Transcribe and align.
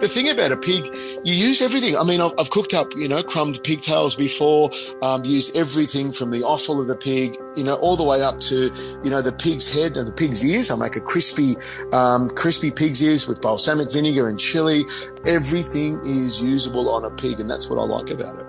the 0.00 0.08
thing 0.08 0.28
about 0.28 0.52
a 0.52 0.56
pig, 0.56 0.84
you 1.24 1.34
use 1.34 1.62
everything. 1.62 1.96
I 1.96 2.04
mean, 2.04 2.20
I've, 2.20 2.32
I've 2.38 2.50
cooked 2.50 2.74
up, 2.74 2.92
you 2.96 3.08
know, 3.08 3.22
crumbed 3.22 3.60
pigtails 3.64 4.14
before, 4.14 4.70
um, 5.02 5.24
used 5.24 5.56
everything 5.56 6.12
from 6.12 6.30
the 6.30 6.42
offal 6.42 6.80
of 6.80 6.88
the 6.88 6.96
pig, 6.96 7.36
you 7.56 7.64
know, 7.64 7.74
all 7.76 7.96
the 7.96 8.04
way 8.04 8.22
up 8.22 8.40
to, 8.40 8.70
you 9.02 9.10
know, 9.10 9.22
the 9.22 9.32
pig's 9.32 9.68
head 9.72 9.96
and 9.96 10.06
the 10.06 10.12
pig's 10.12 10.44
ears. 10.44 10.70
I 10.70 10.76
make 10.76 10.96
a 10.96 11.00
crispy, 11.00 11.56
um, 11.92 12.28
crispy 12.30 12.70
pig's 12.70 13.02
ears 13.02 13.26
with 13.26 13.40
balsamic 13.40 13.90
vinegar 13.90 14.28
and 14.28 14.38
chili. 14.38 14.82
Everything 15.26 15.98
is 16.00 16.40
usable 16.40 16.88
on 16.90 17.04
a 17.04 17.10
pig, 17.10 17.40
and 17.40 17.48
that's 17.48 17.68
what 17.70 17.78
I 17.78 17.84
like 17.84 18.10
about 18.10 18.38
it. 18.38 18.46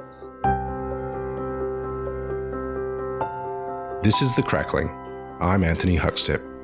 This 4.04 4.22
is 4.22 4.36
The 4.36 4.44
Crackling. 4.44 4.90
I'm 5.40 5.64
Anthony 5.64 5.98
Huckstep. 5.98 6.57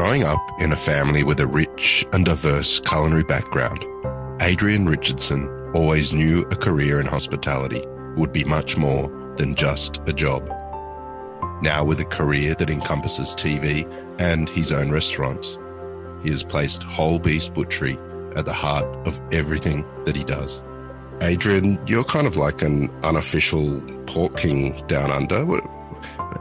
Growing 0.00 0.24
up 0.24 0.40
in 0.58 0.72
a 0.72 0.76
family 0.76 1.24
with 1.24 1.40
a 1.40 1.46
rich 1.46 2.06
and 2.14 2.24
diverse 2.24 2.80
culinary 2.80 3.22
background, 3.22 3.84
Adrian 4.40 4.88
Richardson 4.88 5.46
always 5.74 6.14
knew 6.14 6.40
a 6.50 6.56
career 6.56 7.02
in 7.02 7.06
hospitality 7.06 7.84
would 8.16 8.32
be 8.32 8.42
much 8.42 8.78
more 8.78 9.10
than 9.36 9.54
just 9.54 10.00
a 10.06 10.14
job. 10.14 10.48
Now, 11.60 11.84
with 11.84 12.00
a 12.00 12.06
career 12.06 12.54
that 12.54 12.70
encompasses 12.70 13.34
TV 13.34 13.86
and 14.18 14.48
his 14.48 14.72
own 14.72 14.90
restaurants, 14.90 15.58
he 16.22 16.30
has 16.30 16.42
placed 16.42 16.82
whole 16.82 17.18
beast 17.18 17.52
butchery 17.52 17.98
at 18.36 18.46
the 18.46 18.54
heart 18.54 18.86
of 19.06 19.20
everything 19.32 19.84
that 20.06 20.16
he 20.16 20.24
does. 20.24 20.62
Adrian, 21.20 21.78
you're 21.86 22.04
kind 22.04 22.26
of 22.26 22.38
like 22.38 22.62
an 22.62 22.88
unofficial 23.02 23.78
pork 24.06 24.38
king 24.38 24.82
down 24.86 25.10
under. 25.10 25.44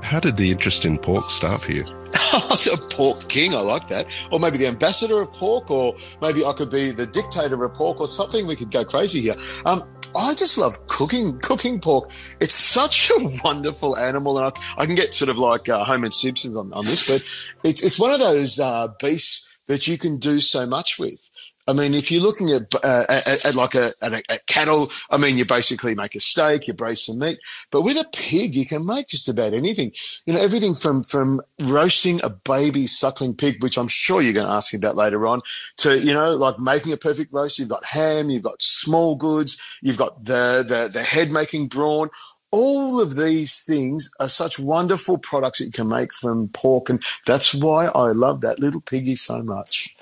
How 0.02 0.21
did 0.21 0.38
the 0.38 0.49
interest 0.49 0.85
in 0.85 0.97
pork 0.97 1.25
start 1.25 1.59
for 1.59 1.73
you? 1.73 1.98
the 2.11 2.87
pork 2.95 3.27
king, 3.29 3.55
I 3.55 3.61
like 3.61 3.87
that. 3.87 4.07
Or 4.31 4.39
maybe 4.39 4.57
the 4.57 4.67
ambassador 4.67 5.21
of 5.21 5.31
pork, 5.33 5.69
or 5.71 5.95
maybe 6.21 6.45
I 6.45 6.53
could 6.53 6.69
be 6.69 6.91
the 6.91 7.05
dictator 7.05 7.63
of 7.63 7.73
pork, 7.73 7.99
or 7.99 8.07
something. 8.07 8.47
We 8.47 8.55
could 8.55 8.71
go 8.71 8.85
crazy 8.85 9.21
here. 9.21 9.35
Um, 9.66 9.83
I 10.16 10.33
just 10.33 10.57
love 10.57 10.88
cooking 10.88 11.39
cooking 11.39 11.79
pork. 11.79 12.11
It's 12.39 12.53
such 12.53 13.11
a 13.11 13.39
wonderful 13.43 13.97
animal, 13.97 14.38
and 14.39 14.47
I, 14.47 14.81
I 14.81 14.85
can 14.85 14.95
get 14.95 15.13
sort 15.13 15.29
of 15.29 15.38
like 15.38 15.69
uh, 15.69 15.83
Homer 15.83 16.11
Simpson 16.11 16.55
on, 16.57 16.73
on 16.73 16.85
this, 16.85 17.07
but 17.07 17.23
it's 17.63 17.81
it's 17.81 17.99
one 17.99 18.11
of 18.11 18.19
those 18.19 18.59
uh, 18.59 18.88
beasts 18.99 19.57
that 19.67 19.88
you 19.88 19.97
can 19.97 20.17
do 20.17 20.39
so 20.39 20.66
much 20.66 20.97
with. 20.97 21.28
I 21.70 21.73
mean, 21.73 21.94
if 21.94 22.12
you're 22.12 22.23
looking 22.23 22.50
at, 22.50 22.73
uh, 22.84 23.03
at, 23.08 23.45
at, 23.45 23.53
like 23.53 23.75
a, 23.75 23.92
at, 24.02 24.12
a, 24.12 24.39
cattle, 24.48 24.92
I 25.12 25.17
mean, 25.17 25.38
you 25.38 25.45
basically 25.45 25.94
make 25.94 26.16
a 26.16 26.20
steak, 26.20 26.67
you 26.67 26.73
braise 26.73 27.06
some 27.06 27.20
meat, 27.20 27.38
but 27.70 27.84
with 27.84 27.95
a 27.95 28.06
pig, 28.12 28.56
you 28.56 28.66
can 28.66 28.88
make 28.88 29.08
just 29.08 29.30
about 29.30 29.53
anything. 29.53 29.92
You 30.25 30.34
know, 30.34 30.42
everything 30.42 30.73
from, 30.73 31.03
from 31.03 31.42
roasting 31.59 32.22
a 32.23 32.31
baby 32.31 32.88
suckling 32.88 33.36
pig, 33.36 33.62
which 33.62 33.78
I'm 33.78 33.88
sure 33.88 34.20
you're 34.20 34.34
going 34.34 34.47
to 34.47 34.52
ask 34.53 34.73
me 34.73 34.78
about 34.78 34.95
later 34.95 35.28
on, 35.28 35.42
to, 35.78 36.00
you 36.00 36.12
know, 36.12 36.36
like 36.36 36.58
making 36.58 36.92
a 36.92 36.97
perfect 36.97 37.31
roast. 37.31 37.59
You've 37.59 37.70
got 37.70 37.86
ham, 37.86 38.31
you've 38.31 38.42
got 38.42 38.59
small 38.64 39.16
goods, 39.16 39.80
you've 39.84 39.97
got 39.97 40.25
the, 40.25 40.66
the, 40.67 40.90
the 40.92 41.03
head 41.03 41.30
making 41.30 41.67
brawn, 41.67 42.09
all 42.52 43.02
of 43.02 43.16
these 43.16 43.64
things 43.64 44.09
are 44.19 44.28
such 44.28 44.59
wonderful 44.59 45.17
products 45.17 45.59
that 45.59 45.66
you 45.66 45.72
can 45.72 45.88
make 45.88 46.14
from 46.14 46.47
pork. 46.50 46.89
And 46.89 47.02
that's 47.25 47.53
why 47.53 47.88
I 47.88 48.08
love 48.08 48.41
that 48.41 48.59
little 48.59 48.81
piggy 48.81 49.16
so 49.16 49.44
much. 49.44 49.95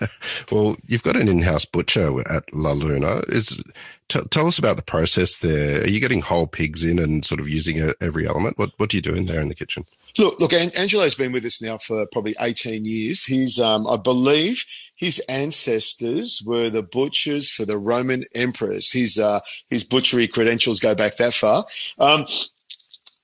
well, 0.50 0.76
you've 0.86 1.02
got 1.02 1.16
an 1.16 1.28
in 1.28 1.42
house 1.42 1.64
butcher 1.64 2.20
at 2.30 2.52
La 2.52 2.72
Luna. 2.72 3.22
Is, 3.28 3.62
t- 4.08 4.20
tell 4.30 4.46
us 4.46 4.58
about 4.58 4.76
the 4.76 4.82
process 4.82 5.38
there. 5.38 5.82
Are 5.82 5.88
you 5.88 6.00
getting 6.00 6.22
whole 6.22 6.46
pigs 6.46 6.84
in 6.84 6.98
and 6.98 7.24
sort 7.24 7.40
of 7.40 7.48
using 7.48 7.92
every 8.00 8.26
element? 8.26 8.58
What, 8.58 8.72
what 8.78 8.92
are 8.92 8.96
you 8.96 9.02
doing 9.02 9.26
there 9.26 9.40
in 9.40 9.48
the 9.48 9.54
kitchen? 9.54 9.86
Look, 10.18 10.38
look, 10.40 10.52
Angelo's 10.52 11.14
been 11.14 11.32
with 11.32 11.44
us 11.46 11.62
now 11.62 11.78
for 11.78 12.04
probably 12.06 12.34
18 12.38 12.84
years. 12.84 13.24
He's, 13.24 13.58
um, 13.58 13.86
I 13.86 13.96
believe 13.96 14.64
his 15.02 15.18
ancestors 15.28 16.40
were 16.46 16.70
the 16.70 16.84
butchers 16.84 17.50
for 17.50 17.64
the 17.64 17.76
Roman 17.76 18.22
emperors. 18.36 18.92
His, 18.92 19.18
uh, 19.18 19.40
his 19.68 19.82
butchery 19.82 20.28
credentials 20.28 20.78
go 20.78 20.94
back 20.94 21.16
that 21.16 21.34
far. 21.34 21.66
Um, 21.98 22.24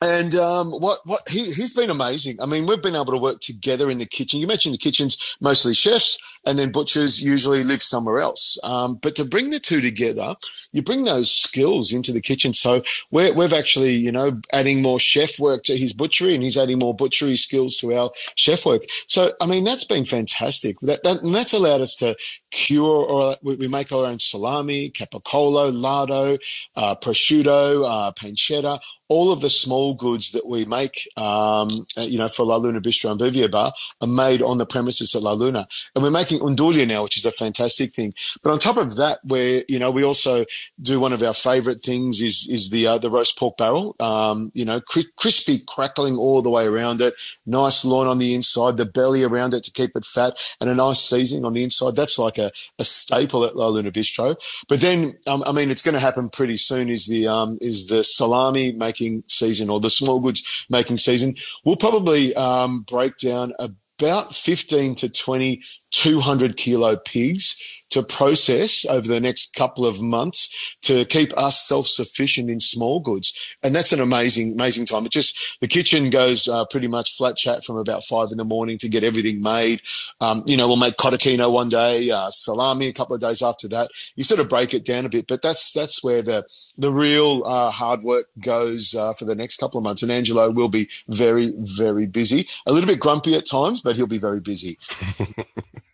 and 0.01 0.35
um, 0.35 0.73
what 0.73 0.99
what 1.05 1.29
he 1.29 1.45
he's 1.45 1.73
been 1.73 1.91
amazing. 1.91 2.41
I 2.41 2.47
mean, 2.47 2.67
we've 2.67 2.83
been 2.83 2.97
able 2.97 3.13
to 3.13 3.19
work 3.19 3.41
together 3.41 3.91
in 3.91 3.99
the 3.99 4.07
kitchen. 4.07 4.41
You 4.41 4.49
mentioned 4.49 4.75
the 4.75 4.79
kitchen's 4.79 5.37
mostly 5.41 5.75
chefs, 5.75 6.19
and 6.49 6.59
then 6.59 6.73
butchers 6.73 7.21
usually 7.21 7.63
live 7.63 7.83
somewhere 7.83 8.21
else. 8.21 8.59
Um, 8.65 8.95
but 8.95 9.15
to 9.17 9.25
bring 9.27 9.51
the 9.51 9.61
two 9.61 9.83
together, 9.83 10.35
you 10.73 10.83
bring 10.83 11.05
those 11.05 11.31
skills 11.31 11.93
into 11.93 12.11
the 12.11 12.23
kitchen. 12.23 12.55
So 12.55 12.81
we're, 13.11 13.35
we've 13.35 13.53
actually, 13.53 13.93
you 13.93 14.11
know, 14.11 14.41
adding 14.51 14.81
more 14.81 14.99
chef 14.99 15.39
work 15.39 15.63
to 15.65 15.77
his 15.77 15.93
butchery, 15.93 16.35
and 16.35 16.43
he's 16.43 16.57
adding 16.57 16.79
more 16.79 16.95
butchery 16.95 17.37
skills 17.37 17.77
to 17.79 17.93
our 17.93 18.11
chef 18.35 18.65
work. 18.65 18.83
So 19.07 19.35
I 19.43 19.47
mean, 19.47 19.65
that's 19.65 19.85
been 19.85 20.07
fantastic. 20.07 20.81
That, 20.81 21.03
that 21.03 21.23
and 21.23 21.35
that's 21.35 21.53
allowed 21.53 21.83
us 21.83 21.95
to 21.97 22.17
cure, 22.51 23.05
or 23.05 23.37
we, 23.43 23.57
we 23.57 23.69
make 23.69 23.93
our 23.93 24.07
own 24.07 24.19
salami, 24.19 24.89
capicola, 24.89 25.71
lardo, 25.71 26.39
uh, 26.77 26.95
prosciutto, 26.95 27.85
uh, 27.87 28.13
pancetta 28.13 28.81
all 29.09 29.33
of 29.33 29.41
the 29.41 29.51
small 29.51 29.95
goods 29.95 30.33
that 30.33 30.47
we 30.47 30.65
make, 30.67 31.09
um, 31.17 31.69
uh, 31.97 32.03
you 32.03 32.19
know, 32.19 32.29
for 32.29 32.45
La 32.45 32.57
Luna 32.57 32.81
Bistro 32.81 33.11
and 33.11 33.19
Bouvier 33.19 33.49
Bar 33.49 33.73
are 34.01 34.07
made 34.07 34.43
on 34.43 34.59
the 34.59 34.67
premises 34.67 35.15
at 35.15 35.23
La 35.23 35.33
Luna. 35.33 35.67
And 35.95 36.05
we're 36.05 36.11
making 36.11 36.41
nduja 36.41 36.87
now, 36.87 37.05
which 37.05 37.17
is 37.17 37.25
a 37.25 37.33
fantastic 37.33 37.95
thing. 37.95 38.13
But 38.43 38.53
on 38.53 38.59
top 38.59 38.77
of 38.77 38.97
that, 38.97 39.19
where, 39.25 39.63
you 39.69 39.79
know, 39.79 39.91
we 39.91 40.05
also 40.05 40.45
do 40.81 41.01
one 41.01 41.13
of 41.13 41.23
our 41.23 41.33
favorite 41.33 41.81
things 41.81 42.21
is, 42.21 42.47
is 42.51 42.69
the, 42.71 42.87
uh, 42.87 42.99
the 42.99 43.11
roast 43.11 43.39
pork 43.39 43.57
barrel, 43.57 43.97
um, 43.99 44.51
you 44.55 44.65
know, 44.65 44.81
cri- 44.81 45.09
crispy 45.17 45.61
crackling 45.67 46.17
all 46.17 46.43
the 46.43 46.51
way 46.51 46.67
around 46.67 47.01
it, 47.01 47.15
nice 47.47 47.85
loin 47.85 48.09
on 48.09 48.19
the 48.19 48.35
inside, 48.35 48.77
the 48.77 48.85
belly 48.85 49.25
around 49.25 49.55
it 49.55 49.65
to 49.65 49.73
keep 49.73 49.93
it 49.95 50.05
fat 50.05 50.35
and 50.61 50.69
a 50.69 50.75
nice 50.75 51.01
seasoning 51.01 51.47
on 51.47 51.55
the 51.55 51.65
inside. 51.65 51.97
That's 51.97 52.19
like 52.19 52.37
a, 52.37 52.53
a 52.79 52.85
staple 52.85 53.45
at 53.45 53.57
La 53.57 53.69
Luna 53.69 53.91
Bistro. 53.91 54.37
But 54.69 54.81
then, 54.81 55.17
um, 55.27 55.43
I 55.47 55.53
mean, 55.53 55.71
it's 55.71 55.83
going 55.83 55.95
to 55.95 56.01
happen 56.01 56.29
pretty 56.29 56.59
soon 56.59 56.91
is 56.91 57.07
the, 57.07 57.27
um, 57.27 57.57
is 57.63 57.87
the 57.87 58.05
salami 58.05 58.73
making 58.73 58.98
making 58.99 59.23
season 59.29 59.71
or 59.71 59.81
the 59.81 59.91
small 59.91 60.21
goods 60.21 60.67
making 60.69 60.97
season, 60.97 61.37
we'll 61.65 61.77
probably 61.77 62.35
um, 62.35 62.83
break 62.83 63.17
down 63.19 63.53
about 63.59 64.35
15 64.35 64.95
to 64.97 65.09
20 65.09 65.63
200 65.91 66.57
kilo 66.57 66.97
pigs 66.97 67.78
to 67.91 68.03
process 68.03 68.85
over 68.87 69.07
the 69.09 69.21
next 69.21 69.55
couple 69.55 69.87
of 69.87 70.01
months 70.01 70.77
to 70.83 71.05
keep 71.07 71.37
us 71.37 71.67
self-sufficient 71.67 72.51
in 72.51 72.61
small 72.61 73.01
goods. 73.01 73.33
And 73.63 73.75
that's 73.75 73.93
an 73.93 74.01
amazing, 74.01 74.53
amazing 74.53 74.87
time. 74.87 75.07
It 75.07 75.13
just, 75.13 75.57
the 75.61 75.69
kitchen 75.69 76.11
goes 76.11 76.49
uh, 76.49 76.65
pretty 76.67 76.89
much 76.89 77.17
flat 77.17 77.37
chat 77.37 77.65
from 77.65 77.77
about 77.77 78.05
five 78.05 78.29
in 78.31 78.39
the 78.39 78.45
morning 78.45 78.79
to 78.79 78.89
get 78.89 79.05
everything 79.05 79.43
made. 79.43 79.81
Um, 80.21 80.43
you 80.47 80.57
know, 80.57 80.69
we'll 80.69 80.77
make 80.77 80.97
cotechino 80.97 81.53
one 81.53 81.69
day, 81.69 82.11
uh, 82.11 82.31
salami 82.31 82.89
a 82.89 82.93
couple 82.93 83.15
of 83.15 83.21
days 83.21 83.43
after 83.43 83.69
that. 83.69 83.91
You 84.17 84.25
sort 84.25 84.41
of 84.41 84.49
break 84.49 84.75
it 84.75 84.85
down 84.85 85.07
a 85.07 85.09
bit, 85.09 85.27
but 85.27 85.43
that's, 85.43 85.73
that's 85.73 86.03
where 86.05 86.23
the, 86.23 86.47
the 86.77 86.93
real 86.93 87.43
uh, 87.45 87.71
hard 87.71 88.03
work 88.03 88.27
goes 88.41 88.95
uh, 88.95 89.13
for 89.15 89.25
the 89.25 89.35
next 89.35 89.59
couple 89.59 89.79
of 89.79 89.85
months. 89.85 90.03
And 90.03 90.13
Angelo 90.13 90.51
will 90.51 90.69
be 90.69 90.89
very, 91.09 91.53
very 91.57 92.07
busy, 92.07 92.49
a 92.67 92.73
little 92.73 92.89
bit 92.89 93.01
grumpy 93.01 93.35
at 93.35 93.47
times, 93.47 93.81
but 93.81 93.97
he'll 93.97 94.07
be 94.07 94.19
very 94.19 94.41
busy. 94.41 94.79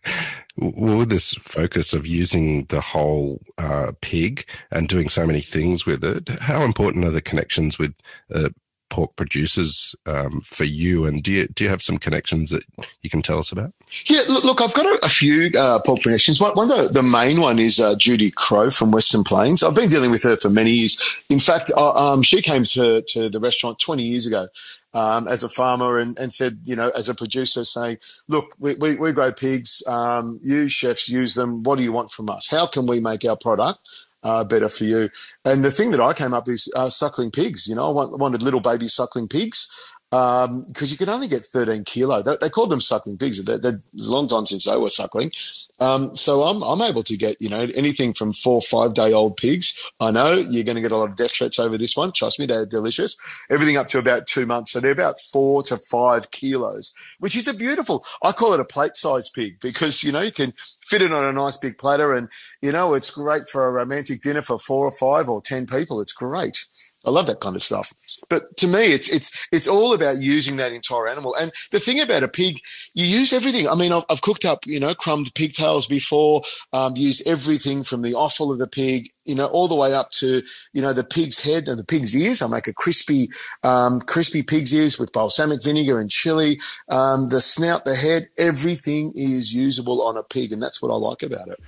with 0.57 1.09
this 1.09 1.33
focus 1.33 1.93
of 1.93 2.07
using 2.07 2.65
the 2.65 2.81
whole 2.81 3.41
uh, 3.57 3.91
pig 4.01 4.47
and 4.71 4.87
doing 4.87 5.09
so 5.09 5.25
many 5.25 5.41
things 5.41 5.85
with 5.85 6.03
it, 6.03 6.29
how 6.39 6.63
important 6.63 7.05
are 7.05 7.11
the 7.11 7.21
connections 7.21 7.77
with 7.77 7.93
uh, 8.33 8.49
pork 8.95 9.13
producers 9.17 9.93
um, 10.05 10.39
for 10.45 10.63
you? 10.63 11.03
And 11.03 11.21
do 11.21 11.33
you 11.33 11.47
do 11.47 11.65
you 11.65 11.69
have 11.69 11.81
some 11.81 11.97
connections 11.97 12.49
that 12.51 12.63
you 13.01 13.09
can 13.09 13.21
tell 13.21 13.37
us 13.37 13.51
about? 13.51 13.73
Yeah, 14.05 14.21
look, 14.29 14.45
look 14.45 14.61
I've 14.61 14.73
got 14.73 14.85
a, 14.85 15.05
a 15.05 15.09
few 15.09 15.51
uh, 15.59 15.81
pork 15.85 16.01
connections. 16.01 16.39
One, 16.39 16.53
one 16.53 16.71
of 16.71 16.87
the, 16.87 17.01
the 17.01 17.03
main 17.03 17.41
one 17.41 17.59
is 17.59 17.81
uh, 17.81 17.95
Judy 17.97 18.31
Crow 18.31 18.69
from 18.69 18.91
Western 18.91 19.25
Plains. 19.25 19.63
I've 19.63 19.75
been 19.75 19.89
dealing 19.89 20.11
with 20.11 20.23
her 20.23 20.37
for 20.37 20.49
many 20.49 20.71
years. 20.71 20.97
In 21.29 21.41
fact, 21.41 21.71
um, 21.75 22.21
she 22.23 22.41
came 22.41 22.63
to 22.75 23.01
to 23.01 23.27
the 23.27 23.41
restaurant 23.41 23.79
20 23.79 24.01
years 24.01 24.25
ago 24.25 24.47
um, 24.93 25.27
as 25.27 25.43
a 25.43 25.49
farmer 25.49 25.99
and, 25.99 26.17
and 26.17 26.33
said, 26.33 26.59
you 26.63 26.77
know, 26.77 26.89
as 26.95 27.09
a 27.09 27.13
producer 27.13 27.65
saying, 27.65 27.97
look, 28.29 28.55
we, 28.59 28.75
we, 28.75 28.95
we 28.95 29.11
grow 29.11 29.33
pigs, 29.33 29.83
um, 29.87 30.39
you 30.41 30.69
chefs 30.69 31.09
use 31.09 31.35
them. 31.35 31.63
What 31.63 31.77
do 31.77 31.83
you 31.83 31.91
want 31.91 32.11
from 32.11 32.29
us? 32.29 32.47
How 32.49 32.65
can 32.65 32.87
we 32.87 33.01
make 33.01 33.25
our 33.25 33.35
product 33.35 33.81
uh, 34.25 34.43
better 34.43 34.67
for 34.67 34.83
you? 34.83 35.09
And 35.45 35.63
the 35.63 35.71
thing 35.71 35.91
that 35.91 36.01
I 36.01 36.11
came 36.13 36.33
up 36.33 36.49
is 36.49 36.69
uh, 36.75 36.89
suckling 36.89 37.31
pigs. 37.31 37.67
You 37.67 37.75
know, 37.75 37.87
I 37.87 37.91
want, 37.91 38.17
wanted 38.17 38.43
little 38.43 38.59
baby 38.59 38.89
suckling 38.89 39.29
pigs 39.29 39.71
because 40.15 40.91
um, 40.91 40.91
you 40.91 40.97
can 40.97 41.09
only 41.09 41.27
get 41.27 41.41
13 41.41 41.83
kilo. 41.83 42.21
They, 42.21 42.37
they 42.39 42.49
called 42.49 42.69
them 42.69 42.79
suckling 42.79 43.17
pigs. 43.17 43.43
They're, 43.43 43.57
they're, 43.57 43.81
it's 43.93 44.07
a 44.07 44.11
long 44.11 44.27
time 44.27 44.45
since 44.45 44.65
they 44.65 44.77
were 44.77 44.89
suckling. 44.89 45.31
Um, 45.79 46.15
so 46.15 46.43
I'm, 46.43 46.61
I'm 46.61 46.81
able 46.81 47.01
to 47.03 47.17
get, 47.17 47.41
you 47.41 47.49
know, 47.49 47.67
anything 47.75 48.13
from 48.13 48.31
four, 48.31 48.61
five 48.61 48.93
day 48.93 49.13
old 49.13 49.35
pigs. 49.35 49.77
I 49.99 50.11
know 50.11 50.33
you're 50.33 50.63
going 50.63 50.75
to 50.75 50.81
get 50.81 50.91
a 50.91 50.97
lot 50.97 51.09
of 51.09 51.15
death 51.15 51.33
threats 51.33 51.59
over 51.59 51.77
this 51.77 51.97
one. 51.97 52.11
Trust 52.11 52.39
me, 52.39 52.45
they're 52.45 52.65
delicious. 52.65 53.17
Everything 53.49 53.77
up 53.77 53.87
to 53.89 53.97
about 53.97 54.27
two 54.27 54.45
months. 54.45 54.71
So 54.71 54.79
they're 54.79 54.91
about 54.91 55.15
four 55.33 55.63
to 55.63 55.77
five 55.77 56.31
kilos, 56.31 56.93
which 57.19 57.35
is 57.35 57.47
a 57.47 57.53
beautiful, 57.53 58.05
I 58.21 58.31
call 58.31 58.53
it 58.53 58.59
a 58.59 58.65
plate 58.65 58.95
size 58.95 59.29
pig 59.29 59.59
because, 59.59 60.03
you 60.03 60.11
know, 60.11 60.21
you 60.21 60.31
can 60.31 60.53
fit 60.83 61.01
it 61.01 61.11
on 61.11 61.25
a 61.25 61.33
nice 61.33 61.57
big 61.57 61.77
platter 61.77 62.13
and, 62.13 62.29
you 62.61 62.71
know, 62.71 62.93
it's 62.93 63.09
great 63.09 63.43
for 63.51 63.65
a 63.65 63.71
romantic 63.71 64.21
dinner 64.21 64.43
for 64.43 64.59
four 64.59 64.85
or 64.85 64.91
five 64.91 65.29
or 65.29 65.41
10 65.41 65.65
people. 65.65 65.99
It's 65.99 66.13
great. 66.13 66.65
I 67.03 67.09
love 67.09 67.27
that 67.27 67.39
kind 67.39 67.55
of 67.55 67.63
stuff. 67.63 67.91
But 68.29 68.55
to 68.57 68.67
me, 68.67 68.93
it's, 68.93 69.09
it's, 69.09 69.47
it's 69.51 69.67
all 69.67 69.93
about 69.93 70.21
using 70.21 70.57
that 70.57 70.71
entire 70.71 71.07
animal. 71.07 71.35
And 71.35 71.51
the 71.71 71.79
thing 71.79 71.99
about 71.99 72.23
a 72.23 72.27
pig, 72.27 72.59
you 72.93 73.05
use 73.05 73.33
everything. 73.33 73.67
I 73.67 73.75
mean, 73.75 73.91
I've, 73.91 74.05
I've 74.09 74.21
cooked 74.21 74.45
up, 74.45 74.65
you 74.65 74.79
know, 74.79 74.93
crumbed 74.93 75.33
pigtails 75.35 75.87
before, 75.87 76.43
um, 76.73 76.95
used 76.95 77.27
everything 77.27 77.83
from 77.83 78.01
the 78.01 78.13
offal 78.13 78.51
of 78.51 78.59
the 78.59 78.67
pig, 78.67 79.09
you 79.25 79.35
know, 79.35 79.47
all 79.47 79.67
the 79.67 79.75
way 79.75 79.93
up 79.93 80.11
to, 80.11 80.41
you 80.73 80.81
know, 80.81 80.93
the 80.93 81.03
pig's 81.03 81.39
head 81.39 81.67
and 81.67 81.79
the 81.79 81.83
pig's 81.83 82.15
ears. 82.15 82.41
I 82.41 82.47
make 82.47 82.67
a 82.67 82.73
crispy, 82.73 83.29
um, 83.63 83.99
crispy 83.99 84.43
pig's 84.43 84.73
ears 84.73 84.99
with 84.99 85.11
balsamic 85.11 85.63
vinegar 85.63 85.99
and 85.99 86.09
chili. 86.09 86.59
Um, 86.89 87.29
the 87.29 87.41
snout, 87.41 87.85
the 87.85 87.95
head, 87.95 88.29
everything 88.37 89.11
is 89.15 89.53
usable 89.53 90.01
on 90.01 90.17
a 90.17 90.23
pig. 90.23 90.51
And 90.51 90.61
that's 90.61 90.81
what 90.81 90.91
I 90.91 90.95
like 90.95 91.23
about 91.23 91.47
it. 91.47 91.59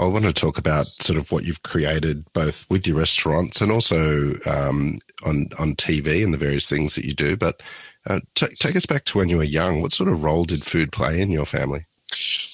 I 0.00 0.04
want 0.04 0.24
to 0.24 0.32
talk 0.32 0.58
about 0.58 0.86
sort 0.86 1.18
of 1.18 1.32
what 1.32 1.44
you've 1.44 1.62
created 1.62 2.24
both 2.32 2.66
with 2.70 2.86
your 2.86 2.96
restaurants 2.96 3.60
and 3.60 3.72
also 3.72 4.38
um, 4.46 4.98
on 5.24 5.48
on 5.58 5.74
TV 5.74 6.24
and 6.24 6.32
the 6.32 6.38
various 6.38 6.68
things 6.68 6.94
that 6.94 7.04
you 7.04 7.14
do. 7.14 7.36
But 7.36 7.62
uh, 8.06 8.20
t- 8.34 8.54
take 8.58 8.76
us 8.76 8.86
back 8.86 9.04
to 9.06 9.18
when 9.18 9.28
you 9.28 9.38
were 9.38 9.44
young. 9.44 9.82
What 9.82 9.92
sort 9.92 10.08
of 10.08 10.22
role 10.22 10.44
did 10.44 10.62
food 10.62 10.92
play 10.92 11.20
in 11.20 11.30
your 11.30 11.46
family? 11.46 11.86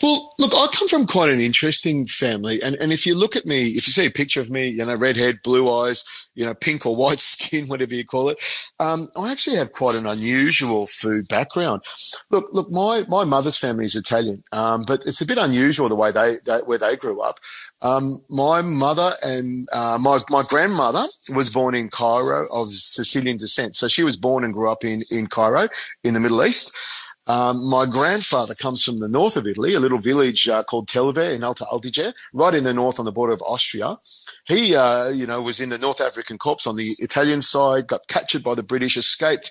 Well, 0.02 0.32
look, 0.38 0.52
I 0.54 0.68
come 0.72 0.86
from 0.86 1.06
quite 1.06 1.30
an 1.30 1.40
interesting 1.40 2.06
family, 2.06 2.62
and 2.62 2.76
and 2.76 2.92
if 2.92 3.04
you 3.04 3.16
look 3.16 3.34
at 3.34 3.46
me, 3.46 3.68
if 3.68 3.86
you 3.86 3.92
see 3.92 4.06
a 4.06 4.10
picture 4.10 4.40
of 4.40 4.50
me, 4.50 4.68
you 4.68 4.84
know, 4.84 4.94
red 4.94 5.16
head, 5.16 5.40
blue 5.42 5.72
eyes, 5.72 6.04
you 6.34 6.44
know, 6.44 6.54
pink 6.54 6.86
or 6.86 6.94
white 6.94 7.20
skin, 7.32 7.66
whatever 7.66 7.94
you 7.94 8.04
call 8.04 8.28
it, 8.28 8.38
um, 8.78 9.08
I 9.20 9.32
actually 9.32 9.56
have 9.56 9.72
quite 9.72 9.96
an 9.96 10.06
unusual 10.06 10.86
food 10.86 11.26
background. 11.26 11.82
Look, 12.30 12.46
look, 12.52 12.70
my 12.70 13.02
my 13.08 13.24
mother's 13.24 13.58
family 13.58 13.86
is 13.86 13.96
Italian, 13.96 14.44
um, 14.52 14.84
but 14.86 15.00
it's 15.04 15.20
a 15.20 15.26
bit 15.26 15.38
unusual 15.38 15.88
the 15.88 15.96
way 15.96 16.12
they, 16.12 16.38
they 16.46 16.58
where 16.58 16.78
they 16.78 16.96
grew 16.96 17.20
up. 17.20 17.40
Um, 17.82 18.22
my 18.28 18.62
mother 18.62 19.14
and 19.22 19.68
uh, 19.72 19.98
my 20.00 20.18
my 20.30 20.44
grandmother 20.48 21.06
was 21.34 21.50
born 21.50 21.74
in 21.74 21.90
Cairo 21.90 22.46
of 22.52 22.72
Sicilian 22.72 23.36
descent, 23.36 23.74
so 23.74 23.88
she 23.88 24.04
was 24.04 24.16
born 24.16 24.44
and 24.44 24.54
grew 24.54 24.70
up 24.70 24.84
in 24.84 25.02
in 25.10 25.26
Cairo 25.26 25.68
in 26.04 26.14
the 26.14 26.20
Middle 26.20 26.44
East. 26.44 26.72
Um, 27.28 27.66
my 27.66 27.84
grandfather 27.84 28.54
comes 28.54 28.82
from 28.82 29.00
the 29.00 29.08
north 29.08 29.36
of 29.36 29.46
Italy, 29.46 29.74
a 29.74 29.80
little 29.80 29.98
village 29.98 30.48
uh, 30.48 30.62
called 30.62 30.88
Telve 30.88 31.34
in 31.34 31.44
Alto 31.44 31.66
Adige, 31.70 32.14
right 32.32 32.54
in 32.54 32.64
the 32.64 32.72
north 32.72 32.98
on 32.98 33.04
the 33.04 33.12
border 33.12 33.34
of 33.34 33.42
Austria. 33.42 33.98
He, 34.46 34.74
uh, 34.74 35.10
you 35.10 35.26
know, 35.26 35.42
was 35.42 35.60
in 35.60 35.68
the 35.68 35.76
North 35.76 36.00
African 36.00 36.38
Corps 36.38 36.66
on 36.66 36.76
the 36.76 36.94
Italian 36.98 37.42
side, 37.42 37.86
got 37.86 38.08
captured 38.08 38.42
by 38.42 38.54
the 38.54 38.62
British, 38.62 38.96
escaped, 38.96 39.50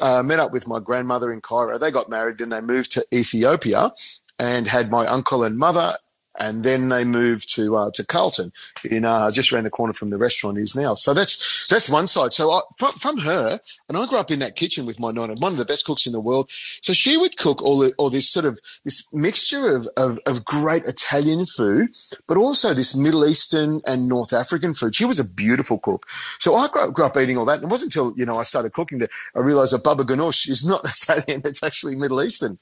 uh, 0.00 0.22
met 0.22 0.40
up 0.40 0.52
with 0.52 0.66
my 0.66 0.80
grandmother 0.80 1.30
in 1.30 1.42
Cairo. 1.42 1.76
They 1.76 1.90
got 1.90 2.08
married, 2.08 2.38
then 2.38 2.48
they 2.48 2.62
moved 2.62 2.92
to 2.92 3.04
Ethiopia 3.12 3.92
and 4.38 4.66
had 4.66 4.90
my 4.90 5.06
uncle 5.06 5.44
and 5.44 5.58
mother 5.58 5.94
and 6.38 6.64
then 6.64 6.88
they 6.88 7.04
moved 7.04 7.52
to 7.54 7.76
uh, 7.76 7.90
to 7.94 8.04
Carlton, 8.06 8.52
in 8.84 9.04
uh, 9.04 9.28
just 9.30 9.52
around 9.52 9.64
the 9.64 9.70
corner 9.70 9.92
from 9.92 10.08
the 10.08 10.18
restaurant 10.18 10.58
is 10.58 10.74
now. 10.74 10.94
So 10.94 11.12
that's 11.12 11.66
that's 11.68 11.88
one 11.88 12.06
side. 12.06 12.32
So 12.32 12.52
I, 12.52 12.60
from 12.76 12.92
from 12.92 13.18
her, 13.18 13.60
and 13.88 13.98
I 13.98 14.06
grew 14.06 14.18
up 14.18 14.30
in 14.30 14.38
that 14.38 14.56
kitchen 14.56 14.86
with 14.86 15.00
my 15.00 15.10
nonna, 15.10 15.34
one 15.34 15.52
of 15.52 15.58
the 15.58 15.64
best 15.64 15.84
cooks 15.84 16.06
in 16.06 16.12
the 16.12 16.20
world. 16.20 16.50
So 16.82 16.92
she 16.92 17.16
would 17.16 17.36
cook 17.36 17.62
all 17.62 17.78
the, 17.78 17.92
all 17.98 18.10
this 18.10 18.30
sort 18.30 18.46
of 18.46 18.60
this 18.84 19.06
mixture 19.12 19.74
of, 19.74 19.88
of 19.96 20.18
of 20.26 20.44
great 20.44 20.84
Italian 20.86 21.46
food, 21.46 21.90
but 22.26 22.36
also 22.36 22.72
this 22.72 22.94
Middle 22.94 23.26
Eastern 23.26 23.80
and 23.86 24.08
North 24.08 24.32
African 24.32 24.72
food. 24.72 24.94
She 24.94 25.04
was 25.04 25.20
a 25.20 25.28
beautiful 25.28 25.78
cook. 25.78 26.06
So 26.38 26.54
I 26.54 26.68
grew 26.68 26.82
up, 26.82 26.94
grew 26.94 27.04
up 27.04 27.16
eating 27.16 27.36
all 27.36 27.44
that, 27.46 27.56
and 27.56 27.64
it 27.64 27.70
wasn't 27.70 27.94
until 27.94 28.16
you 28.16 28.24
know 28.24 28.38
I 28.38 28.42
started 28.44 28.72
cooking 28.72 28.98
that 28.98 29.10
I 29.34 29.40
realized 29.40 29.72
that 29.72 29.84
baba 29.84 30.04
ganoush 30.04 30.48
is 30.48 30.64
not 30.64 30.84
Italian; 30.84 31.42
it's 31.44 31.62
actually 31.62 31.96
Middle 31.96 32.22
Eastern. 32.22 32.58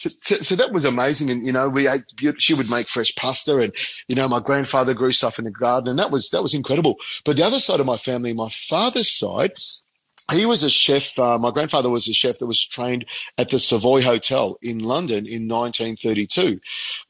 So, 0.00 0.08
so, 0.22 0.36
so, 0.36 0.56
that 0.56 0.72
was 0.72 0.86
amazing. 0.86 1.28
And, 1.28 1.44
you 1.44 1.52
know, 1.52 1.68
we 1.68 1.86
ate, 1.86 2.04
she 2.38 2.54
would 2.54 2.70
make 2.70 2.88
fresh 2.88 3.14
pasta 3.16 3.58
and, 3.58 3.70
you 4.08 4.16
know, 4.16 4.28
my 4.28 4.40
grandfather 4.40 4.94
grew 4.94 5.12
stuff 5.12 5.38
in 5.38 5.44
the 5.44 5.50
garden 5.50 5.90
and 5.90 5.98
that 5.98 6.10
was, 6.10 6.30
that 6.30 6.40
was 6.40 6.54
incredible. 6.54 6.96
But 7.22 7.36
the 7.36 7.44
other 7.44 7.58
side 7.58 7.80
of 7.80 7.86
my 7.86 7.98
family, 7.98 8.32
my 8.32 8.48
father's 8.48 9.10
side, 9.10 9.52
he 10.32 10.46
was 10.46 10.62
a 10.62 10.70
chef. 10.70 11.18
Uh, 11.18 11.36
my 11.36 11.50
grandfather 11.50 11.90
was 11.90 12.08
a 12.08 12.14
chef 12.14 12.38
that 12.38 12.46
was 12.46 12.64
trained 12.64 13.04
at 13.36 13.50
the 13.50 13.58
Savoy 13.58 14.00
Hotel 14.00 14.56
in 14.62 14.78
London 14.78 15.26
in 15.26 15.48
1932. 15.48 16.60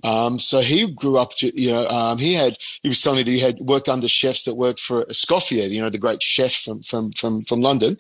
Um, 0.03 0.41
so 0.41 0.59
he 0.59 0.91
grew 0.91 1.17
up 1.17 1.31
to, 1.37 1.53
you 1.55 1.71
know, 1.71 1.87
um, 1.87 2.19
he 2.19 2.35
had, 2.35 2.57
he 2.83 2.89
was 2.89 3.01
telling 3.01 3.19
me 3.19 3.23
that 3.23 3.31
he 3.31 3.39
had 3.39 3.61
worked 3.61 3.89
under 3.89 4.09
chefs 4.09 4.45
that 4.45 4.57
worked 4.57 4.81
for 4.81 5.05
Escoffier, 5.05 5.71
you 5.71 5.81
know, 5.81 5.91
the 5.91 5.99
great 5.99 6.25
chef 6.25 6.53
from, 6.53 6.83
from, 6.83 7.13
from, 7.13 7.41
from 7.43 7.61
London. 7.61 7.99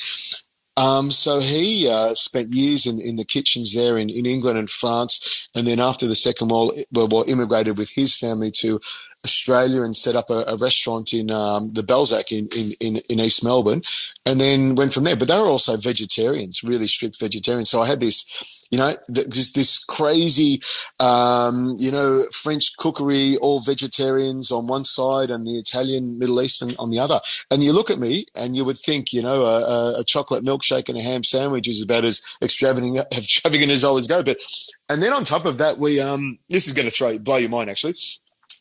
Um, 0.80 1.10
so 1.10 1.40
he 1.40 1.90
uh, 1.90 2.14
spent 2.14 2.54
years 2.54 2.86
in, 2.86 3.00
in 3.00 3.16
the 3.16 3.24
kitchens 3.24 3.74
there 3.74 3.98
in, 3.98 4.08
in 4.08 4.24
England 4.24 4.58
and 4.58 4.70
France, 4.70 5.46
and 5.54 5.66
then 5.66 5.78
after 5.78 6.06
the 6.06 6.14
Second 6.14 6.48
World 6.48 6.72
War, 6.90 7.24
immigrated 7.28 7.76
with 7.76 7.90
his 7.90 8.16
family 8.16 8.50
to 8.60 8.80
Australia 9.22 9.82
and 9.82 9.94
set 9.94 10.16
up 10.16 10.30
a, 10.30 10.42
a 10.46 10.56
restaurant 10.56 11.12
in 11.12 11.30
um, 11.30 11.68
the 11.68 11.82
Balzac 11.82 12.32
in, 12.32 12.48
in, 12.56 12.72
in, 12.80 12.96
in, 13.10 13.20
East 13.20 13.44
Melbourne, 13.44 13.82
and 14.24 14.40
then 14.40 14.74
went 14.74 14.94
from 14.94 15.04
there. 15.04 15.16
But 15.16 15.28
they 15.28 15.36
were 15.36 15.48
also 15.48 15.76
vegetarians, 15.76 16.64
really 16.64 16.86
strict 16.86 17.20
vegetarians. 17.20 17.68
So 17.68 17.82
I 17.82 17.86
had 17.86 18.00
this 18.00 18.59
you 18.70 18.78
know, 18.78 18.90
this, 19.08 19.52
this 19.52 19.84
crazy, 19.84 20.60
um, 21.00 21.74
you 21.78 21.90
know, 21.90 22.24
French 22.32 22.76
cookery, 22.76 23.36
all 23.38 23.60
vegetarians 23.60 24.52
on 24.52 24.68
one 24.68 24.84
side 24.84 25.30
and 25.30 25.46
the 25.46 25.58
Italian 25.58 26.18
Middle 26.18 26.40
Eastern 26.40 26.70
on 26.78 26.90
the 26.90 26.98
other. 26.98 27.20
And 27.50 27.62
you 27.62 27.72
look 27.72 27.90
at 27.90 27.98
me 27.98 28.26
and 28.36 28.56
you 28.56 28.64
would 28.64 28.78
think, 28.78 29.12
you 29.12 29.22
know, 29.22 29.42
a, 29.42 30.00
a 30.00 30.04
chocolate 30.04 30.44
milkshake 30.44 30.88
and 30.88 30.96
a 30.96 31.02
ham 31.02 31.24
sandwich 31.24 31.68
is 31.68 31.82
about 31.82 32.04
as 32.04 32.22
extravagant, 32.42 32.98
extravagant 33.12 33.72
as 33.72 33.84
I 33.84 33.88
always 33.88 34.06
go. 34.06 34.22
But, 34.22 34.38
and 34.88 35.02
then 35.02 35.12
on 35.12 35.24
top 35.24 35.44
of 35.44 35.58
that, 35.58 35.78
we, 35.78 36.00
um, 36.00 36.38
this 36.48 36.68
is 36.68 36.72
going 36.72 36.86
to 36.86 36.94
throw, 36.94 37.18
blow 37.18 37.36
your 37.36 37.50
mind 37.50 37.70
actually 37.70 37.96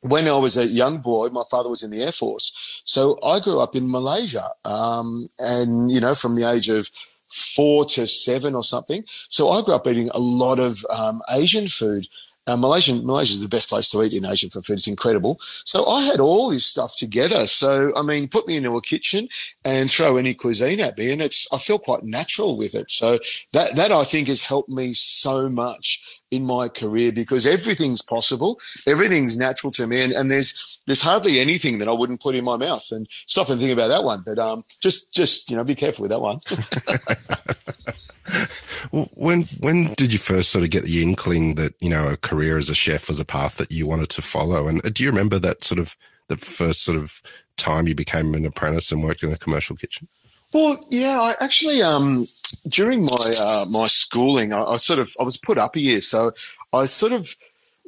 when 0.01 0.27
I 0.27 0.37
was 0.37 0.55
a 0.55 0.65
young 0.65 0.99
boy, 0.99 1.27
my 1.27 1.43
father 1.51 1.69
was 1.69 1.83
in 1.83 1.91
the 1.91 2.01
Air 2.01 2.13
Force. 2.13 2.81
So 2.85 3.19
I 3.21 3.41
grew 3.41 3.59
up 3.59 3.75
in 3.75 3.91
Malaysia. 3.91 4.51
Um, 4.63 5.25
and, 5.39 5.91
you 5.91 5.99
know, 5.99 6.15
from 6.15 6.35
the 6.35 6.49
age 6.49 6.69
of 6.69 6.89
four 7.29 7.85
to 7.85 8.07
seven 8.07 8.55
or 8.55 8.63
something. 8.63 9.03
So 9.29 9.49
I 9.49 9.61
grew 9.61 9.75
up 9.75 9.87
eating 9.87 10.09
a 10.13 10.19
lot 10.19 10.59
of 10.59 10.85
um, 10.89 11.21
Asian 11.29 11.67
food. 11.67 12.07
Uh, 12.49 12.57
Malaysian 12.57 13.05
Malaysia 13.05 13.33
is 13.33 13.41
the 13.41 13.47
best 13.47 13.69
place 13.69 13.91
to 13.91 14.01
eat 14.01 14.13
in 14.13 14.25
Asia 14.25 14.49
for 14.49 14.63
food. 14.63 14.73
It's 14.73 14.87
incredible. 14.87 15.39
So 15.65 15.85
I 15.85 16.01
had 16.01 16.19
all 16.19 16.49
this 16.49 16.65
stuff 16.65 16.97
together. 16.97 17.45
So 17.45 17.93
I 17.95 18.01
mean, 18.01 18.27
put 18.27 18.47
me 18.47 18.57
into 18.57 18.75
a 18.75 18.81
kitchen 18.81 19.29
and 19.63 19.91
throw 19.91 20.17
any 20.17 20.33
cuisine 20.33 20.79
at 20.79 20.97
me, 20.97 21.11
and 21.11 21.21
it's 21.21 21.47
I 21.53 21.57
feel 21.57 21.77
quite 21.77 22.03
natural 22.03 22.57
with 22.57 22.73
it. 22.73 22.89
So 22.89 23.19
that 23.53 23.75
that 23.75 23.91
I 23.91 24.03
think 24.03 24.29
has 24.29 24.41
helped 24.41 24.69
me 24.69 24.93
so 24.93 25.47
much 25.47 26.03
in 26.31 26.45
my 26.45 26.69
career 26.69 27.11
because 27.11 27.45
everything's 27.45 28.01
possible, 28.01 28.59
everything's 28.87 29.37
natural 29.37 29.71
to 29.73 29.85
me, 29.85 30.01
and, 30.01 30.13
and 30.13 30.31
there's 30.31 30.79
there's 30.87 31.03
hardly 31.03 31.39
anything 31.39 31.77
that 31.79 31.87
I 31.87 31.91
wouldn't 31.91 32.21
put 32.21 32.33
in 32.33 32.45
my 32.45 32.57
mouth. 32.57 32.87
And 32.91 33.07
stop 33.27 33.49
and 33.49 33.59
think 33.59 33.73
about 33.73 33.89
that 33.89 34.03
one, 34.03 34.23
but 34.25 34.39
um, 34.39 34.63
just 34.81 35.13
just 35.13 35.51
you 35.51 35.55
know, 35.55 35.63
be 35.63 35.75
careful 35.75 36.01
with 36.01 36.11
that 36.11 36.21
one. 36.21 36.39
when 38.91 39.43
when 39.59 39.93
did 39.95 40.13
you 40.13 40.19
first 40.19 40.49
sort 40.49 40.63
of 40.63 40.69
get 40.69 40.83
the 40.83 41.03
inkling 41.03 41.55
that 41.55 41.73
you 41.79 41.89
know 41.89 42.07
a 42.07 42.17
career 42.17 42.57
as 42.57 42.69
a 42.69 42.75
chef 42.75 43.07
was 43.07 43.19
a 43.19 43.25
path 43.25 43.55
that 43.55 43.71
you 43.71 43.87
wanted 43.87 44.09
to 44.09 44.21
follow? 44.21 44.67
And 44.67 44.85
uh, 44.85 44.89
do 44.89 45.03
you 45.03 45.09
remember 45.09 45.39
that 45.39 45.63
sort 45.63 45.79
of 45.79 45.95
the 46.27 46.37
first 46.37 46.83
sort 46.83 46.97
of 46.97 47.21
time 47.57 47.87
you 47.87 47.95
became 47.95 48.33
an 48.33 48.45
apprentice 48.45 48.91
and 48.91 49.03
worked 49.03 49.23
in 49.23 49.31
a 49.31 49.37
commercial 49.37 49.75
kitchen? 49.75 50.07
Well, 50.53 50.79
yeah, 50.89 51.21
I 51.21 51.35
actually 51.43 51.81
um, 51.81 52.25
during 52.67 53.05
my 53.05 53.33
uh, 53.39 53.65
my 53.69 53.87
schooling, 53.87 54.51
I, 54.53 54.63
I, 54.63 54.75
sort 54.77 54.99
of 54.99 55.11
I 55.19 55.23
was 55.23 55.37
put 55.37 55.57
up 55.57 55.75
a 55.75 55.81
year, 55.81 56.01
so 56.01 56.31
I 56.73 56.85
sort 56.85 57.11
of 57.11 57.35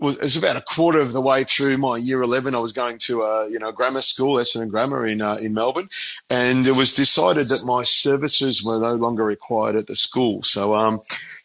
was, 0.01 0.15
it 0.17 0.23
was 0.23 0.35
about 0.35 0.57
a 0.57 0.61
quarter 0.61 0.99
of 0.99 1.13
the 1.13 1.21
way 1.21 1.43
through 1.43 1.77
my 1.77 1.97
year 1.97 2.21
eleven. 2.21 2.55
I 2.55 2.59
was 2.59 2.73
going 2.73 2.97
to 2.99 3.21
a 3.21 3.49
you 3.49 3.59
know 3.59 3.71
grammar 3.71 4.01
school, 4.01 4.35
Essendon 4.35 4.69
Grammar 4.69 5.05
in 5.05 5.21
uh, 5.21 5.35
in 5.35 5.53
Melbourne, 5.53 5.89
and 6.29 6.65
it 6.67 6.75
was 6.75 6.93
decided 6.93 7.47
that 7.47 7.65
my 7.65 7.83
services 7.83 8.63
were 8.63 8.79
no 8.79 8.95
longer 8.95 9.23
required 9.23 9.75
at 9.75 9.87
the 9.87 9.95
school. 9.95 10.43
So 10.43 10.75
um, 10.75 11.01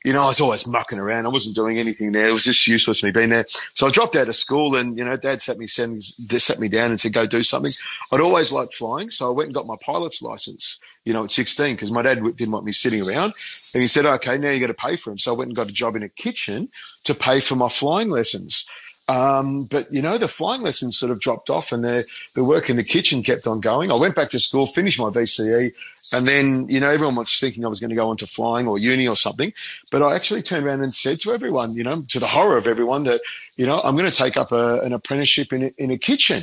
you 0.07 0.13
know, 0.13 0.23
I 0.23 0.27
was 0.27 0.41
always 0.41 0.69
mucking 0.69 1.01
around. 1.01 1.27
I 1.27 1.31
wasn't 1.31 1.57
doing 1.57 1.79
anything 1.79 2.13
there. 2.13 2.29
It 2.29 2.33
was 2.33 2.45
just 2.45 2.65
useless 2.69 3.03
me 3.03 3.11
being 3.11 3.31
there. 3.31 3.45
So 3.73 3.89
I 3.89 3.91
dropped 3.91 4.15
out 4.15 4.29
of 4.29 4.37
school 4.37 4.77
and, 4.77 4.97
you 4.97 5.03
know, 5.03 5.17
dad 5.17 5.43
sat 5.43 5.59
me, 5.59 5.67
sent, 5.67 6.05
sat 6.05 6.61
me 6.61 6.69
down 6.69 6.91
and 6.91 7.01
said, 7.01 7.13
go 7.13 7.27
do 7.27 7.43
something. 7.43 7.73
I'd 8.13 8.21
always 8.21 8.53
liked 8.53 8.75
flying. 8.75 9.11
So 9.11 9.27
I 9.27 9.33
went 9.33 9.49
and 9.49 9.55
got 9.57 9.67
my 9.67 9.75
pilot's 9.85 10.23
license 10.23 10.81
you 11.07 11.13
know, 11.13 11.25
at 11.25 11.31
16, 11.31 11.75
because 11.75 11.93
my 11.93 12.03
dad 12.03 12.19
didn't 12.37 12.51
want 12.51 12.67
me 12.67 12.73
sitting 12.73 13.01
around. 13.01 13.33
And 13.73 13.81
he 13.81 13.87
said, 13.87 14.05
okay, 14.05 14.37
now 14.37 14.51
you 14.51 14.61
got 14.61 14.67
to 14.67 14.75
pay 14.75 14.97
for 14.97 15.11
them. 15.11 15.19
So 15.19 15.33
I 15.33 15.37
went 15.37 15.49
and 15.49 15.57
got 15.57 15.69
a 15.69 15.73
job 15.73 15.97
in 15.97 16.03
a 16.03 16.09
kitchen 16.09 16.69
to 17.05 17.15
pay 17.15 17.41
for 17.41 17.55
my 17.55 17.69
flying 17.69 18.11
lessons. 18.11 18.69
Um, 19.09 19.65
but 19.65 19.91
you 19.93 20.03
know, 20.03 20.19
the 20.19 20.27
flying 20.27 20.63
lessons 20.63 20.99
sort 20.99 21.13
of 21.13 21.21
dropped 21.21 21.49
off 21.49 21.71
and 21.71 21.85
the, 21.85 22.05
the 22.35 22.43
work 22.43 22.69
in 22.69 22.75
the 22.75 22.83
kitchen 22.83 23.23
kept 23.23 23.47
on 23.47 23.61
going. 23.61 23.93
I 23.93 23.95
went 23.95 24.17
back 24.17 24.31
to 24.31 24.41
school, 24.41 24.67
finished 24.67 24.99
my 24.99 25.11
VCE, 25.11 25.73
and 26.13 26.27
then, 26.27 26.69
you 26.69 26.81
know, 26.81 26.91
everyone 26.91 27.15
was 27.15 27.39
thinking 27.39 27.65
I 27.65 27.69
was 27.69 27.79
going 27.79 27.91
to 27.91 27.97
go 27.97 28.11
into 28.11 28.27
flying 28.27 28.67
or 28.67 28.79
uni 28.79 29.07
or 29.07 29.15
something. 29.15 29.53
But 29.93 30.03
I 30.03 30.17
actually 30.17 30.43
turned 30.43 30.67
around 30.67 30.83
and 30.83 30.93
said 30.93 31.21
to 31.21 31.33
everyone, 31.33 31.75
you 31.75 31.85
know, 31.85 32.03
to 32.03 32.19
the 32.19 32.27
horror 32.27 32.57
of 32.57 32.67
everyone 32.67 33.05
that, 33.05 33.21
you 33.57 33.67
know, 33.67 33.81
I'm 33.83 33.97
going 33.97 34.11
to 34.11 34.17
take 34.17 34.37
up 34.37 34.51
a, 34.51 34.81
an 34.81 34.93
apprenticeship 34.93 35.53
in 35.53 35.65
a, 35.65 35.73
in 35.79 35.93
a 35.93 35.99
kitchen. 35.99 36.43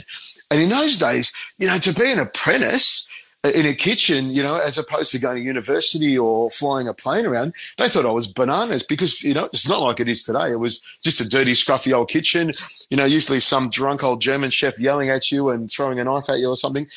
And 0.50 0.62
in 0.62 0.70
those 0.70 1.00
days, 1.00 1.34
you 1.58 1.68
know, 1.68 1.78
to 1.80 1.94
be 1.94 2.12
an 2.12 2.20
apprentice, 2.20 3.10
in 3.44 3.66
a 3.66 3.74
kitchen, 3.74 4.32
you 4.32 4.42
know, 4.42 4.56
as 4.56 4.78
opposed 4.78 5.12
to 5.12 5.20
going 5.20 5.36
to 5.36 5.44
university 5.44 6.18
or 6.18 6.50
flying 6.50 6.88
a 6.88 6.94
plane 6.94 7.26
around, 7.26 7.54
they 7.78 7.90
thought 7.90 8.06
I 8.06 8.12
was 8.12 8.26
bananas 8.26 8.84
because, 8.84 9.22
you 9.22 9.34
know, 9.34 9.46
it's 9.46 9.68
not 9.68 9.82
like 9.82 10.00
it 10.00 10.08
is 10.08 10.24
today. 10.24 10.52
It 10.52 10.60
was 10.60 10.82
just 11.02 11.20
a 11.20 11.28
dirty, 11.28 11.52
scruffy 11.52 11.94
old 11.94 12.10
kitchen. 12.10 12.54
You 12.90 12.96
know, 12.96 13.04
usually 13.04 13.42
some 13.42 13.70
drunk 13.70 14.02
old 14.02 14.22
German 14.22 14.50
chef 14.50 14.80
yelling 14.80 15.10
at 15.10 15.30
you 15.30 15.50
and 15.50 15.70
throwing 15.70 16.00
a 16.00 16.06
knife 16.06 16.30
at 16.30 16.40
you 16.40 16.48
or 16.48 16.56
something. 16.56 16.88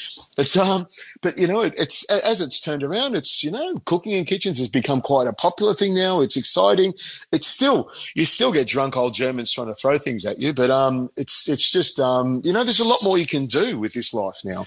Um, 0.62 0.86
but 1.20 1.36
you 1.36 1.48
know, 1.48 1.62
it, 1.62 1.74
it's, 1.78 2.04
as 2.10 2.40
it's 2.40 2.60
turned 2.60 2.84
around, 2.84 3.16
it's, 3.16 3.42
you 3.42 3.50
know, 3.50 3.80
cooking 3.84 4.12
in 4.12 4.24
kitchens 4.24 4.58
has 4.58 4.68
become 4.68 5.00
quite 5.00 5.26
a 5.26 5.32
popular 5.32 5.74
thing 5.74 5.96
now. 5.96 6.20
It's 6.20 6.36
exciting. 6.36 6.94
It's 7.32 7.48
still, 7.48 7.90
you 8.14 8.24
still 8.24 8.52
get 8.52 8.68
drunk 8.68 8.96
old 8.96 9.14
Germans 9.14 9.50
trying 9.50 9.66
to 9.66 9.74
throw 9.74 9.98
things 9.98 10.24
at 10.24 10.40
you, 10.40 10.52
but, 10.52 10.70
um, 10.70 11.10
it's, 11.16 11.48
it's 11.48 11.72
just, 11.72 11.98
um, 11.98 12.40
you 12.44 12.52
know, 12.52 12.62
there's 12.62 12.78
a 12.78 12.86
lot 12.86 13.00
more 13.02 13.18
you 13.18 13.26
can 13.26 13.46
do 13.46 13.80
with 13.80 13.94
this 13.94 14.14
life 14.14 14.42
now. 14.44 14.64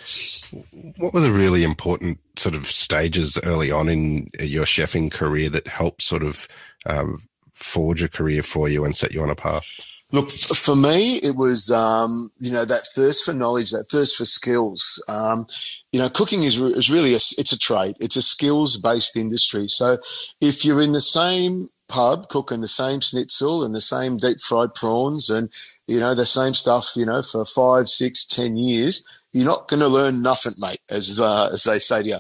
What 0.98 1.13
were 1.13 1.21
the 1.21 1.31
really 1.31 1.68
important 1.69 2.19
sort 2.38 2.55
of 2.55 2.67
stages 2.67 3.39
early 3.43 3.71
on 3.71 3.89
in 3.89 4.29
your 4.39 4.65
chefing 4.65 5.11
career 5.11 5.49
that 5.49 5.67
helped 5.67 6.01
sort 6.01 6.23
of 6.23 6.47
um, 6.85 7.21
forge 7.53 8.01
a 8.01 8.09
career 8.09 8.41
for 8.43 8.67
you 8.69 8.85
and 8.85 8.95
set 8.95 9.13
you 9.13 9.21
on 9.21 9.29
a 9.29 9.35
path? 9.35 9.67
Look, 10.11 10.29
for 10.29 10.75
me, 10.75 11.17
it 11.17 11.35
was 11.35 11.69
um, 11.69 12.31
you 12.39 12.51
know 12.51 12.65
that 12.65 12.88
thirst 12.95 13.25
for 13.25 13.33
knowledge, 13.33 13.69
that 13.71 13.89
thirst 13.89 14.17
for 14.17 14.25
skills. 14.25 15.03
Um, 15.07 15.45
you 15.91 15.99
know, 15.99 16.09
cooking 16.09 16.43
is, 16.43 16.59
is 16.59 16.89
really 16.89 17.13
a, 17.13 17.21
it's 17.38 17.51
a 17.51 17.59
trade. 17.59 17.95
It's 17.99 18.15
a 18.15 18.21
skills 18.23 18.77
based 18.77 19.15
industry. 19.15 19.67
So, 19.67 19.97
if 20.41 20.65
you're 20.65 20.81
in 20.81 20.93
the 20.93 21.01
same 21.01 21.69
pub 21.89 22.29
cooking 22.29 22.61
the 22.61 22.67
same 22.67 23.01
schnitzel 23.01 23.63
and 23.63 23.73
the 23.73 23.81
same 23.81 24.15
deep 24.15 24.39
fried 24.39 24.73
prawns 24.75 25.29
and 25.29 25.49
you 25.88 25.99
know 25.99 26.15
the 26.15 26.25
same 26.25 26.53
stuff, 26.53 26.91
you 26.95 27.05
know, 27.05 27.21
for 27.21 27.45
five, 27.45 27.88
six, 27.88 28.25
ten 28.25 28.57
years, 28.57 29.03
you're 29.33 29.45
not 29.45 29.67
going 29.67 29.81
to 29.81 29.88
learn 29.88 30.21
nothing, 30.21 30.53
mate, 30.57 30.79
as 30.89 31.19
uh, 31.19 31.50
as 31.53 31.63
they 31.63 31.79
say 31.79 32.03
to 32.03 32.09
you. 32.09 32.17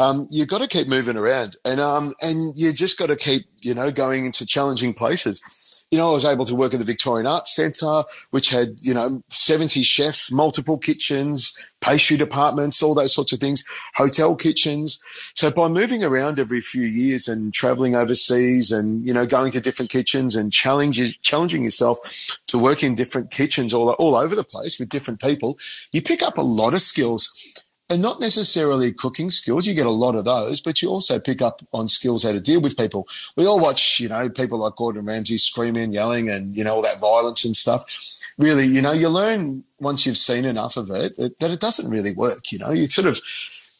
Um, 0.00 0.26
you've 0.30 0.48
got 0.48 0.62
to 0.62 0.68
keep 0.68 0.88
moving 0.88 1.16
around, 1.16 1.56
and 1.64 1.78
um, 1.80 2.14
and 2.22 2.56
you 2.56 2.72
just 2.72 2.98
got 2.98 3.06
to 3.06 3.16
keep, 3.16 3.46
you 3.60 3.74
know, 3.74 3.90
going 3.90 4.24
into 4.24 4.46
challenging 4.46 4.94
places 4.94 5.42
you 5.90 5.98
know, 5.98 6.08
I 6.08 6.12
was 6.12 6.24
able 6.24 6.44
to 6.44 6.54
work 6.54 6.72
at 6.72 6.78
the 6.78 6.84
Victorian 6.84 7.26
Arts 7.26 7.54
Centre, 7.54 8.04
which 8.30 8.50
had, 8.50 8.76
you 8.80 8.94
know, 8.94 9.24
70 9.28 9.82
chefs, 9.82 10.30
multiple 10.30 10.78
kitchens, 10.78 11.56
pastry 11.80 12.16
departments, 12.16 12.80
all 12.80 12.94
those 12.94 13.12
sorts 13.12 13.32
of 13.32 13.40
things, 13.40 13.64
hotel 13.96 14.36
kitchens. 14.36 15.02
So 15.34 15.50
by 15.50 15.66
moving 15.66 16.04
around 16.04 16.38
every 16.38 16.60
few 16.60 16.82
years 16.82 17.26
and 17.26 17.52
traveling 17.52 17.96
overseas 17.96 18.70
and, 18.70 19.04
you 19.04 19.12
know, 19.12 19.26
going 19.26 19.50
to 19.52 19.60
different 19.60 19.90
kitchens 19.90 20.36
and 20.36 20.52
challenging, 20.52 21.12
challenging 21.22 21.64
yourself 21.64 21.98
to 22.46 22.58
work 22.58 22.84
in 22.84 22.94
different 22.94 23.32
kitchens 23.32 23.74
all, 23.74 23.90
all 23.94 24.14
over 24.14 24.36
the 24.36 24.44
place 24.44 24.78
with 24.78 24.90
different 24.90 25.20
people, 25.20 25.58
you 25.90 26.00
pick 26.00 26.22
up 26.22 26.38
a 26.38 26.42
lot 26.42 26.72
of 26.72 26.80
skills 26.80 27.64
and 27.90 28.00
not 28.00 28.20
necessarily 28.20 28.92
cooking 28.92 29.30
skills. 29.30 29.66
You 29.66 29.74
get 29.74 29.86
a 29.86 29.90
lot 29.90 30.14
of 30.14 30.24
those, 30.24 30.60
but 30.60 30.80
you 30.80 30.88
also 30.88 31.18
pick 31.18 31.42
up 31.42 31.60
on 31.72 31.88
skills 31.88 32.22
how 32.22 32.32
to 32.32 32.40
deal 32.40 32.60
with 32.60 32.78
people. 32.78 33.08
We 33.36 33.46
all 33.46 33.60
watch, 33.60 33.98
you 33.98 34.08
know, 34.08 34.30
people 34.30 34.58
like 34.58 34.76
Gordon 34.76 35.04
Ramsay 35.04 35.38
screaming, 35.38 35.92
yelling, 35.92 36.30
and 36.30 36.54
you 36.56 36.64
know 36.64 36.76
all 36.76 36.82
that 36.82 37.00
violence 37.00 37.44
and 37.44 37.56
stuff. 37.56 37.84
Really, 38.38 38.64
you 38.64 38.80
know, 38.80 38.92
you 38.92 39.08
learn 39.08 39.64
once 39.80 40.06
you've 40.06 40.16
seen 40.16 40.44
enough 40.44 40.76
of 40.76 40.90
it 40.90 41.16
that 41.18 41.50
it 41.50 41.60
doesn't 41.60 41.90
really 41.90 42.12
work. 42.12 42.52
You 42.52 42.58
know, 42.58 42.70
you 42.70 42.86
sort 42.86 43.08
of 43.08 43.20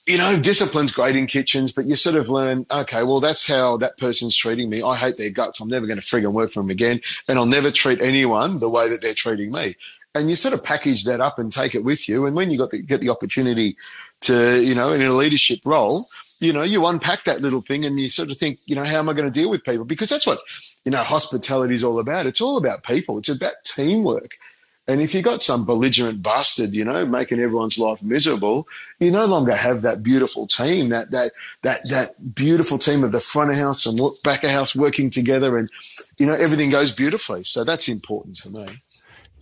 you 0.07 0.19
know, 0.19 0.37
discipline's 0.41 0.93
great 0.93 1.15
in 1.15 1.27
kitchens, 1.27 1.71
but 1.71 1.85
you 1.85 1.95
sort 1.95 2.17
of 2.17 2.29
learn, 2.29 2.67
okay, 2.71 3.05
well, 3.05 3.21
that's 3.21 3.47
how 3.47 3.77
that 3.77 3.97
person's 3.97 4.35
treating 4.35 4.69
me. 4.69 4.83
I 4.83 4.97
hate 4.97 5.19
their 5.19 5.31
guts. 5.31 5.61
I'm 5.61 5.69
never 5.69 5.87
going 5.87 6.01
to 6.01 6.05
frigging 6.05 6.33
work 6.33 6.51
for 6.51 6.61
them 6.61 6.71
again. 6.71 7.01
And 7.29 7.39
I'll 7.39 7.47
never 7.47 7.71
treat 7.71 8.03
anyone 8.03 8.59
the 8.59 8.69
way 8.69 8.89
that 8.89 9.03
they're 9.03 9.15
treating 9.15 9.53
me 9.53 9.77
and 10.15 10.29
you 10.29 10.37
sort 10.37 10.55
of 10.55 10.65
package 10.65 11.05
that 11.05 11.21
up 11.21 11.39
and 11.39 11.53
take 11.53 11.75
it 11.75 11.85
with 11.85 12.09
you. 12.09 12.27
And 12.27 12.35
when 12.35 12.51
you 12.51 12.59
got 12.59 12.71
the, 12.71 12.83
get 12.83 13.01
the 13.01 13.11
opportunity 13.11 13.77
to, 14.23 14.61
you 14.61 14.75
know, 14.75 14.93
in 14.93 15.03
a 15.03 15.13
leadership 15.13 15.61
role, 15.65 16.07
you 16.41 16.53
know, 16.53 16.63
you 16.63 16.85
unpack 16.87 17.25
that 17.25 17.41
little 17.41 17.61
thing 17.61 17.85
and 17.85 17.99
you 18.01 18.09
sort 18.09 18.31
of 18.31 18.37
think, 18.37 18.59
you 18.67 18.75
know, 18.75 18.85
how 18.85 18.99
am 18.99 19.09
I 19.09 19.13
going 19.13 19.31
to 19.31 19.41
deal 19.41 19.51
with 19.51 19.65
people? 19.65 19.85
Because 19.85 20.09
that's 20.09 20.27
what, 20.27 20.39
you 20.85 20.93
know, 20.93 21.03
hospitality 21.03 21.75
is 21.75 21.85
all 21.85 22.01
about. 22.01 22.27
It's 22.27 22.41
all 22.41 22.57
about 22.57 22.83
people. 22.83 23.19
It's 23.19 23.29
about 23.29 23.55
teamwork. 23.65 24.37
And 24.89 25.01
if 25.01 25.15
you 25.15 25.23
got 25.23 25.41
some 25.41 25.65
belligerent 25.65 26.21
bastard, 26.21 26.71
you 26.71 26.85
know, 26.85 27.07
making 27.07 27.39
everyone's 27.39 27.79
life 27.79 28.03
miserable, 28.03 28.67
you 28.99 29.13
no 29.13 29.25
longer 29.25 29.55
have 29.55 29.83
that 29.83 30.03
beautiful 30.03 30.49
team, 30.49 30.89
that 30.89 31.13
that 31.13 31.31
that 31.63 31.89
that 31.91 32.35
beautiful 32.35 32.77
team 32.77 33.05
of 33.05 33.13
the 33.13 33.21
front 33.21 33.53
of 33.53 33.57
house 33.57 33.87
and 33.87 34.01
back 34.25 34.43
of 34.43 34.51
house 34.51 34.75
working 34.75 35.09
together, 35.09 35.57
and 35.57 35.71
you 36.19 36.27
know 36.27 36.35
everything 36.35 36.71
goes 36.71 36.91
beautifully. 36.91 37.45
So 37.45 37.63
that's 37.63 37.89
important 37.89 38.39
for 38.39 38.49
me. 38.49 38.83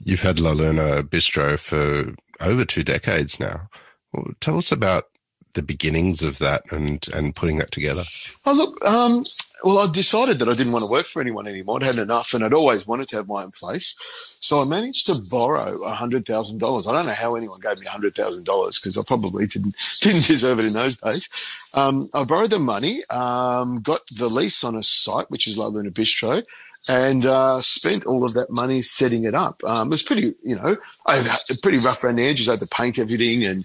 You've 0.03 0.23
had 0.23 0.41
La 0.41 0.53
Luna 0.53 1.03
Bistro 1.03 1.59
for 1.59 2.15
over 2.41 2.65
two 2.65 2.85
decades 2.85 3.39
now. 3.41 3.69
Well, 4.13 4.33
tell 4.41 4.57
us 4.57 4.73
about 4.73 5.09
the 5.55 5.63
beginnings 5.63 6.23
of 6.23 6.39
that 6.39 6.63
and 6.71 7.07
and 7.15 7.35
putting 7.35 7.59
that 7.59 7.73
together. 7.73 8.05
Oh, 8.47 8.53
look, 8.53 8.85
um, 8.85 9.25
well, 9.65 9.79
I 9.79 9.91
decided 9.91 10.39
that 10.39 10.49
I 10.49 10.53
didn't 10.55 10.73
want 10.73 10.85
to 10.85 10.91
work 10.91 11.07
for 11.07 11.21
anyone 11.21 11.49
anymore. 11.49 11.79
I'd 11.79 11.83
had 11.83 11.97
enough, 11.99 12.33
and 12.33 12.45
I'd 12.45 12.53
always 12.53 12.87
wanted 12.87 13.09
to 13.09 13.17
have 13.17 13.29
my 13.29 13.43
own 13.43 13.51
place. 13.51 13.99
So 14.41 14.63
I 14.63 14.65
managed 14.65 15.07
to 15.07 15.17
borrow 15.31 15.83
hundred 15.91 16.27
thousand 16.27 16.59
dollars. 16.59 16.87
I 16.87 16.93
don't 16.93 17.07
know 17.07 17.13
how 17.13 17.35
anyone 17.35 17.59
gave 17.61 17.81
me 17.81 17.87
hundred 17.87 18.15
thousand 18.15 18.45
dollars 18.45 18.79
because 18.79 18.97
I 18.97 19.03
probably 19.07 19.47
didn't 19.47 19.75
didn't 20.01 20.27
deserve 20.27 20.61
it 20.61 20.67
in 20.67 20.75
those 20.75 20.99
days. 20.99 21.29
Um, 21.75 22.09
I 22.15 22.25
borrowed 22.25 22.51
the 22.51 22.59
money, 22.59 23.03
um, 23.11 23.81
got 23.81 24.03
the 24.15 24.29
lease 24.29 24.63
on 24.63 24.77
a 24.77 24.83
site 24.83 25.31
which 25.31 25.47
is 25.47 25.59
La 25.59 25.67
Luna 25.67 25.91
Bistro, 25.91 26.45
and 26.87 27.27
uh, 27.27 27.61
spent 27.61 28.07
all 28.07 28.25
of 28.25 28.35
that 28.35 28.51
money 28.51 28.83
setting 28.83 29.25
it 29.25 29.35
up. 29.35 29.63
Um, 29.65 29.89
it 29.89 29.93
was 29.93 30.03
pretty, 30.03 30.35
you 30.43 30.57
know, 30.57 30.77
I 31.07 31.25
pretty 31.63 31.79
rough 31.79 32.05
around 32.05 32.17
the 32.17 32.27
edges. 32.27 32.49
I 32.49 32.53
had 32.53 32.61
to 32.61 32.67
paint 32.67 32.99
everything, 32.99 33.45
and 33.45 33.65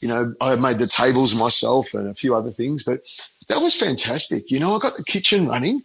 you 0.00 0.08
know, 0.08 0.34
I 0.40 0.56
made 0.56 0.78
the 0.78 0.86
tables 0.86 1.34
myself 1.34 1.94
and 1.94 2.08
a 2.08 2.14
few 2.14 2.34
other 2.34 2.50
things. 2.50 2.82
But 2.82 3.00
that 3.48 3.58
was 3.58 3.74
fantastic. 3.74 4.50
You 4.50 4.60
know, 4.60 4.74
I 4.74 4.78
got 4.78 4.96
the 4.96 5.04
kitchen 5.04 5.48
running, 5.48 5.82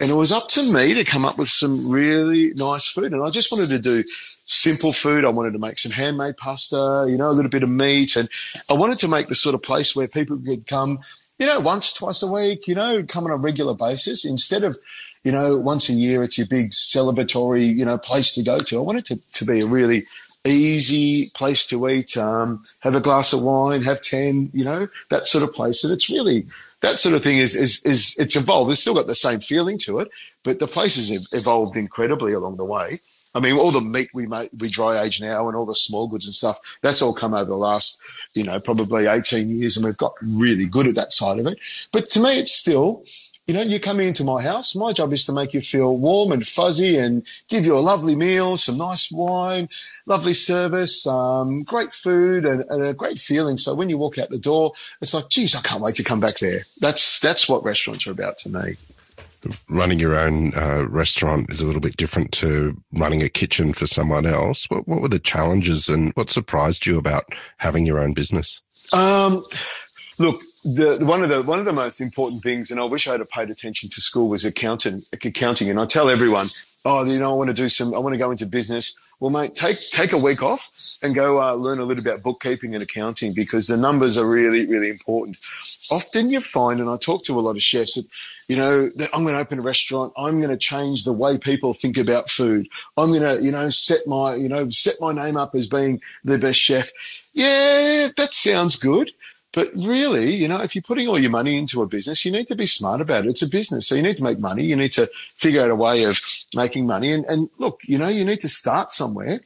and 0.00 0.10
it 0.10 0.14
was 0.14 0.32
up 0.32 0.48
to 0.48 0.72
me 0.72 0.94
to 0.94 1.04
come 1.04 1.24
up 1.24 1.38
with 1.38 1.48
some 1.48 1.90
really 1.90 2.52
nice 2.54 2.86
food. 2.86 3.12
And 3.12 3.22
I 3.22 3.30
just 3.30 3.50
wanted 3.50 3.68
to 3.70 3.78
do 3.78 4.04
simple 4.44 4.92
food. 4.92 5.24
I 5.24 5.30
wanted 5.30 5.52
to 5.54 5.58
make 5.58 5.78
some 5.78 5.92
handmade 5.92 6.36
pasta, 6.36 7.06
you 7.08 7.16
know, 7.16 7.28
a 7.28 7.32
little 7.32 7.50
bit 7.50 7.62
of 7.62 7.68
meat, 7.68 8.16
and 8.16 8.28
I 8.70 8.74
wanted 8.74 8.98
to 8.98 9.08
make 9.08 9.28
the 9.28 9.34
sort 9.34 9.54
of 9.54 9.62
place 9.62 9.96
where 9.96 10.08
people 10.08 10.38
could 10.38 10.66
come. 10.66 11.00
You 11.38 11.46
know, 11.46 11.60
once, 11.60 11.92
twice 11.92 12.22
a 12.22 12.30
week, 12.30 12.66
you 12.66 12.74
know, 12.74 13.02
come 13.04 13.24
on 13.24 13.30
a 13.30 13.36
regular 13.36 13.74
basis 13.74 14.24
instead 14.24 14.64
of 14.64 14.76
you 15.24 15.32
know, 15.32 15.58
once 15.58 15.88
a 15.88 15.92
year, 15.92 16.22
it's 16.22 16.38
your 16.38 16.46
big 16.46 16.70
celebratory, 16.70 17.66
you 17.66 17.84
know, 17.84 17.98
place 17.98 18.34
to 18.34 18.42
go 18.42 18.58
to. 18.58 18.78
I 18.78 18.82
want 18.82 18.98
it 18.98 19.04
to, 19.06 19.16
to 19.34 19.44
be 19.44 19.60
a 19.60 19.66
really 19.66 20.04
easy 20.46 21.30
place 21.34 21.66
to 21.66 21.88
eat, 21.88 22.16
um, 22.16 22.62
have 22.80 22.94
a 22.94 23.00
glass 23.00 23.32
of 23.32 23.42
wine, 23.42 23.82
have 23.82 24.00
10, 24.00 24.50
you 24.52 24.64
know, 24.64 24.88
that 25.10 25.26
sort 25.26 25.44
of 25.44 25.52
place. 25.52 25.84
And 25.84 25.92
it's 25.92 26.10
really, 26.10 26.46
that 26.80 26.98
sort 26.98 27.14
of 27.14 27.22
thing 27.22 27.38
is, 27.38 27.54
is, 27.54 27.82
is 27.82 28.16
it's 28.18 28.36
evolved. 28.36 28.70
It's 28.70 28.80
still 28.80 28.94
got 28.94 29.06
the 29.06 29.14
same 29.14 29.40
feeling 29.40 29.78
to 29.78 29.98
it, 30.00 30.08
but 30.44 30.58
the 30.58 30.68
place 30.68 30.96
has 30.96 31.32
evolved 31.32 31.76
incredibly 31.76 32.32
along 32.32 32.56
the 32.56 32.64
way. 32.64 33.00
I 33.34 33.40
mean, 33.40 33.58
all 33.58 33.70
the 33.70 33.80
meat 33.80 34.08
we 34.14 34.26
make, 34.26 34.50
we 34.58 34.68
dry 34.68 35.02
age 35.02 35.20
now 35.20 35.46
and 35.48 35.56
all 35.56 35.66
the 35.66 35.74
small 35.74 36.08
goods 36.08 36.26
and 36.26 36.34
stuff, 36.34 36.58
that's 36.82 37.02
all 37.02 37.12
come 37.12 37.34
over 37.34 37.44
the 37.44 37.56
last, 37.56 38.02
you 38.34 38.42
know, 38.42 38.58
probably 38.58 39.06
18 39.06 39.50
years 39.50 39.76
and 39.76 39.84
we've 39.84 39.96
got 39.96 40.14
really 40.22 40.66
good 40.66 40.86
at 40.86 40.94
that 40.94 41.12
side 41.12 41.38
of 41.38 41.46
it. 41.46 41.58
But 41.92 42.06
to 42.10 42.20
me, 42.20 42.38
it's 42.38 42.52
still, 42.52 43.04
you 43.48 43.54
know, 43.54 43.62
you 43.62 43.80
come 43.80 43.98
into 43.98 44.24
my 44.24 44.42
house. 44.42 44.76
My 44.76 44.92
job 44.92 45.10
is 45.14 45.24
to 45.24 45.32
make 45.32 45.54
you 45.54 45.62
feel 45.62 45.96
warm 45.96 46.32
and 46.32 46.46
fuzzy 46.46 46.98
and 46.98 47.26
give 47.48 47.64
you 47.64 47.78
a 47.78 47.80
lovely 47.80 48.14
meal, 48.14 48.58
some 48.58 48.76
nice 48.76 49.10
wine, 49.10 49.70
lovely 50.04 50.34
service, 50.34 51.06
um, 51.06 51.62
great 51.62 51.90
food, 51.90 52.44
and, 52.44 52.62
and, 52.68 52.84
a 52.84 52.92
great 52.92 53.18
feeling. 53.18 53.56
So 53.56 53.74
when 53.74 53.88
you 53.88 53.96
walk 53.96 54.18
out 54.18 54.28
the 54.28 54.38
door, 54.38 54.74
it's 55.00 55.14
like, 55.14 55.30
geez, 55.30 55.56
I 55.56 55.62
can't 55.62 55.80
wait 55.80 55.94
to 55.94 56.04
come 56.04 56.20
back 56.20 56.36
there. 56.36 56.60
That's 56.82 57.20
that's 57.20 57.48
what 57.48 57.64
restaurants 57.64 58.06
are 58.06 58.10
about 58.10 58.36
to 58.38 58.50
me. 58.50 58.76
Running 59.70 59.98
your 59.98 60.18
own 60.18 60.54
uh, 60.54 60.86
restaurant 60.86 61.50
is 61.50 61.62
a 61.62 61.64
little 61.64 61.80
bit 61.80 61.96
different 61.96 62.32
to 62.32 62.76
running 62.92 63.22
a 63.22 63.30
kitchen 63.30 63.72
for 63.72 63.86
someone 63.86 64.26
else. 64.26 64.68
What, 64.68 64.86
what 64.86 65.00
were 65.00 65.08
the 65.08 65.18
challenges 65.18 65.88
and 65.88 66.12
what 66.16 66.28
surprised 66.28 66.84
you 66.84 66.98
about 66.98 67.24
having 67.56 67.86
your 67.86 67.98
own 67.98 68.12
business? 68.12 68.60
Um, 68.92 69.42
look, 70.18 70.38
the, 70.64 70.98
one 71.04 71.22
of 71.22 71.28
the 71.28 71.42
one 71.42 71.58
of 71.58 71.64
the 71.64 71.72
most 71.72 72.00
important 72.00 72.42
things, 72.42 72.70
and 72.70 72.80
I 72.80 72.84
wish 72.84 73.06
I 73.06 73.12
had 73.12 73.28
paid 73.28 73.50
attention 73.50 73.88
to 73.90 74.00
school, 74.00 74.28
was 74.28 74.44
accounting. 74.44 75.02
Accounting, 75.12 75.70
and 75.70 75.78
I 75.78 75.86
tell 75.86 76.08
everyone, 76.08 76.46
oh, 76.84 77.04
you 77.04 77.18
know, 77.18 77.32
I 77.32 77.34
want 77.34 77.48
to 77.48 77.54
do 77.54 77.68
some, 77.68 77.94
I 77.94 77.98
want 77.98 78.14
to 78.14 78.18
go 78.18 78.30
into 78.30 78.46
business. 78.46 78.96
Well, 79.20 79.30
mate, 79.30 79.54
take 79.54 79.78
take 79.90 80.12
a 80.12 80.18
week 80.18 80.42
off 80.42 80.70
and 81.02 81.14
go 81.14 81.42
uh, 81.42 81.54
learn 81.54 81.80
a 81.80 81.84
little 81.84 82.02
about 82.02 82.22
bookkeeping 82.22 82.74
and 82.74 82.82
accounting 82.82 83.34
because 83.34 83.66
the 83.66 83.76
numbers 83.76 84.16
are 84.16 84.28
really 84.28 84.66
really 84.66 84.90
important. 84.90 85.38
Often 85.90 86.30
you 86.30 86.40
find, 86.40 86.78
and 86.78 86.88
I 86.88 86.96
talk 86.96 87.24
to 87.24 87.38
a 87.38 87.40
lot 87.40 87.56
of 87.56 87.62
chefs 87.62 87.94
that, 87.94 88.06
you 88.48 88.56
know, 88.56 88.88
that 88.90 89.08
I'm 89.12 89.24
going 89.24 89.34
to 89.34 89.40
open 89.40 89.58
a 89.58 89.62
restaurant. 89.62 90.12
I'm 90.16 90.38
going 90.38 90.50
to 90.50 90.56
change 90.56 91.04
the 91.04 91.12
way 91.12 91.36
people 91.36 91.74
think 91.74 91.98
about 91.98 92.30
food. 92.30 92.68
I'm 92.96 93.10
going 93.10 93.22
to, 93.22 93.44
you 93.44 93.50
know, 93.50 93.70
set 93.70 94.06
my, 94.06 94.36
you 94.36 94.48
know, 94.48 94.68
set 94.68 94.94
my 95.00 95.12
name 95.12 95.36
up 95.36 95.54
as 95.56 95.66
being 95.66 96.00
the 96.22 96.38
best 96.38 96.60
chef. 96.60 96.88
Yeah, 97.32 98.08
that 98.16 98.32
sounds 98.32 98.76
good 98.76 99.10
but 99.58 99.72
really, 99.74 100.36
you 100.36 100.46
know, 100.46 100.60
if 100.60 100.76
you're 100.76 100.82
putting 100.82 101.08
all 101.08 101.18
your 101.18 101.32
money 101.32 101.58
into 101.58 101.82
a 101.82 101.86
business, 101.88 102.24
you 102.24 102.30
need 102.30 102.46
to 102.46 102.54
be 102.54 102.64
smart 102.64 103.00
about 103.00 103.26
it. 103.26 103.30
It's 103.30 103.42
a 103.42 103.48
business. 103.48 103.88
So 103.88 103.96
you 103.96 104.02
need 104.02 104.16
to 104.18 104.22
make 104.22 104.38
money. 104.38 104.62
You 104.62 104.76
need 104.76 104.92
to 104.92 105.10
figure 105.34 105.64
out 105.64 105.72
a 105.72 105.74
way 105.74 106.04
of 106.04 106.16
making 106.54 106.86
money. 106.86 107.10
And, 107.10 107.24
and 107.24 107.50
look, 107.58 107.80
you 107.84 107.98
know, 107.98 108.06
you 108.06 108.24
need 108.24 108.38
to 108.42 108.48
start 108.48 108.92
somewhere. 108.92 109.40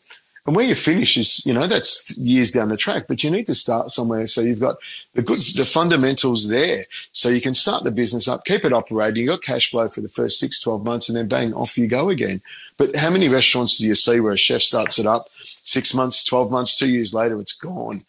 And 0.44 0.54
where 0.54 0.66
you 0.66 0.74
finish 0.74 1.16
is, 1.16 1.46
you 1.46 1.54
know, 1.54 1.66
that's 1.66 2.14
years 2.18 2.52
down 2.52 2.68
the 2.68 2.76
track, 2.76 3.04
but 3.08 3.24
you 3.24 3.30
need 3.30 3.46
to 3.46 3.54
start 3.54 3.90
somewhere. 3.90 4.26
So 4.26 4.42
you've 4.42 4.60
got 4.60 4.76
the 5.14 5.22
good, 5.22 5.38
the 5.38 5.64
fundamentals 5.64 6.46
there. 6.46 6.84
So 7.12 7.30
you 7.30 7.40
can 7.40 7.54
start 7.54 7.84
the 7.84 7.90
business 7.90 8.28
up, 8.28 8.44
keep 8.44 8.66
it 8.66 8.72
operating. 8.74 9.22
You've 9.22 9.30
got 9.30 9.42
cash 9.42 9.70
flow 9.70 9.88
for 9.88 10.02
the 10.02 10.08
first 10.08 10.38
six, 10.38 10.60
12 10.60 10.84
months 10.84 11.08
and 11.08 11.16
then 11.16 11.26
bang, 11.26 11.54
off 11.54 11.78
you 11.78 11.86
go 11.86 12.10
again. 12.10 12.42
But 12.76 12.96
how 12.96 13.08
many 13.08 13.28
restaurants 13.28 13.78
do 13.78 13.86
you 13.86 13.94
see 13.94 14.20
where 14.20 14.34
a 14.34 14.36
chef 14.36 14.60
starts 14.60 14.98
it 14.98 15.06
up 15.06 15.28
six 15.40 15.94
months, 15.94 16.22
12 16.24 16.50
months, 16.50 16.76
two 16.76 16.90
years 16.90 17.14
later, 17.14 17.40
it's 17.40 17.54
gone? 17.54 18.02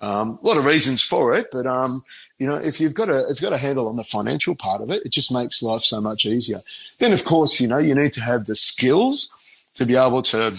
Um, 0.00 0.38
a 0.42 0.46
lot 0.46 0.56
of 0.56 0.64
reasons 0.64 1.02
for 1.02 1.34
it, 1.34 1.48
but 1.52 1.66
um, 1.66 2.02
you 2.38 2.46
know, 2.46 2.56
if 2.56 2.80
you've 2.80 2.94
got 2.94 3.10
a 3.10 3.28
if 3.28 3.40
you've 3.40 3.50
got 3.50 3.52
a 3.52 3.58
handle 3.58 3.86
on 3.86 3.96
the 3.96 4.04
financial 4.04 4.54
part 4.54 4.80
of 4.80 4.90
it, 4.90 5.04
it 5.04 5.12
just 5.12 5.32
makes 5.32 5.62
life 5.62 5.82
so 5.82 6.00
much 6.00 6.24
easier. 6.24 6.62
Then, 6.98 7.12
of 7.12 7.24
course, 7.24 7.60
you 7.60 7.68
know, 7.68 7.78
you 7.78 7.94
need 7.94 8.12
to 8.14 8.22
have 8.22 8.46
the 8.46 8.56
skills 8.56 9.30
to 9.74 9.84
be 9.84 9.96
able 9.96 10.22
to 10.22 10.52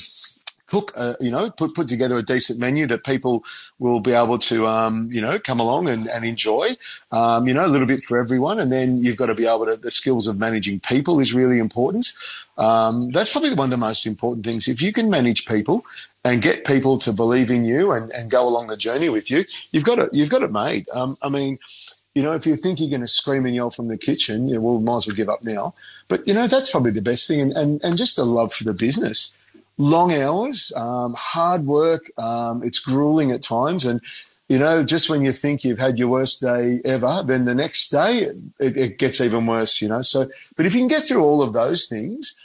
cook, 0.67 0.91
uh, 0.95 1.13
you 1.19 1.29
know, 1.29 1.49
put 1.49 1.75
put 1.75 1.87
together 1.87 2.17
a 2.17 2.23
decent 2.23 2.59
menu 2.59 2.87
that 2.87 3.03
people 3.03 3.43
will 3.79 3.99
be 3.99 4.13
able 4.13 4.37
to, 4.37 4.67
um, 4.67 5.11
you 5.11 5.19
know, 5.19 5.37
come 5.37 5.59
along 5.59 5.89
and, 5.89 6.07
and 6.07 6.23
enjoy. 6.23 6.69
Um, 7.11 7.47
you 7.47 7.53
know, 7.53 7.65
a 7.65 7.67
little 7.67 7.87
bit 7.87 8.01
for 8.01 8.19
everyone, 8.19 8.59
and 8.59 8.71
then 8.71 8.97
you've 8.97 9.17
got 9.17 9.25
to 9.25 9.35
be 9.35 9.45
able 9.45 9.65
to. 9.65 9.75
The 9.75 9.91
skills 9.91 10.27
of 10.27 10.39
managing 10.39 10.79
people 10.79 11.19
is 11.19 11.33
really 11.33 11.59
important. 11.59 12.13
Um, 12.57 13.11
that's 13.11 13.31
probably 13.31 13.53
one 13.53 13.65
of 13.65 13.71
the 13.71 13.77
most 13.77 14.05
important 14.05 14.45
things. 14.45 14.67
If 14.67 14.81
you 14.81 14.91
can 14.91 15.09
manage 15.09 15.45
people 15.45 15.85
and 16.23 16.41
get 16.41 16.65
people 16.65 16.97
to 16.99 17.13
believe 17.13 17.49
in 17.49 17.65
you 17.65 17.91
and, 17.91 18.11
and 18.13 18.29
go 18.29 18.47
along 18.47 18.67
the 18.67 18.77
journey 18.77 19.09
with 19.09 19.31
you, 19.31 19.45
you've 19.71 19.83
got 19.83 19.99
it. 19.99 20.13
You've 20.13 20.29
got 20.29 20.43
it 20.43 20.51
made. 20.51 20.87
Um, 20.93 21.17
I 21.21 21.29
mean, 21.29 21.57
you 22.13 22.21
know, 22.21 22.33
if 22.33 22.45
you 22.45 22.55
think 22.55 22.79
you're 22.79 22.89
going 22.89 23.01
to 23.01 23.07
scream 23.07 23.45
and 23.45 23.55
yell 23.55 23.69
from 23.69 23.87
the 23.87 23.97
kitchen, 23.97 24.47
you 24.47 24.59
well, 24.61 24.79
might 24.79 24.97
as 24.97 25.07
well 25.07 25.15
give 25.15 25.29
up 25.29 25.43
now. 25.43 25.73
But 26.07 26.27
you 26.27 26.33
know, 26.33 26.47
that's 26.47 26.71
probably 26.71 26.91
the 26.91 27.01
best 27.01 27.27
thing, 27.27 27.39
and 27.39 27.53
and, 27.53 27.81
and 27.83 27.97
just 27.97 28.19
a 28.19 28.23
love 28.23 28.53
for 28.53 28.65
the 28.65 28.73
business 28.73 29.35
long 29.77 30.13
hours, 30.13 30.71
um, 30.75 31.15
hard 31.17 31.65
work. 31.65 32.11
Um, 32.17 32.61
it's 32.63 32.79
grueling 32.79 33.31
at 33.31 33.41
times. 33.41 33.85
And, 33.85 34.01
you 34.51 34.59
know, 34.59 34.83
just 34.83 35.09
when 35.09 35.21
you 35.21 35.31
think 35.31 35.63
you've 35.63 35.79
had 35.79 35.97
your 35.97 36.09
worst 36.09 36.41
day 36.41 36.81
ever, 36.83 37.23
then 37.25 37.45
the 37.45 37.55
next 37.55 37.87
day 37.87 38.33
it, 38.59 38.75
it, 38.75 38.97
gets 38.97 39.21
even 39.21 39.45
worse, 39.45 39.81
you 39.81 39.87
know. 39.87 40.01
So, 40.01 40.25
but 40.57 40.65
if 40.65 40.73
you 40.73 40.81
can 40.81 40.89
get 40.89 41.03
through 41.03 41.23
all 41.23 41.41
of 41.41 41.53
those 41.53 41.87
things 41.87 42.37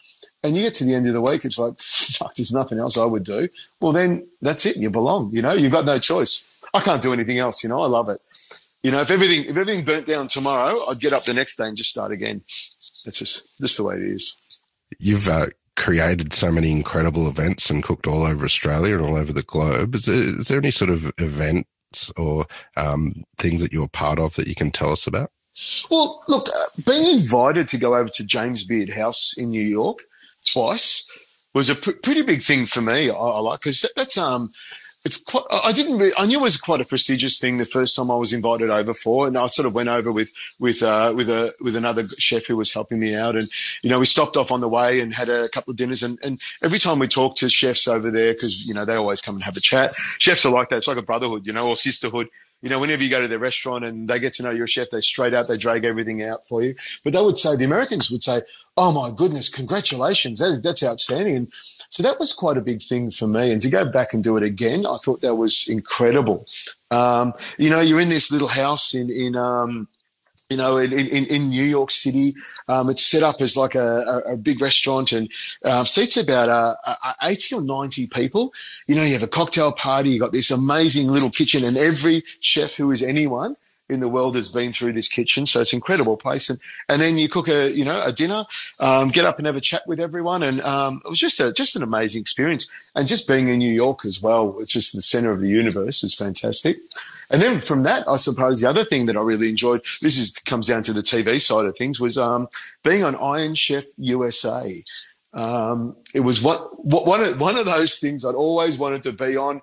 and 0.45 0.55
you 0.55 0.63
get 0.63 0.75
to 0.75 0.85
the 0.85 0.95
end 0.95 1.09
of 1.09 1.15
the 1.15 1.21
week, 1.21 1.45
it's 1.45 1.59
like, 1.59 1.81
fuck, 1.81 2.37
there's 2.37 2.53
nothing 2.53 2.79
else 2.79 2.97
I 2.97 3.05
would 3.05 3.25
do. 3.25 3.49
Well, 3.81 3.91
then 3.91 4.25
that's 4.41 4.65
it. 4.67 4.77
You 4.77 4.89
belong, 4.89 5.31
you 5.33 5.43
know, 5.43 5.53
you've 5.53 5.73
got 5.73 5.85
no 5.85 5.99
choice. 5.99 6.47
I 6.73 6.79
can't 6.79 7.03
do 7.03 7.13
anything 7.13 7.41
else, 7.41 7.65
you 7.65 7.71
know. 7.71 7.83
I 7.83 7.89
love 7.89 8.09
it. 8.09 8.21
You 8.85 8.93
know, 8.93 9.01
if 9.01 9.11
everything 9.11 9.51
if 9.51 9.57
everything 9.57 9.85
burnt 9.85 10.07
down 10.07 10.29
tomorrow, 10.29 10.85
I'd 10.89 11.01
get 11.01 11.13
up 11.13 11.25
the 11.25 11.35
next 11.35 11.57
day 11.57 11.67
and 11.67 11.77
just 11.77 11.91
start 11.91 12.13
again. 12.13 12.41
That's 13.05 13.19
just 13.19 13.49
just 13.61 13.79
the 13.79 13.83
way 13.83 13.97
it 13.97 14.03
is. 14.03 14.41
You've 15.01 15.29
uh, 15.29 15.47
created 15.75 16.33
so 16.33 16.53
many 16.53 16.71
incredible 16.71 17.27
events 17.27 17.69
and 17.69 17.83
cooked 17.83 18.07
all 18.07 18.23
over 18.23 18.45
Australia 18.45 18.97
and 18.97 19.05
all 19.05 19.17
over 19.17 19.33
the 19.33 19.43
globe. 19.43 19.97
Is 19.97 20.05
there, 20.05 20.17
is 20.17 20.47
there 20.47 20.59
any 20.59 20.71
sort 20.71 20.93
of 20.93 21.13
events 21.97 22.13
or 22.17 22.47
um, 22.77 23.25
things 23.39 23.61
that 23.63 23.73
you're 23.73 23.89
part 23.89 24.19
of 24.19 24.35
that 24.37 24.47
you 24.47 24.55
can 24.55 24.71
tell 24.71 24.93
us 24.93 25.07
about? 25.07 25.31
Well, 25.91 26.23
look, 26.29 26.49
uh, 26.49 26.83
being 26.87 27.19
invited 27.19 27.69
to 27.69 27.79
go 27.79 27.95
over 27.95 28.11
to 28.11 28.25
James 28.25 28.65
Beard 28.65 28.91
House 28.91 29.35
in 29.39 29.51
New 29.51 29.63
York 29.63 30.01
twice 30.47 31.11
was 31.55 31.71
a 31.71 31.75
pr- 31.75 31.93
pretty 32.03 32.23
big 32.23 32.43
thing 32.43 32.67
for 32.67 32.83
me. 32.83 33.09
I, 33.09 33.15
I 33.15 33.41
like 33.41 33.61
because 33.61 33.91
that's 33.97 34.19
um 34.19 34.51
it's 35.07 35.23
quite. 35.23 35.45
I 35.51 35.71
didn't. 35.71 35.99
Really, 35.99 36.13
I 36.19 36.27
knew 36.27 36.41
it 36.41 36.43
was 36.43 36.57
quite 36.57 36.81
a 36.81 36.85
prestigious 36.85 37.39
thing 37.39 37.59
the 37.59 37.65
first 37.65 37.95
time 37.95 38.11
I 38.11 38.17
was 38.17 38.33
invited 38.33 38.71
over 38.71 38.93
for, 38.93 39.29
and 39.29 39.39
I 39.39 39.47
sort 39.47 39.65
of 39.65 39.73
went 39.73 39.89
over 39.89 40.13
with 40.13 40.33
with 40.59 40.83
uh, 40.83 41.13
with 41.15 41.31
a 41.31 41.53
with 41.61 41.77
another 41.77 42.09
chef 42.19 42.47
who 42.47 42.57
was 42.57 42.75
helping 42.75 42.99
me 42.99 43.15
out, 43.15 43.37
and 43.37 43.49
you 43.83 43.91
know 43.91 44.01
we 44.01 44.05
stopped 44.05 44.37
off 44.37 44.51
on 44.51 44.61
the 44.61 44.69
way 44.69 45.01
and 45.01 45.15
had 45.15 45.29
a 45.29 45.49
couple 45.51 45.71
of 45.71 45.77
dinners, 45.77 46.03
and 46.03 46.19
and 46.25 46.41
every 46.61 46.81
time 46.81 46.99
we 46.99 47.07
talk 47.07 47.37
to 47.37 47.49
chefs 47.49 47.87
over 47.87 48.11
there, 48.11 48.33
because 48.33 48.67
you 48.67 48.75
know 48.75 48.85
they 48.85 48.97
always 48.97 49.23
come 49.23 49.37
and 49.37 49.45
have 49.45 49.57
a 49.57 49.61
chat. 49.61 49.95
Chefs 50.19 50.45
are 50.45 50.51
like 50.51 50.71
that. 50.71 50.79
It's 50.79 50.89
like 50.89 50.97
a 50.97 51.03
brotherhood, 51.03 51.47
you 51.47 51.53
know, 51.53 51.69
or 51.69 51.77
sisterhood. 51.77 52.29
You 52.63 52.71
know, 52.71 52.81
whenever 52.81 53.05
you 53.05 53.11
go 53.11 53.21
to 53.21 53.29
their 53.29 53.39
restaurant 53.39 53.85
and 53.85 54.09
they 54.09 54.19
get 54.19 54.35
to 54.35 54.43
know 54.43 54.51
your 54.51 54.67
chef, 54.67 54.91
they 54.91 55.01
straight 55.01 55.35
out, 55.35 55.47
they 55.47 55.57
drag 55.57 55.85
everything 55.85 56.23
out 56.25 56.49
for 56.49 56.65
you. 56.65 56.75
But 57.05 57.13
they 57.13 57.21
would 57.21 57.39
say, 57.39 57.55
the 57.55 57.65
Americans 57.65 58.11
would 58.11 58.25
say, 58.25 58.41
"Oh 58.77 58.93
my 58.93 59.11
goodness, 59.15 59.49
congratulations, 59.49 60.41
that, 60.41 60.63
that's 60.63 60.83
outstanding." 60.83 61.37
And 61.37 61.53
so 61.89 62.03
that 62.03 62.19
was 62.19 62.33
quite 62.33 62.57
a 62.57 62.63
big 62.63 62.83
thing 62.83 63.11
for 63.11 63.27
me. 63.27 63.53
And 63.53 63.63
to 63.63 63.71
go 63.71 63.85
back 63.87 64.13
and 64.13 64.23
do 64.23 64.37
it 64.37 64.43
again, 64.43 64.87
I 64.87 64.97
thought 64.99 65.21
that 65.21 65.37
was 65.37 65.69
incredible. 65.69 66.47
Um, 66.91 67.33
you 67.59 67.71
know, 67.71 67.81
you're 67.81 68.01
in 68.01 68.09
this 68.09 68.31
little 68.31 68.49
house 68.49 68.95
in, 68.95 69.11
in, 69.11 69.37
um, 69.37 69.89
you 70.51 70.57
know, 70.57 70.77
in, 70.77 70.93
in, 70.93 71.25
in, 71.27 71.49
New 71.51 71.65
York 71.65 71.91
City. 71.91 72.35
Um, 72.69 72.89
it's 72.91 73.05
set 73.05 73.23
up 73.23 73.41
as 73.41 73.57
like 73.57 73.75
a, 73.75 74.23
a, 74.27 74.35
a 74.35 74.37
big 74.37 74.61
restaurant 74.61 75.13
and 75.13 75.29
uh, 75.65 75.85
seats 75.85 76.17
about 76.17 76.49
uh, 76.49 76.75
uh, 76.85 77.13
80 77.23 77.57
or 77.57 77.63
90 77.63 78.07
people. 78.09 78.53
You 78.87 78.95
know, 78.95 79.03
you 79.03 79.13
have 79.15 79.25
a 79.25 79.29
cocktail 79.29 79.73
party, 79.73 80.11
you've 80.11 80.21
got 80.21 80.33
this 80.33 80.51
amazing 80.51 81.09
little 81.09 81.31
kitchen, 81.31 81.65
and 81.65 81.77
every 81.77 82.23
chef 82.41 82.75
who 82.75 82.93
is 82.93 83.03
anyone 83.03 83.57
in 83.89 84.01
the 84.01 84.09
world 84.09 84.35
has 84.35 84.49
been 84.49 84.73
through 84.73 84.93
this 84.93 85.09
kitchen. 85.09 85.47
So 85.47 85.61
it's 85.61 85.73
an 85.73 85.79
incredible 85.79 86.17
place. 86.17 86.51
And, 86.51 86.59
and 86.89 87.01
then 87.01 87.19
you 87.19 87.29
cook 87.29 87.49
a, 87.49 87.71
you 87.71 87.85
know, 87.85 88.01
a 88.03 88.13
dinner, 88.13 88.45
um, 88.81 89.09
get 89.09 89.25
up 89.25 89.39
and 89.39 89.47
have 89.47 89.57
a 89.57 89.61
chat 89.61 89.83
with 89.87 90.01
everyone. 90.01 90.43
And, 90.43 90.61
um, 90.63 91.01
it 91.05 91.09
was 91.09 91.19
just 91.19 91.41
a, 91.41 91.53
just 91.53 91.77
an 91.77 91.83
amazing 91.83 92.21
experience. 92.21 92.71
And 92.95 93.07
just 93.07 93.29
being 93.29 93.49
in 93.49 93.59
New 93.59 93.73
York 93.73 94.05
as 94.05 94.21
well, 94.21 94.57
is 94.59 94.93
the 94.93 95.03
center 95.03 95.31
of 95.31 95.41
the 95.41 95.49
universe 95.49 96.03
is 96.03 96.15
fantastic. 96.15 96.79
And 97.31 97.43
then 97.43 97.61
from 97.61 97.83
that, 97.83 98.09
I 98.09 98.17
suppose 98.17 98.61
the 98.61 98.69
other 98.69 98.85
thing 98.85 99.07
that 99.07 99.17
I 99.17 99.21
really 99.21 99.49
enjoyed, 99.49 99.83
this 100.01 100.17
is 100.17 100.33
comes 100.33 100.69
down 100.69 100.83
to 100.85 100.93
the 100.93 101.01
TV 101.01 101.41
side 101.41 101.67
of 101.67 101.77
things, 101.77 101.99
was 101.99 102.19
um, 102.19 102.49
being 102.85 103.03
on 103.03 103.17
Iron 103.17 103.55
Chef 103.55 103.85
USA. 103.99 104.83
Um, 105.35 105.97
it 106.15 106.21
was 106.21 106.41
one, 106.41 106.59
one, 106.59 107.23
of, 107.23 107.41
one 107.41 107.57
of 107.59 107.67
those 107.67 107.99
things 107.99 108.25
I'd 108.25 108.35
always 108.35 108.79
wanted 108.79 109.03
to 109.03 109.13
be 109.13 109.37
on 109.37 109.61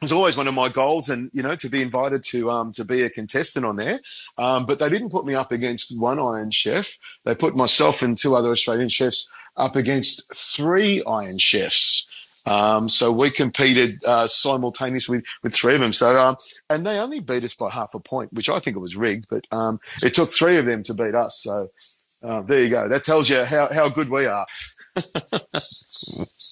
was 0.00 0.12
always 0.12 0.36
one 0.36 0.48
of 0.48 0.54
my 0.54 0.68
goals, 0.68 1.08
and 1.08 1.30
you 1.32 1.42
know, 1.42 1.54
to 1.56 1.68
be 1.68 1.82
invited 1.82 2.22
to 2.24 2.50
um, 2.50 2.72
to 2.72 2.84
be 2.84 3.02
a 3.02 3.10
contestant 3.10 3.64
on 3.64 3.76
there. 3.76 4.00
Um, 4.38 4.66
but 4.66 4.78
they 4.78 4.88
didn't 4.88 5.10
put 5.10 5.24
me 5.24 5.34
up 5.34 5.52
against 5.52 5.98
one 6.00 6.18
Iron 6.18 6.50
Chef. 6.50 6.98
They 7.24 7.34
put 7.34 7.56
myself 7.56 8.02
and 8.02 8.16
two 8.16 8.34
other 8.34 8.50
Australian 8.50 8.88
chefs 8.88 9.30
up 9.56 9.76
against 9.76 10.34
three 10.34 11.02
Iron 11.06 11.38
Chefs. 11.38 12.08
Um, 12.46 12.88
so 12.88 13.10
we 13.10 13.30
competed 13.30 14.04
uh, 14.04 14.26
simultaneously 14.26 15.18
with, 15.18 15.24
with 15.42 15.54
three 15.54 15.74
of 15.74 15.80
them. 15.80 15.92
So 15.92 16.20
um, 16.20 16.36
and 16.68 16.86
they 16.86 16.98
only 16.98 17.20
beat 17.20 17.44
us 17.44 17.54
by 17.54 17.70
half 17.70 17.94
a 17.94 18.00
point, 18.00 18.32
which 18.32 18.48
I 18.48 18.58
think 18.58 18.76
it 18.76 18.80
was 18.80 18.96
rigged. 18.96 19.26
But 19.30 19.46
um, 19.50 19.80
it 20.02 20.14
took 20.14 20.32
three 20.32 20.58
of 20.58 20.66
them 20.66 20.82
to 20.84 20.94
beat 20.94 21.14
us. 21.14 21.40
So 21.42 21.68
uh, 22.22 22.42
there 22.42 22.62
you 22.62 22.70
go. 22.70 22.88
That 22.88 23.04
tells 23.04 23.28
you 23.28 23.44
how 23.44 23.72
how 23.72 23.88
good 23.88 24.10
we 24.10 24.26
are. 24.26 24.46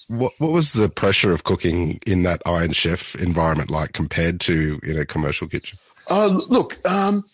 what 0.09 0.33
what 0.39 0.53
was 0.53 0.73
the 0.73 0.89
pressure 0.89 1.33
of 1.33 1.45
cooking 1.45 2.01
in 2.07 2.23
that 2.23 2.43
Iron 2.47 2.73
Chef 2.73 3.15
environment 3.17 3.71
like 3.71 3.93
compared 3.93 4.41
to 4.41 4.81
in 4.83 4.99
a 4.99 5.07
commercial 5.07 5.49
kitchen? 5.49 5.79
Uh, 6.11 6.41
look, 6.49 6.85
um, 6.89 7.25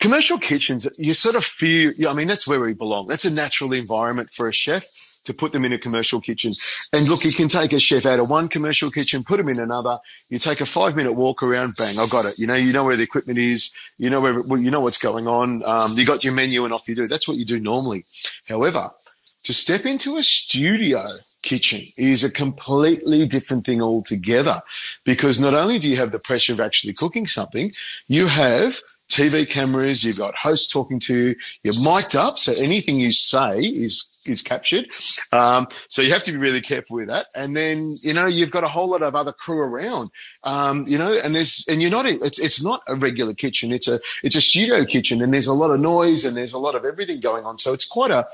commercial 0.00 0.38
kitchens, 0.38 0.88
you 0.98 1.14
sort 1.14 1.36
of 1.36 1.44
feel. 1.44 1.92
I 2.08 2.12
mean, 2.14 2.28
that's 2.28 2.46
where 2.46 2.60
we 2.60 2.74
belong. 2.74 3.06
That's 3.06 3.24
a 3.24 3.32
natural 3.32 3.72
environment 3.72 4.30
for 4.30 4.48
a 4.48 4.52
chef 4.52 4.84
to 5.24 5.34
put 5.34 5.52
them 5.52 5.64
in 5.64 5.72
a 5.72 5.78
commercial 5.78 6.20
kitchen. 6.20 6.52
And 6.92 7.08
look, 7.08 7.24
you 7.24 7.32
can 7.32 7.48
take 7.48 7.72
a 7.72 7.80
chef 7.80 8.06
out 8.06 8.18
of 8.18 8.30
one 8.30 8.48
commercial 8.48 8.90
kitchen, 8.90 9.24
put 9.24 9.36
them 9.36 9.48
in 9.48 9.60
another. 9.60 9.98
You 10.30 10.38
take 10.38 10.60
a 10.60 10.66
five 10.66 10.96
minute 10.96 11.12
walk 11.12 11.42
around, 11.42 11.76
bang, 11.76 11.98
I 11.98 12.06
got 12.06 12.24
it. 12.24 12.38
You 12.38 12.46
know, 12.46 12.54
you 12.54 12.72
know 12.72 12.84
where 12.84 12.96
the 12.96 13.02
equipment 13.02 13.38
is. 13.38 13.70
You 13.98 14.08
know 14.08 14.20
where, 14.20 14.40
well, 14.40 14.60
you 14.60 14.70
know 14.70 14.80
what's 14.80 14.98
going 14.98 15.26
on. 15.26 15.62
Um, 15.64 15.98
you 15.98 16.06
got 16.06 16.24
your 16.24 16.32
menu 16.32 16.64
and 16.64 16.72
off 16.72 16.88
you 16.88 16.94
do. 16.94 17.08
That's 17.08 17.28
what 17.28 17.36
you 17.36 17.44
do 17.44 17.60
normally. 17.60 18.06
However, 18.48 18.90
to 19.44 19.54
step 19.54 19.84
into 19.84 20.16
a 20.16 20.22
studio 20.22 21.04
kitchen 21.42 21.86
is 21.96 22.24
a 22.24 22.30
completely 22.30 23.26
different 23.26 23.64
thing 23.64 23.80
altogether 23.80 24.60
because 25.04 25.40
not 25.40 25.54
only 25.54 25.78
do 25.78 25.88
you 25.88 25.96
have 25.96 26.12
the 26.12 26.18
pressure 26.18 26.52
of 26.52 26.60
actually 26.60 26.92
cooking 26.92 27.26
something, 27.26 27.70
you 28.08 28.26
have 28.26 28.76
TV 29.08 29.48
cameras, 29.48 30.04
you've 30.04 30.18
got 30.18 30.34
hosts 30.34 30.70
talking 30.70 31.00
to 31.00 31.14
you, 31.14 31.34
you're 31.62 31.80
mic'd 31.82 32.14
up, 32.14 32.38
so 32.38 32.52
anything 32.52 32.96
you 32.96 33.12
say 33.12 33.56
is 33.56 34.14
is 34.26 34.42
captured. 34.42 34.86
Um, 35.32 35.66
so 35.88 36.02
you 36.02 36.12
have 36.12 36.22
to 36.24 36.32
be 36.32 36.36
really 36.36 36.60
careful 36.60 36.96
with 36.96 37.08
that. 37.08 37.26
And 37.34 37.56
then 37.56 37.96
you 38.02 38.12
know 38.12 38.26
you've 38.26 38.50
got 38.50 38.64
a 38.64 38.68
whole 38.68 38.90
lot 38.90 39.02
of 39.02 39.16
other 39.16 39.32
crew 39.32 39.60
around. 39.60 40.10
Um, 40.44 40.86
you 40.86 40.98
know, 40.98 41.18
and 41.24 41.34
there's 41.34 41.66
and 41.68 41.80
you're 41.80 41.90
not 41.90 42.04
it's 42.06 42.38
it's 42.38 42.62
not 42.62 42.82
a 42.86 42.94
regular 42.94 43.32
kitchen. 43.32 43.72
It's 43.72 43.88
a 43.88 43.98
it's 44.22 44.36
a 44.36 44.42
studio 44.42 44.84
kitchen, 44.84 45.22
and 45.22 45.32
there's 45.32 45.46
a 45.46 45.54
lot 45.54 45.70
of 45.70 45.80
noise 45.80 46.26
and 46.26 46.36
there's 46.36 46.52
a 46.52 46.58
lot 46.58 46.74
of 46.74 46.84
everything 46.84 47.20
going 47.20 47.44
on. 47.44 47.56
So 47.56 47.72
it's 47.72 47.86
quite 47.86 48.10
a 48.10 48.26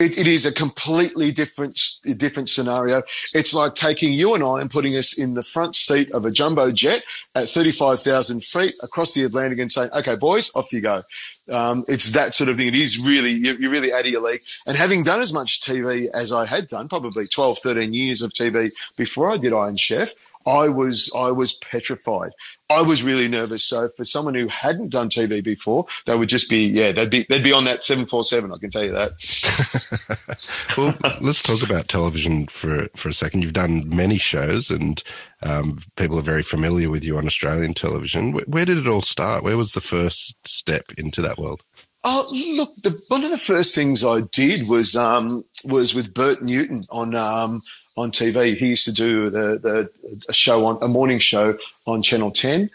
it, 0.00 0.18
it 0.18 0.26
is 0.26 0.46
a 0.46 0.52
completely 0.52 1.30
different 1.30 1.78
different 2.16 2.48
scenario. 2.48 3.02
It's 3.34 3.54
like 3.54 3.74
taking 3.74 4.12
you 4.12 4.34
and 4.34 4.42
I 4.42 4.60
and 4.60 4.70
putting 4.70 4.96
us 4.96 5.18
in 5.18 5.34
the 5.34 5.42
front 5.42 5.76
seat 5.76 6.10
of 6.12 6.24
a 6.24 6.30
jumbo 6.30 6.72
jet 6.72 7.04
at 7.34 7.48
35,000 7.48 8.42
feet 8.42 8.74
across 8.82 9.14
the 9.14 9.24
Atlantic 9.24 9.58
and 9.58 9.70
saying, 9.70 9.90
"Okay, 9.94 10.16
boys, 10.16 10.50
off 10.54 10.72
you 10.72 10.80
go." 10.80 11.02
Um, 11.50 11.84
it's 11.88 12.10
that 12.10 12.34
sort 12.34 12.48
of 12.48 12.56
thing. 12.56 12.68
It 12.68 12.76
is 12.76 12.98
really, 12.98 13.32
you're 13.32 13.70
really 13.70 13.92
out 13.92 14.02
of 14.02 14.06
your 14.06 14.22
league. 14.22 14.42
And 14.66 14.76
having 14.76 15.02
done 15.02 15.20
as 15.20 15.32
much 15.32 15.60
TV 15.60 16.08
as 16.14 16.32
I 16.32 16.46
had 16.46 16.68
done, 16.68 16.88
probably 16.88 17.26
12, 17.26 17.58
13 17.58 17.92
years 17.92 18.22
of 18.22 18.32
TV 18.32 18.70
before 18.96 19.32
I 19.32 19.36
did 19.36 19.52
Iron 19.52 19.76
Chef, 19.76 20.14
I 20.46 20.68
was, 20.68 21.12
I 21.16 21.30
was 21.30 21.54
petrified. 21.54 22.30
I 22.70 22.82
was 22.82 23.02
really 23.02 23.26
nervous. 23.26 23.64
So 23.64 23.88
for 23.96 24.04
someone 24.04 24.34
who 24.34 24.46
hadn't 24.46 24.90
done 24.90 25.08
TV 25.08 25.42
before, 25.42 25.86
they 26.06 26.16
would 26.16 26.28
just 26.28 26.48
be, 26.48 26.64
yeah, 26.66 26.92
they'd 26.92 27.10
be, 27.10 27.26
they'd 27.28 27.42
be 27.42 27.52
on 27.52 27.64
that 27.64 27.82
747. 27.82 28.52
I 28.52 28.54
can 28.58 28.70
tell 28.70 28.84
you 28.84 28.92
that. 28.92 30.74
well, 30.78 30.96
let's 31.20 31.42
talk 31.42 31.68
about 31.68 31.88
television 31.88 32.46
for, 32.46 32.88
for 32.94 33.08
a 33.08 33.14
second. 33.14 33.42
You've 33.42 33.52
done 33.52 33.88
many 33.88 34.18
shows 34.18 34.70
and 34.70 35.02
um, 35.42 35.78
people 35.96 36.18
are 36.18 36.22
very 36.22 36.44
familiar 36.44 36.90
with 36.90 37.04
you 37.04 37.18
on 37.18 37.26
Australian 37.26 37.74
television. 37.74 38.32
Where, 38.32 38.44
where, 38.46 38.64
did 38.64 38.78
it 38.78 38.86
all 38.86 39.02
start? 39.02 39.42
Where 39.42 39.58
was 39.58 39.72
the 39.72 39.80
first 39.80 40.36
step 40.46 40.84
into 40.96 41.20
that 41.22 41.38
world? 41.38 41.64
Oh, 42.04 42.26
look, 42.56 42.74
the, 42.82 42.98
one 43.08 43.24
of 43.24 43.30
the 43.30 43.38
first 43.38 43.74
things 43.74 44.04
I 44.04 44.22
did 44.32 44.68
was, 44.68 44.94
um, 44.94 45.42
was 45.64 45.92
with 45.92 46.14
Bert 46.14 46.40
Newton 46.40 46.84
on, 46.90 47.16
um, 47.16 47.60
on 47.96 48.10
TV. 48.10 48.56
He 48.56 48.68
used 48.68 48.84
to 48.84 48.92
do 48.92 49.30
the, 49.30 49.58
the 49.58 50.22
a 50.28 50.32
show 50.32 50.66
on 50.66 50.78
a 50.82 50.88
morning 50.88 51.18
show 51.18 51.58
on 51.86 52.02
Channel 52.02 52.30
Ten. 52.30 52.70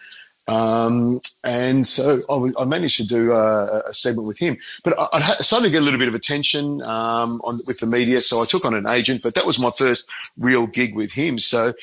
Um, 0.48 1.22
and 1.44 1.88
so 1.88 2.22
I, 2.30 2.62
I, 2.62 2.66
managed 2.66 2.98
to 2.98 3.08
do 3.08 3.32
a, 3.32 3.80
a, 3.88 3.94
segment 3.94 4.28
with 4.28 4.38
him, 4.38 4.58
but 4.84 4.94
I, 5.00 5.08
I, 5.12 5.38
started 5.38 5.66
to 5.66 5.72
get 5.72 5.82
a 5.82 5.84
little 5.84 5.98
bit 5.98 6.08
of 6.08 6.14
attention 6.14 6.84
um, 6.84 7.42
on, 7.44 7.62
with 7.66 7.80
the 7.80 7.88
media. 7.88 8.22
So 8.22 8.44
I 8.44 8.46
took 8.46 8.64
on 8.64 8.76
an 8.76 8.88
agent, 8.88 9.24
but 9.24 9.34
that 9.34 9.48
was 9.48 9.60
my 9.60 9.72
first 9.72 10.08
real 10.38 10.68
gig 10.68 10.96
with 10.96 11.12
him. 11.12 11.40
So, 11.40 11.74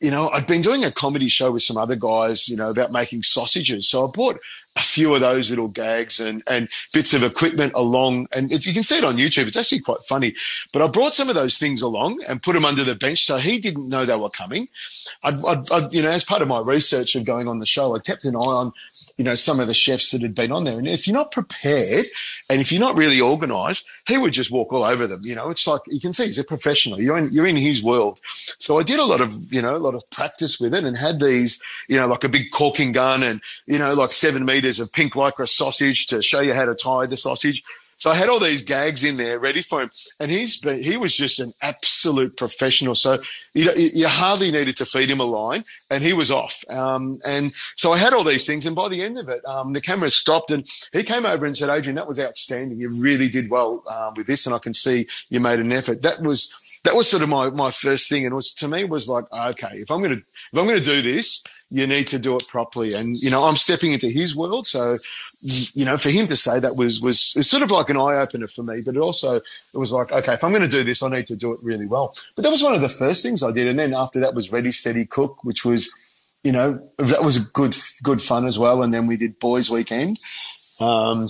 you 0.00 0.10
know, 0.10 0.30
I'd 0.30 0.46
been 0.46 0.62
doing 0.62 0.82
a 0.82 0.90
comedy 0.90 1.28
show 1.28 1.52
with 1.52 1.62
some 1.62 1.76
other 1.76 1.94
guys, 1.94 2.48
you 2.48 2.56
know, 2.56 2.70
about 2.70 2.90
making 2.90 3.22
sausages. 3.22 3.86
So 3.86 4.08
I 4.08 4.10
bought 4.10 4.38
a 4.76 4.82
few 4.82 5.14
of 5.14 5.20
those 5.20 5.50
little 5.50 5.68
gags 5.68 6.20
and, 6.20 6.42
and 6.46 6.68
bits 6.92 7.14
of 7.14 7.22
equipment 7.22 7.72
along. 7.74 8.28
And 8.32 8.52
if 8.52 8.66
you 8.66 8.74
can 8.74 8.82
see 8.82 8.98
it 8.98 9.04
on 9.04 9.16
YouTube. 9.16 9.46
It's 9.46 9.56
actually 9.56 9.80
quite 9.80 10.00
funny. 10.00 10.34
But 10.72 10.82
I 10.82 10.88
brought 10.88 11.14
some 11.14 11.28
of 11.28 11.34
those 11.34 11.58
things 11.58 11.82
along 11.82 12.22
and 12.28 12.42
put 12.42 12.52
them 12.52 12.64
under 12.64 12.84
the 12.84 12.94
bench. 12.94 13.24
So 13.24 13.38
he 13.38 13.58
didn't 13.58 13.88
know 13.88 14.04
they 14.04 14.16
were 14.16 14.30
coming. 14.30 14.68
I'd, 15.22 15.44
I'd, 15.44 15.72
I'd, 15.72 15.92
you 15.92 16.02
know, 16.02 16.10
as 16.10 16.24
part 16.24 16.42
of 16.42 16.48
my 16.48 16.60
research 16.60 17.16
of 17.16 17.24
going 17.24 17.48
on 17.48 17.58
the 17.58 17.66
show, 17.66 17.96
I 17.96 18.00
kept 18.00 18.24
an 18.24 18.36
eye 18.36 18.38
on 18.38 18.72
you 19.16 19.24
know, 19.24 19.34
some 19.34 19.60
of 19.60 19.66
the 19.66 19.74
chefs 19.74 20.10
that 20.10 20.22
had 20.22 20.34
been 20.34 20.52
on 20.52 20.64
there. 20.64 20.76
And 20.76 20.86
if 20.86 21.06
you're 21.06 21.16
not 21.16 21.32
prepared 21.32 22.06
and 22.48 22.60
if 22.60 22.70
you're 22.70 22.80
not 22.80 22.94
really 22.94 23.20
organized, 23.20 23.86
he 24.06 24.16
would 24.16 24.32
just 24.32 24.50
walk 24.50 24.72
all 24.72 24.84
over 24.84 25.06
them. 25.06 25.20
You 25.24 25.34
know, 25.34 25.50
it's 25.50 25.66
like 25.66 25.82
you 25.86 26.00
can 26.00 26.12
see 26.12 26.26
he's 26.26 26.38
a 26.38 26.44
professional. 26.44 27.00
You're 27.00 27.18
in, 27.18 27.32
you're 27.32 27.46
in 27.46 27.56
his 27.56 27.82
world. 27.82 28.20
So 28.58 28.78
I 28.78 28.84
did 28.84 29.00
a 29.00 29.04
lot 29.04 29.20
of, 29.20 29.52
you 29.52 29.60
know, 29.60 29.74
a 29.74 29.78
lot 29.78 29.94
of 29.94 30.08
practice 30.10 30.60
with 30.60 30.74
it 30.74 30.84
and 30.84 30.96
had 30.96 31.18
these, 31.18 31.60
you 31.88 31.96
know, 31.96 32.06
like 32.06 32.24
a 32.24 32.28
big 32.28 32.50
corking 32.52 32.92
gun 32.92 33.22
and, 33.22 33.40
you 33.66 33.78
know, 33.78 33.92
like 33.94 34.12
seven 34.12 34.44
meters 34.44 34.78
of 34.78 34.92
pink 34.92 35.14
lycra 35.14 35.48
sausage 35.48 36.06
to 36.06 36.22
show 36.22 36.40
you 36.40 36.54
how 36.54 36.64
to 36.64 36.74
tie 36.74 37.06
the 37.06 37.16
sausage. 37.16 37.64
So 37.98 38.10
I 38.10 38.14
had 38.14 38.28
all 38.28 38.38
these 38.38 38.62
gags 38.62 39.04
in 39.04 39.16
there 39.16 39.38
ready 39.38 39.62
for 39.62 39.82
him, 39.82 39.90
and 40.20 40.30
he's 40.30 40.58
been, 40.58 40.82
he 40.82 40.98
was 40.98 41.16
just 41.16 41.40
an 41.40 41.54
absolute 41.62 42.36
professional. 42.36 42.94
So 42.94 43.18
you, 43.54 43.70
you 43.74 44.06
hardly 44.06 44.50
needed 44.50 44.76
to 44.76 44.84
feed 44.84 45.08
him 45.08 45.20
a 45.20 45.24
line, 45.24 45.64
and 45.90 46.04
he 46.04 46.12
was 46.12 46.30
off. 46.30 46.62
Um, 46.68 47.18
and 47.26 47.52
so 47.74 47.92
I 47.92 47.98
had 47.98 48.12
all 48.12 48.22
these 48.22 48.46
things, 48.46 48.66
and 48.66 48.76
by 48.76 48.90
the 48.90 49.02
end 49.02 49.18
of 49.18 49.30
it, 49.30 49.42
um, 49.46 49.72
the 49.72 49.80
camera 49.80 50.10
stopped, 50.10 50.50
and 50.50 50.68
he 50.92 51.02
came 51.02 51.24
over 51.24 51.46
and 51.46 51.56
said, 51.56 51.70
"Adrian, 51.70 51.96
that 51.96 52.06
was 52.06 52.20
outstanding. 52.20 52.78
You 52.78 52.90
really 52.90 53.30
did 53.30 53.48
well 53.48 53.82
uh, 53.88 54.12
with 54.14 54.26
this, 54.26 54.44
and 54.44 54.54
I 54.54 54.58
can 54.58 54.74
see 54.74 55.06
you 55.30 55.40
made 55.40 55.58
an 55.58 55.72
effort." 55.72 56.02
That 56.02 56.20
was 56.20 56.54
that 56.84 56.94
was 56.94 57.10
sort 57.10 57.22
of 57.22 57.28
my 57.28 57.50
my 57.50 57.70
first 57.70 58.08
thing, 58.08 58.26
and 58.26 58.34
was 58.34 58.54
to 58.54 58.68
me 58.68 58.84
was 58.84 59.08
like, 59.08 59.24
okay, 59.32 59.70
if 59.72 59.90
I'm 59.90 60.02
gonna 60.02 60.14
if 60.16 60.54
I'm 60.54 60.66
gonna 60.66 60.80
do 60.80 61.02
this, 61.02 61.42
you 61.70 61.86
need 61.86 62.06
to 62.08 62.18
do 62.18 62.36
it 62.36 62.46
properly. 62.46 62.94
And, 62.94 63.18
you 63.18 63.30
know, 63.30 63.44
I'm 63.44 63.56
stepping 63.56 63.92
into 63.92 64.08
his 64.08 64.36
world. 64.36 64.66
So, 64.66 64.98
you 65.74 65.84
know, 65.84 65.96
for 65.96 66.10
him 66.10 66.26
to 66.28 66.36
say 66.36 66.60
that 66.60 66.76
was, 66.76 67.02
was, 67.02 67.34
was 67.36 67.50
sort 67.50 67.62
of 67.62 67.70
like 67.70 67.90
an 67.90 67.96
eye 67.96 68.16
opener 68.16 68.46
for 68.46 68.62
me, 68.62 68.82
but 68.82 68.94
it 68.94 69.00
also, 69.00 69.36
it 69.36 69.44
was 69.74 69.92
like, 69.92 70.12
okay, 70.12 70.34
if 70.34 70.44
I'm 70.44 70.50
going 70.50 70.62
to 70.62 70.68
do 70.68 70.84
this, 70.84 71.02
I 71.02 71.08
need 71.08 71.26
to 71.26 71.36
do 71.36 71.52
it 71.52 71.60
really 71.62 71.86
well. 71.86 72.14
But 72.36 72.42
that 72.42 72.50
was 72.50 72.62
one 72.62 72.74
of 72.74 72.82
the 72.82 72.88
first 72.88 73.22
things 73.22 73.42
I 73.42 73.50
did. 73.50 73.66
And 73.66 73.78
then 73.78 73.94
after 73.94 74.20
that 74.20 74.34
was 74.34 74.52
Ready, 74.52 74.70
Steady, 74.70 75.06
Cook, 75.06 75.42
which 75.42 75.64
was, 75.64 75.92
you 76.44 76.52
know, 76.52 76.88
that 76.98 77.24
was 77.24 77.38
good, 77.38 77.76
good 78.02 78.22
fun 78.22 78.46
as 78.46 78.58
well. 78.58 78.82
And 78.82 78.94
then 78.94 79.06
we 79.08 79.16
did 79.16 79.38
Boys 79.38 79.68
Weekend. 79.68 80.18
Um, 80.78 81.26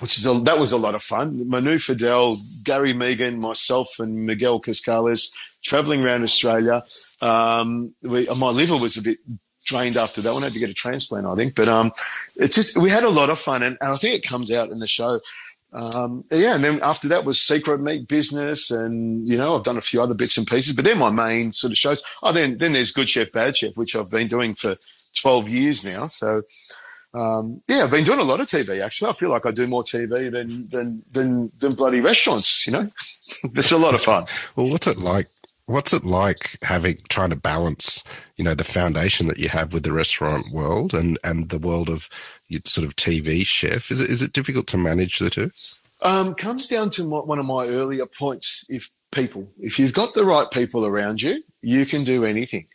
which 0.00 0.18
is 0.18 0.26
a, 0.26 0.34
that 0.40 0.58
was 0.58 0.72
a 0.72 0.76
lot 0.76 0.94
of 0.94 1.02
fun. 1.02 1.38
Manu 1.48 1.76
Feildel, 1.76 2.36
Gary 2.64 2.92
Mehigan, 2.92 3.38
myself, 3.38 3.98
and 3.98 4.26
Miguel 4.26 4.60
Cascales 4.60 5.34
traveling 5.62 6.04
around 6.04 6.22
Australia. 6.22 6.84
Um, 7.22 7.94
we, 8.02 8.26
my 8.38 8.50
liver 8.50 8.76
was 8.76 8.96
a 8.98 9.02
bit 9.02 9.18
drained 9.66 9.96
after 9.96 10.22
that 10.22 10.32
one. 10.32 10.42
I 10.42 10.46
had 10.46 10.54
to 10.54 10.58
get 10.58 10.70
a 10.70 10.74
transplant, 10.74 11.26
I 11.26 11.34
think. 11.34 11.54
But 11.54 11.68
um, 11.68 11.92
it's 12.36 12.54
just 12.54 12.78
we 12.78 12.88
had 12.88 13.04
a 13.04 13.10
lot 13.10 13.30
of 13.30 13.38
fun, 13.38 13.62
and, 13.62 13.76
and 13.80 13.92
I 13.92 13.96
think 13.96 14.14
it 14.14 14.26
comes 14.26 14.50
out 14.50 14.70
in 14.70 14.78
the 14.78 14.88
show. 14.88 15.20
Um, 15.72 16.24
yeah, 16.30 16.54
and 16.54 16.64
then 16.64 16.80
after 16.82 17.08
that 17.08 17.24
was 17.24 17.40
Secret 17.40 17.80
Meat 17.80 18.08
Business, 18.08 18.70
and 18.70 19.28
you 19.28 19.36
know 19.36 19.56
I've 19.56 19.64
done 19.64 19.76
a 19.76 19.82
few 19.82 20.02
other 20.02 20.14
bits 20.14 20.38
and 20.38 20.46
pieces, 20.46 20.74
but 20.74 20.84
they're 20.84 20.96
my 20.96 21.10
main 21.10 21.52
sort 21.52 21.72
of 21.72 21.78
shows. 21.78 22.02
Oh, 22.22 22.32
then 22.32 22.56
then 22.58 22.72
there's 22.72 22.92
Good 22.92 23.10
Chef, 23.10 23.32
Bad 23.32 23.56
Chef, 23.56 23.76
which 23.76 23.94
I've 23.94 24.10
been 24.10 24.28
doing 24.28 24.54
for 24.54 24.74
12 25.14 25.48
years 25.48 25.84
now. 25.84 26.06
So 26.06 26.42
um, 27.16 27.62
yeah, 27.68 27.84
I've 27.84 27.90
been 27.90 28.04
doing 28.04 28.20
a 28.20 28.24
lot 28.24 28.40
of 28.40 28.46
TV. 28.46 28.82
Actually, 28.82 29.10
I 29.10 29.14
feel 29.14 29.30
like 29.30 29.46
I 29.46 29.50
do 29.50 29.66
more 29.66 29.82
TV 29.82 30.30
than 30.30 30.68
than 30.68 31.02
than, 31.14 31.50
than 31.58 31.74
bloody 31.74 32.00
restaurants. 32.00 32.66
You 32.66 32.74
know, 32.74 32.88
it's 33.54 33.72
a 33.72 33.78
lot 33.78 33.94
of 33.94 34.02
fun. 34.02 34.26
well, 34.54 34.70
what's 34.70 34.86
it 34.86 34.98
like 34.98 35.28
what's 35.66 35.92
it 35.92 36.04
like 36.04 36.58
having 36.62 36.98
trying 37.08 37.30
to 37.30 37.36
balance 37.36 38.04
you 38.36 38.44
know 38.44 38.54
the 38.54 38.64
foundation 38.64 39.26
that 39.26 39.38
you 39.38 39.48
have 39.48 39.72
with 39.72 39.82
the 39.82 39.92
restaurant 39.92 40.46
world 40.52 40.94
and 40.94 41.18
and 41.22 41.48
the 41.48 41.58
world 41.58 41.90
of 41.90 42.08
sort 42.64 42.86
of 42.86 42.96
tv 42.96 43.44
chef? 43.44 43.90
Is 43.90 44.00
it 44.00 44.10
is 44.10 44.22
it 44.22 44.32
difficult 44.32 44.66
to 44.68 44.78
manage 44.78 45.18
the 45.18 45.30
two? 45.30 45.50
Um, 46.02 46.34
comes 46.34 46.68
down 46.68 46.90
to 46.90 47.04
my, 47.04 47.20
one 47.20 47.38
of 47.38 47.46
my 47.46 47.66
earlier 47.66 48.06
points. 48.06 48.66
If 48.68 48.90
people 49.12 49.48
if 49.60 49.78
you've 49.78 49.92
got 49.92 50.14
the 50.14 50.24
right 50.24 50.50
people 50.50 50.84
around 50.84 51.22
you 51.22 51.42
you 51.62 51.86
can 51.86 52.04
do 52.04 52.24
anything. 52.24 52.66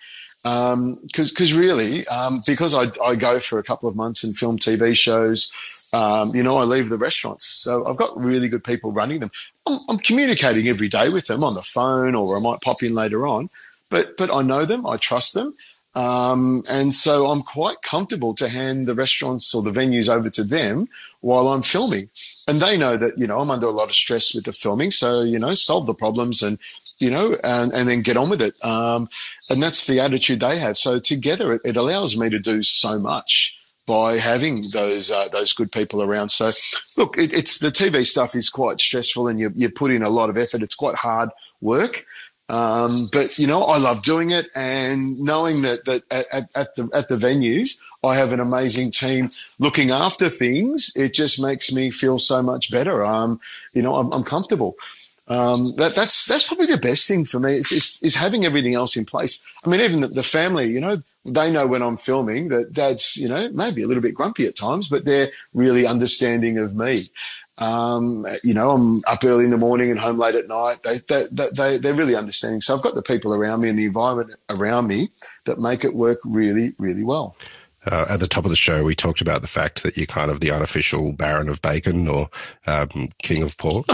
Because 0.44 0.74
um, 0.74 1.00
because 1.12 1.54
really 1.54 2.06
um, 2.08 2.42
because 2.46 2.74
I, 2.74 2.92
I 3.06 3.16
go 3.16 3.38
for 3.38 3.60
a 3.60 3.64
couple 3.64 3.88
of 3.88 3.96
months 3.96 4.24
and 4.24 4.36
film 4.36 4.58
TV 4.58 4.96
shows 4.96 5.54
um, 5.94 6.34
you 6.36 6.44
know, 6.44 6.58
I 6.58 6.64
leave 6.64 6.90
the 6.90 6.98
restaurants. 6.98 7.46
So 7.46 7.86
I've 7.86 7.98
got 7.98 8.18
really 8.22 8.50
good 8.50 8.64
people 8.64 8.92
running 8.92 9.20
them. 9.20 9.32
I'm, 9.66 9.80
I'm, 9.90 9.98
communicating 10.00 10.68
every 10.68 10.88
day 10.88 11.10
with 11.10 11.28
them 11.28 11.44
on 11.44 11.54
the 11.54 11.62
phone 11.62 12.16
or 12.16 12.38
I 12.38 12.40
might 12.40 12.62
pop 12.62 12.82
in 12.82 12.94
later 12.94 13.28
on, 13.28 13.50
but, 13.90 14.18
but 14.18 14.32
I 14.32 14.42
know 14.42 14.66
them, 14.66 14.86
I 14.88 14.98
trust 14.98 15.34
them. 15.34 15.54
Um, 15.94 16.64
and 16.70 16.94
so 16.94 17.30
I'm 17.30 17.42
quite 17.42 17.82
comfortable 17.82 18.34
to 18.36 18.48
hand 18.48 18.88
the 18.88 18.96
restaurants 18.96 19.54
or 19.54 19.62
the 19.62 19.72
venues 19.72 20.08
over 20.08 20.30
to 20.30 20.44
them 20.44 20.88
while 21.20 21.50
I'm 21.50 21.62
filming. 21.62 22.10
And 22.48 22.62
they 22.62 22.78
know 22.78 22.96
that, 22.96 23.18
you 23.18 23.28
know, 23.28 23.42
I'm 23.42 23.52
under 23.52 23.68
a 23.68 23.72
lot 23.72 23.90
of 23.90 23.96
stress 23.96 24.34
with 24.34 24.46
the 24.46 24.54
filming. 24.54 24.92
So, 24.92 25.22
you 25.22 25.38
know, 25.38 25.54
solve 25.54 25.86
the 25.88 25.94
problems 25.94 26.42
and, 26.42 26.58
you 27.00 27.12
know, 27.12 27.38
and, 27.44 27.74
and 27.74 27.90
then 27.90 28.02
get 28.02 28.16
on 28.16 28.30
with 28.30 28.42
it. 28.42 28.54
Um, 28.64 29.10
and 29.50 29.62
that's 29.62 29.86
the 29.86 30.00
attitude 30.00 30.40
they 30.40 30.58
have. 30.60 30.78
So 30.78 31.00
together 31.00 31.54
it, 31.54 31.62
it 31.66 31.76
allows 31.76 32.18
me 32.18 32.30
to 32.30 32.40
do 32.40 32.64
so 32.64 32.98
much 32.98 33.58
by 33.86 34.18
having 34.18 34.64
those 34.74 35.12
uh, 35.12 35.28
those 35.30 35.54
good 35.54 35.72
people 35.72 36.02
around. 36.02 36.30
So, 36.30 36.52
look, 36.98 37.18
it, 37.18 37.34
it's 37.34 37.60
the 37.60 37.70
TV 37.70 38.06
stuff 38.06 38.36
is 38.36 38.50
quite 38.50 38.80
stressful, 38.80 39.28
and 39.28 39.40
you 39.40 39.52
you 39.56 39.70
put 39.70 39.92
in 39.92 40.04
a 40.04 40.10
lot 40.10 40.30
of 40.30 40.38
effort. 40.38 40.62
It's 40.62 40.76
quite 40.76 40.96
hard 40.96 41.30
work, 41.62 42.06
um, 42.50 43.10
but 43.12 43.38
you 43.38 43.48
know 43.48 43.64
I 43.64 43.78
love 43.78 44.04
doing 44.04 44.32
it, 44.32 44.48
and 44.56 45.20
knowing 45.20 45.62
that 45.64 45.86
that 45.86 46.04
at, 46.12 46.56
at 46.56 46.76
the 46.76 46.90
at 46.94 47.08
the 47.08 47.16
venues 47.16 47.78
I 48.04 48.16
have 48.16 48.32
an 48.32 48.40
amazing 48.40 48.92
team 48.92 49.30
looking 49.60 49.92
after 49.92 50.30
things. 50.30 50.92
It 50.96 51.14
just 51.14 51.40
makes 51.40 51.72
me 51.72 51.92
feel 51.92 52.18
so 52.18 52.42
much 52.42 52.72
better. 52.72 53.06
Um, 53.06 53.40
you 53.74 53.82
know, 53.82 53.96
I'm, 53.96 54.12
I'm 54.12 54.24
comfortable. 54.24 54.76
Um, 55.32 55.72
that, 55.78 55.96
that's 55.96 56.26
that's 56.26 56.46
probably 56.46 56.66
the 56.66 56.78
best 56.78 57.08
thing 57.08 57.24
for 57.24 57.40
me 57.40 57.54
is, 57.54 58.02
is, 58.04 58.16
having 58.16 58.44
everything 58.44 58.74
else 58.74 58.98
in 58.98 59.06
place. 59.06 59.42
I 59.66 59.70
mean, 59.70 59.80
even 59.80 60.02
the, 60.02 60.08
the, 60.08 60.24
family, 60.24 60.68
you 60.68 60.82
know, 60.82 61.02
they 61.24 61.50
know 61.50 61.66
when 61.66 61.82
I'm 61.82 61.96
filming 61.96 62.50
that 62.50 62.74
dad's, 62.74 63.16
you 63.16 63.30
know, 63.30 63.50
maybe 63.54 63.82
a 63.82 63.88
little 63.88 64.04
bit 64.04 64.14
grumpy 64.14 64.46
at 64.46 64.58
times, 64.58 64.90
but 64.90 65.06
they're 65.06 65.30
really 65.54 65.88
understanding 65.88 66.58
of 66.58 66.76
me. 66.76 67.04
Um, 67.60 68.28
you 68.44 68.54
know, 68.54 68.72
I'm 68.72 69.04
up 69.08 69.24
early 69.24 69.46
in 69.46 69.52
the 69.52 69.58
morning 69.58 69.90
and 69.90 69.98
home 69.98 70.18
late 70.18 70.36
at 70.36 70.50
night. 70.50 70.80
They, 70.84 70.98
they, 71.08 71.48
they, 71.54 71.78
they're 71.78 71.94
really 71.94 72.18
understanding. 72.18 72.60
So 72.60 72.76
I've 72.76 72.84
got 72.84 72.96
the 72.96 73.02
people 73.02 73.34
around 73.34 73.62
me 73.62 73.70
and 73.70 73.80
the 73.80 73.86
environment 73.86 74.38
around 74.50 74.88
me 74.88 75.12
that 75.46 75.60
make 75.60 75.86
it 75.86 75.94
work 75.94 76.18
really, 76.26 76.74
really 76.78 77.06
well. 77.06 77.38
Uh, 77.90 78.06
at 78.10 78.20
the 78.20 78.28
top 78.28 78.46
of 78.46 78.52
the 78.52 78.56
show, 78.56 78.84
we 78.84 78.94
talked 78.94 79.22
about 79.22 79.42
the 79.42 79.48
fact 79.48 79.82
that 79.84 79.98
you're 79.98 80.06
kind 80.06 80.30
of 80.30 80.40
the 80.40 80.52
unofficial 80.52 81.14
Baron 81.14 81.50
of 81.50 81.62
Bacon 81.62 82.08
or 82.08 82.30
um, 82.68 83.10
King 83.24 83.42
of 83.42 83.58
Pork. 83.58 83.88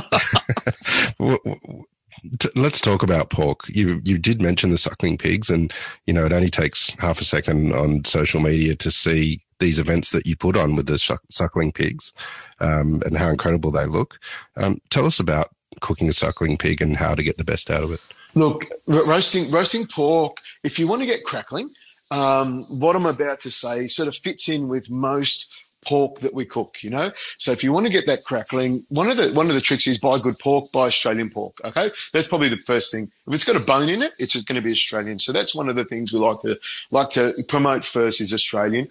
Let's 2.56 2.82
talk 2.82 3.04
about 3.04 3.30
pork. 3.30 3.68
You 3.70 4.02
you 4.04 4.18
did 4.18 4.42
mention 4.42 4.70
the 4.70 4.78
suckling 4.78 5.18
pigs, 5.18 5.50
and 5.50 5.74
you 6.06 6.14
know 6.14 6.26
it 6.26 6.34
only 6.34 6.50
takes 6.50 6.94
half 7.00 7.22
a 7.22 7.26
second 7.26 7.74
on 7.74 8.06
social 8.06 8.40
media 8.40 8.76
to 8.76 8.92
see 8.92 9.42
these 9.60 9.80
events 9.80 10.12
that 10.12 10.26
you 10.26 10.36
put 10.36 10.58
on 10.58 10.76
with 10.76 10.88
the 10.88 10.98
suckling 11.30 11.72
pigs, 11.72 12.14
um, 12.60 13.02
and 13.06 13.18
how 13.18 13.30
incredible 13.30 13.72
they 13.72 13.86
look. 13.86 14.20
Um, 14.56 14.80
tell 14.90 15.06
us 15.06 15.20
about 15.20 15.50
cooking 15.82 16.10
a 16.10 16.14
suckling 16.14 16.58
pig 16.58 16.82
and 16.82 16.98
how 16.98 17.14
to 17.14 17.24
get 17.24 17.38
the 17.38 17.44
best 17.44 17.70
out 17.70 17.84
of 17.84 17.92
it. 17.92 18.02
Look, 18.36 18.64
roasting 18.88 19.50
roasting 19.52 19.86
pork. 19.86 20.38
If 20.64 20.80
you 20.80 20.88
want 20.88 21.02
to 21.02 21.08
get 21.08 21.24
crackling, 21.24 21.70
um, 22.12 22.62
what 22.64 22.96
I'm 22.96 23.06
about 23.06 23.40
to 23.42 23.52
say 23.52 23.86
sort 23.86 24.08
of 24.08 24.16
fits 24.16 24.50
in 24.50 24.68
with 24.68 24.90
most 24.90 25.64
pork 25.86 26.20
that 26.20 26.34
we 26.34 26.46
cook, 26.46 26.78
you 26.82 26.90
know? 26.90 27.12
So 27.38 27.52
if 27.52 27.64
you 27.64 27.72
want 27.72 27.86
to 27.86 27.92
get 27.92 28.06
that 28.08 28.24
crackling, 28.26 28.86
one 28.90 29.10
of 29.10 29.18
the 29.18 29.32
one 29.34 29.48
of 29.48 29.54
the 29.54 29.62
tricks 29.62 29.88
is 29.88 29.98
buy 29.98 30.20
good 30.20 30.38
pork, 30.40 30.72
buy 30.72 30.88
Australian 30.88 31.30
pork. 31.30 31.56
Okay. 31.64 31.90
That's 32.14 32.28
probably 32.28 32.50
the 32.50 32.58
first 32.58 32.92
thing. 32.92 33.12
If 33.28 33.34
it's 33.34 33.46
got 33.46 33.56
a 33.56 33.60
bone 33.62 33.90
in 33.90 34.02
it, 34.02 34.14
it's 34.20 34.34
just 34.34 34.48
going 34.48 34.58
to 34.58 34.62
be 34.62 34.72
Australian. 34.72 35.20
So 35.20 35.32
that's 35.32 35.56
one 35.56 35.70
of 35.70 35.76
the 35.76 35.86
things 35.86 36.12
we 36.12 36.20
like 36.20 36.42
to 36.42 36.60
like 36.92 37.10
to 37.12 37.34
promote 37.48 37.86
first 37.86 38.22
is 38.22 38.34
Australian. 38.34 38.90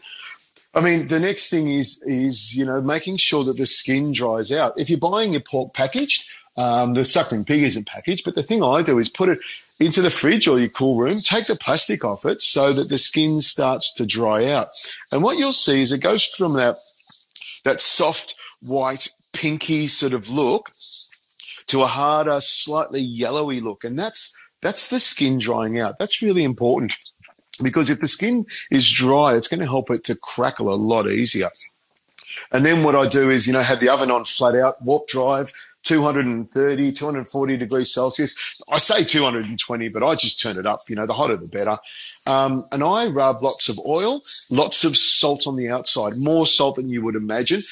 I 0.74 0.80
mean, 0.80 1.08
the 1.08 1.20
next 1.20 1.50
thing 1.50 1.68
is 1.68 2.02
is 2.06 2.54
you 2.56 2.64
know 2.64 2.80
making 2.80 3.16
sure 3.18 3.44
that 3.44 3.56
the 3.56 3.66
skin 3.66 4.12
dries 4.12 4.52
out. 4.52 4.78
If 4.78 4.90
you're 4.90 4.98
buying 4.98 5.32
your 5.32 5.42
pork 5.42 5.74
packaged, 5.74 6.28
um, 6.56 6.94
the 6.94 7.04
suckling 7.04 7.44
pig 7.44 7.62
isn't 7.62 7.86
packaged, 7.86 8.24
but 8.24 8.34
the 8.34 8.42
thing 8.42 8.62
I 8.62 8.82
do 8.82 8.98
is 8.98 9.08
put 9.08 9.28
it 9.28 9.38
into 9.78 10.00
the 10.00 10.10
fridge 10.10 10.48
or 10.48 10.58
your 10.58 10.70
cool 10.70 10.96
room, 10.96 11.18
take 11.20 11.46
the 11.46 11.56
plastic 11.56 12.04
off 12.04 12.24
it 12.24 12.40
so 12.40 12.72
that 12.72 12.88
the 12.88 12.98
skin 12.98 13.40
starts 13.40 13.92
to 13.94 14.06
dry 14.06 14.46
out. 14.46 14.68
And 15.12 15.22
what 15.22 15.38
you'll 15.38 15.52
see 15.52 15.82
is 15.82 15.92
it 15.92 16.00
goes 16.00 16.24
from 16.24 16.54
that, 16.54 16.78
that 17.64 17.80
soft, 17.80 18.36
white, 18.60 19.08
pinky 19.32 19.86
sort 19.86 20.14
of 20.14 20.30
look 20.30 20.72
to 21.66 21.82
a 21.82 21.86
harder, 21.86 22.40
slightly 22.40 23.00
yellowy 23.00 23.60
look. 23.60 23.84
And 23.84 23.98
that's, 23.98 24.34
that's 24.62 24.88
the 24.88 25.00
skin 25.00 25.38
drying 25.38 25.78
out. 25.78 25.98
That's 25.98 26.22
really 26.22 26.44
important 26.44 26.94
because 27.62 27.90
if 27.90 28.00
the 28.00 28.08
skin 28.08 28.46
is 28.70 28.90
dry, 28.90 29.34
it's 29.34 29.48
going 29.48 29.60
to 29.60 29.66
help 29.66 29.90
it 29.90 30.04
to 30.04 30.14
crackle 30.14 30.72
a 30.72 30.76
lot 30.76 31.06
easier. 31.06 31.50
And 32.52 32.64
then 32.64 32.82
what 32.82 32.94
I 32.94 33.06
do 33.06 33.30
is, 33.30 33.46
you 33.46 33.52
know, 33.52 33.60
have 33.60 33.80
the 33.80 33.88
oven 33.88 34.10
on 34.10 34.24
flat 34.24 34.54
out, 34.54 34.82
warp 34.82 35.06
drive, 35.08 35.52
230, 35.86 36.92
240 36.92 37.56
degrees 37.56 37.94
Celsius. 37.94 38.60
I 38.68 38.78
say 38.78 39.04
220, 39.04 39.88
but 39.88 40.02
I 40.02 40.16
just 40.16 40.40
turn 40.40 40.58
it 40.58 40.66
up. 40.66 40.80
You 40.88 40.96
know, 40.96 41.06
the 41.06 41.14
hotter 41.14 41.36
the 41.36 41.46
better. 41.46 41.78
Um, 42.26 42.64
and 42.72 42.82
I 42.82 43.06
rub 43.06 43.42
lots 43.42 43.68
of 43.68 43.78
oil, 43.86 44.20
lots 44.50 44.84
of 44.84 44.96
salt 44.96 45.46
on 45.46 45.56
the 45.56 45.68
outside, 45.68 46.16
more 46.16 46.44
salt 46.46 46.76
than 46.76 46.88
you 46.88 47.02
would 47.02 47.14
imagine. 47.14 47.62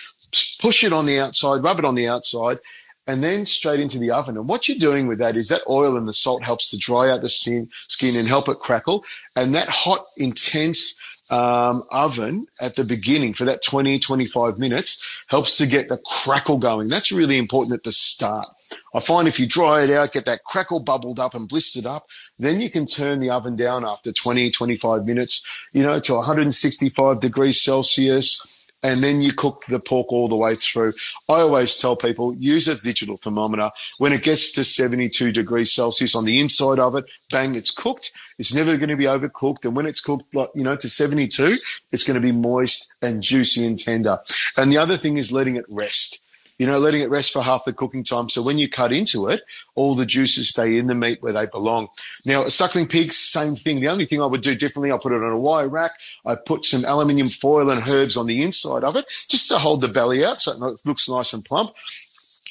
Push 0.61 0.85
it 0.85 0.93
on 0.93 1.07
the 1.07 1.19
outside, 1.19 1.63
rub 1.63 1.79
it 1.81 1.85
on 1.85 1.97
the 1.97 2.09
outside, 2.09 2.59
and 3.07 3.23
then 3.23 3.45
straight 3.45 3.81
into 3.81 3.99
the 3.99 4.13
oven. 4.13 4.37
And 4.37 4.49
what 4.49 4.69
you're 4.69 4.79
doing 4.79 5.09
with 5.09 5.19
that 5.19 5.37
is 5.37 5.49
that 5.49 5.63
oil 5.69 5.97
and 5.97 6.07
the 6.07 6.13
salt 6.13 6.43
helps 6.43 6.71
to 6.71 6.79
dry 6.79 7.11
out 7.11 7.21
the 7.21 7.29
skin, 7.29 7.69
skin 7.89 8.17
and 8.17 8.29
help 8.29 8.49
it 8.49 8.59
crackle. 8.59 9.05
And 9.35 9.55
that 9.55 9.69
hot, 9.69 10.07
intense 10.17 10.95
um, 11.31 11.85
oven 11.91 12.47
at 12.61 12.77
the 12.77 12.85
beginning 12.85 13.33
for 13.33 13.45
that 13.45 13.63
20, 13.63 13.99
25 13.99 14.59
minutes 14.59 15.25
helps 15.29 15.57
to 15.59 15.67
get 15.67 15.89
the 15.89 15.99
crackle 15.99 16.59
going. 16.59 16.89
That's 16.89 17.13
really 17.13 17.39
important 17.39 17.75
at 17.75 17.85
the 17.85 17.93
start. 17.93 18.49
I 18.95 19.01
find 19.01 19.27
if 19.27 19.41
you 19.41 19.47
dry 19.47 19.83
it 19.83 19.91
out, 19.91 20.13
get 20.13 20.27
that 20.27 20.45
crackle 20.45 20.81
bubbled 20.81 21.19
up 21.19 21.35
and 21.35 21.49
blistered 21.49 21.87
up, 21.87 22.07
then 22.39 22.61
you 22.61 22.69
can 22.69 22.87
turn 22.87 23.21
the 23.21 23.31
oven 23.31 23.57
down 23.57 23.85
after 23.85 24.13
20, 24.13 24.51
25 24.51 25.07
minutes, 25.07 25.47
you 25.73 25.83
know, 25.83 25.99
to 26.01 26.15
165 26.15 27.21
degrees 27.21 27.61
Celsius 27.61 28.61
and 28.85 29.01
then 29.01 29.23
you 29.23 29.33
cook 29.33 29.65
the 29.69 29.81
pork 29.81 30.13
all 30.13 30.29
the 30.29 30.37
way 30.37 30.55
through. 30.55 30.93
I 31.29 31.41
always 31.41 31.77
tell 31.79 31.97
people 31.97 32.35
use 32.37 32.69
a 32.69 32.81
digital 32.81 33.17
thermometer. 33.17 33.71
When 33.99 34.13
it 34.13 34.23
gets 34.23 34.53
to 34.53 34.63
72 34.63 35.33
degrees 35.33 35.73
Celsius 35.73 36.15
on 36.15 36.27
the 36.27 36.39
inside 36.39 36.79
of 36.79 36.95
it, 36.95 37.07
bang, 37.31 37.55
it's 37.55 37.71
cooked. 37.71 38.13
It's 38.39 38.55
never 38.55 38.77
going 38.77 38.91
to 38.91 38.97
be 38.97 39.05
overcooked. 39.05 39.65
And 39.65 39.75
when 39.75 39.87
it's 39.87 40.03
cooked, 40.03 40.35
like, 40.35 40.51
you 40.55 40.63
know, 40.63 40.77
to 40.77 40.89
72, 40.89 41.57
it's 41.93 42.05
going 42.05 42.15
to 42.15 42.21
be 42.21 42.33
moist 42.33 42.93
and 43.01 43.23
juicy 43.23 43.67
and 43.67 43.79
tender. 43.79 44.19
And 44.59 44.71
the 44.71 44.79
other 44.79 44.99
thing 44.99 45.17
is 45.17 45.33
letting 45.33 45.57
it 45.57 45.65
rest 45.69 46.21
you 46.59 46.67
know, 46.67 46.79
letting 46.79 47.03
it 47.03 47.11
rest 47.11 47.33
for 47.33 47.43
half 47.43 47.65
the 47.65 47.73
cooking 47.73 48.05
time. 48.05 48.29
So 48.29 48.43
when 48.43 48.59
you 48.59 48.69
cut 48.69 48.93
into 48.93 49.29
it, 49.29 49.43
all 49.75 49.95
the 49.95 50.07
juices 50.07 50.51
stay 50.51 50.77
in 50.77 50.87
the 50.87 50.95
meat 50.95 51.23
where 51.23 51.33
they 51.33 51.47
belong. 51.47 51.89
Now, 52.25 52.47
suckling 52.47 52.87
pigs, 52.87 53.17
same 53.17 53.57
thing. 53.57 53.81
The 53.81 53.89
only 53.89 54.07
thing 54.07 54.23
I 54.23 54.27
would 54.27 54.43
do 54.43 54.55
differently, 54.55 54.93
I 54.93 54.99
put 54.99 55.13
it 55.13 55.23
on 55.23 55.33
a 55.33 55.39
wire 55.39 55.69
rack. 55.69 55.93
I 56.25 56.37
put 56.37 56.65
some 56.65 56.85
aluminium 56.85 57.29
foil 57.29 57.71
and 57.71 57.83
herbs 57.89 58.17
on 58.17 58.27
the 58.27 58.43
inside 58.43 58.85
of 58.85 58.97
it 58.97 59.07
just 59.29 59.49
to 59.49 59.59
hold 59.59 59.81
the 59.81 59.89
belly 59.89 60.25
out 60.25 60.41
so 60.41 60.53
it 60.53 60.81
looks 60.85 61.09
nice 61.09 61.33
and 61.33 61.45
plump. 61.45 61.73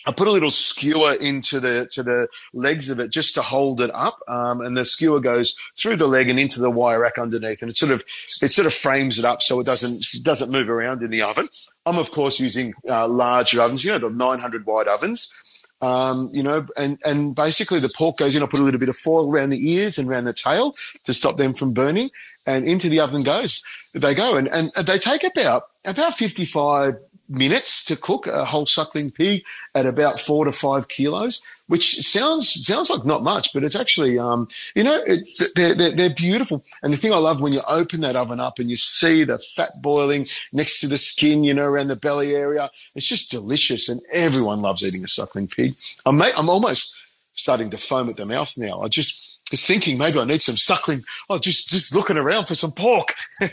I 0.06 0.12
put 0.12 0.28
a 0.28 0.32
little 0.32 0.52
skewer 0.52 1.13
into 1.13 1.60
the 1.60 1.88
to 1.94 2.04
the 2.04 2.28
legs 2.54 2.89
of 2.89 3.00
it 3.00 3.10
just 3.10 3.36
to 3.36 3.42
hold 3.42 3.80
it 3.80 3.92
up, 3.94 4.18
um, 4.28 4.60
and 4.60 4.76
the 4.76 4.84
skewer 4.84 5.22
goes 5.22 5.56
through 5.78 5.96
the 5.96 6.08
leg 6.08 6.30
and 6.30 6.39
into 6.39 6.60
the 6.60 6.70
wire 6.70 7.00
rack 7.00 7.18
underneath, 7.18 7.62
and 7.62 7.72
it 7.72 7.78
sort 7.78 7.92
of 7.92 8.04
it 8.42 8.52
sort 8.52 8.66
of 8.66 8.74
frames 8.74 9.18
it 9.18 9.24
up 9.24 9.42
so 9.42 9.60
it 9.62 9.66
doesn't 9.66 10.04
doesn't 10.24 10.52
move 10.52 10.70
around 10.70 11.04
in 11.04 11.12
the 11.12 11.22
oven. 11.22 11.48
I'm 11.86 11.98
of 11.98 12.12
course 12.12 12.39
using 12.39 12.74
uh, 12.88 13.08
larger 13.08 13.62
ovens, 13.62 13.84
you 13.84 13.91
know, 13.91 14.00
the 14.00 14.10
900 14.10 14.65
wide 14.65 14.88
ovens. 14.88 15.34
Um, 15.82 16.30
you 16.32 16.43
know, 16.43 16.65
and, 16.78 16.98
and 17.04 17.36
basically 17.36 17.80
the 17.80 17.91
pork 17.93 18.15
goes 18.17 18.36
in. 18.36 18.41
I 18.41 18.46
put 18.46 18.62
a 18.62 18.63
little 18.63 18.80
bit 18.80 18.88
of 18.88 18.96
foil 18.96 19.30
around 19.30 19.50
the 19.50 19.72
ears 19.72 19.98
and 19.98 20.08
around 20.08 20.24
the 20.24 20.34
tail 20.34 20.74
to 21.04 21.13
stop 21.13 21.36
them 21.36 21.54
from 21.54 21.74
burning. 21.74 22.10
And 22.46 22.65
into 22.65 22.88
the 22.88 23.02
oven 23.02 23.22
goes. 23.22 23.63
They 23.93 24.15
go 24.15 24.38
and, 24.38 24.48
and 24.48 24.69
they 24.86 24.98
take 24.98 25.24
about, 25.24 25.63
about 25.86 26.13
55 26.13 26.96
minutes 27.30 27.84
to 27.86 27.96
cook 27.96 28.28
a 28.28 28.46
whole 28.46 28.66
suckling 28.66 29.12
pig 29.12 29.44
at 29.76 29.86
about 29.86 30.20
four 30.20 30.46
to 30.46 30.52
five 30.52 30.88
kilos, 30.88 31.44
which 31.68 31.98
sounds 32.02 32.66
sounds 32.66 32.90
like 32.90 33.06
not 33.06 33.24
much, 33.24 33.54
but 33.54 33.64
it's 33.64 33.76
actually, 33.76 34.20
um, 34.20 34.48
you 34.76 34.84
know, 34.84 35.02
it, 35.06 35.28
they're, 35.56 35.74
they're, 35.74 35.92
they're 35.92 36.10
beautiful. 36.10 36.64
And 36.82 36.94
the 36.94 36.98
thing 36.98 37.14
I 37.14 37.18
love 37.18 37.42
when 37.42 37.54
you 37.54 37.62
open 37.70 38.02
that 38.02 38.16
oven 38.16 38.40
up 38.40 38.60
and 38.60 38.70
you 38.70 38.78
see 38.78 39.24
the 39.24 39.40
fat 39.56 39.82
boiling 39.82 40.28
next 40.52 40.82
to 40.82 40.88
the 40.88 40.98
skin, 40.98 41.44
you 41.44 41.54
know, 41.54 41.66
around 41.66 41.88
the 41.88 41.96
belly 41.96 42.36
area, 42.36 42.70
it's 42.96 43.08
just 43.08 43.32
delicious. 43.32 43.90
And 43.90 44.02
everyone 44.12 44.62
loves 44.62 44.84
eating 44.84 45.04
a 45.04 45.08
suckling 45.08 45.48
pig. 45.48 45.76
I'm, 46.06 46.22
I'm 46.22 46.50
almost 46.50 47.06
starting 47.34 47.70
to 47.72 47.78
foam 47.78 48.10
at 48.10 48.16
the 48.16 48.26
mouth 48.26 48.54
now. 48.58 48.82
I 48.82 48.88
just 48.88 49.40
was 49.52 49.66
thinking 49.66 49.98
maybe 49.98 50.20
I 50.20 50.26
need 50.26 50.42
some 50.42 50.58
suckling. 50.58 51.02
Oh, 51.30 51.38
just 51.38 51.70
just 51.70 51.96
looking 51.96 52.18
around 52.18 52.48
for 52.48 52.56
some 52.56 52.72
pork. 52.72 53.14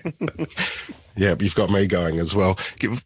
Yeah, 1.16 1.34
you've 1.38 1.54
got 1.54 1.70
me 1.70 1.86
going 1.86 2.18
as 2.18 2.34
well. 2.34 2.54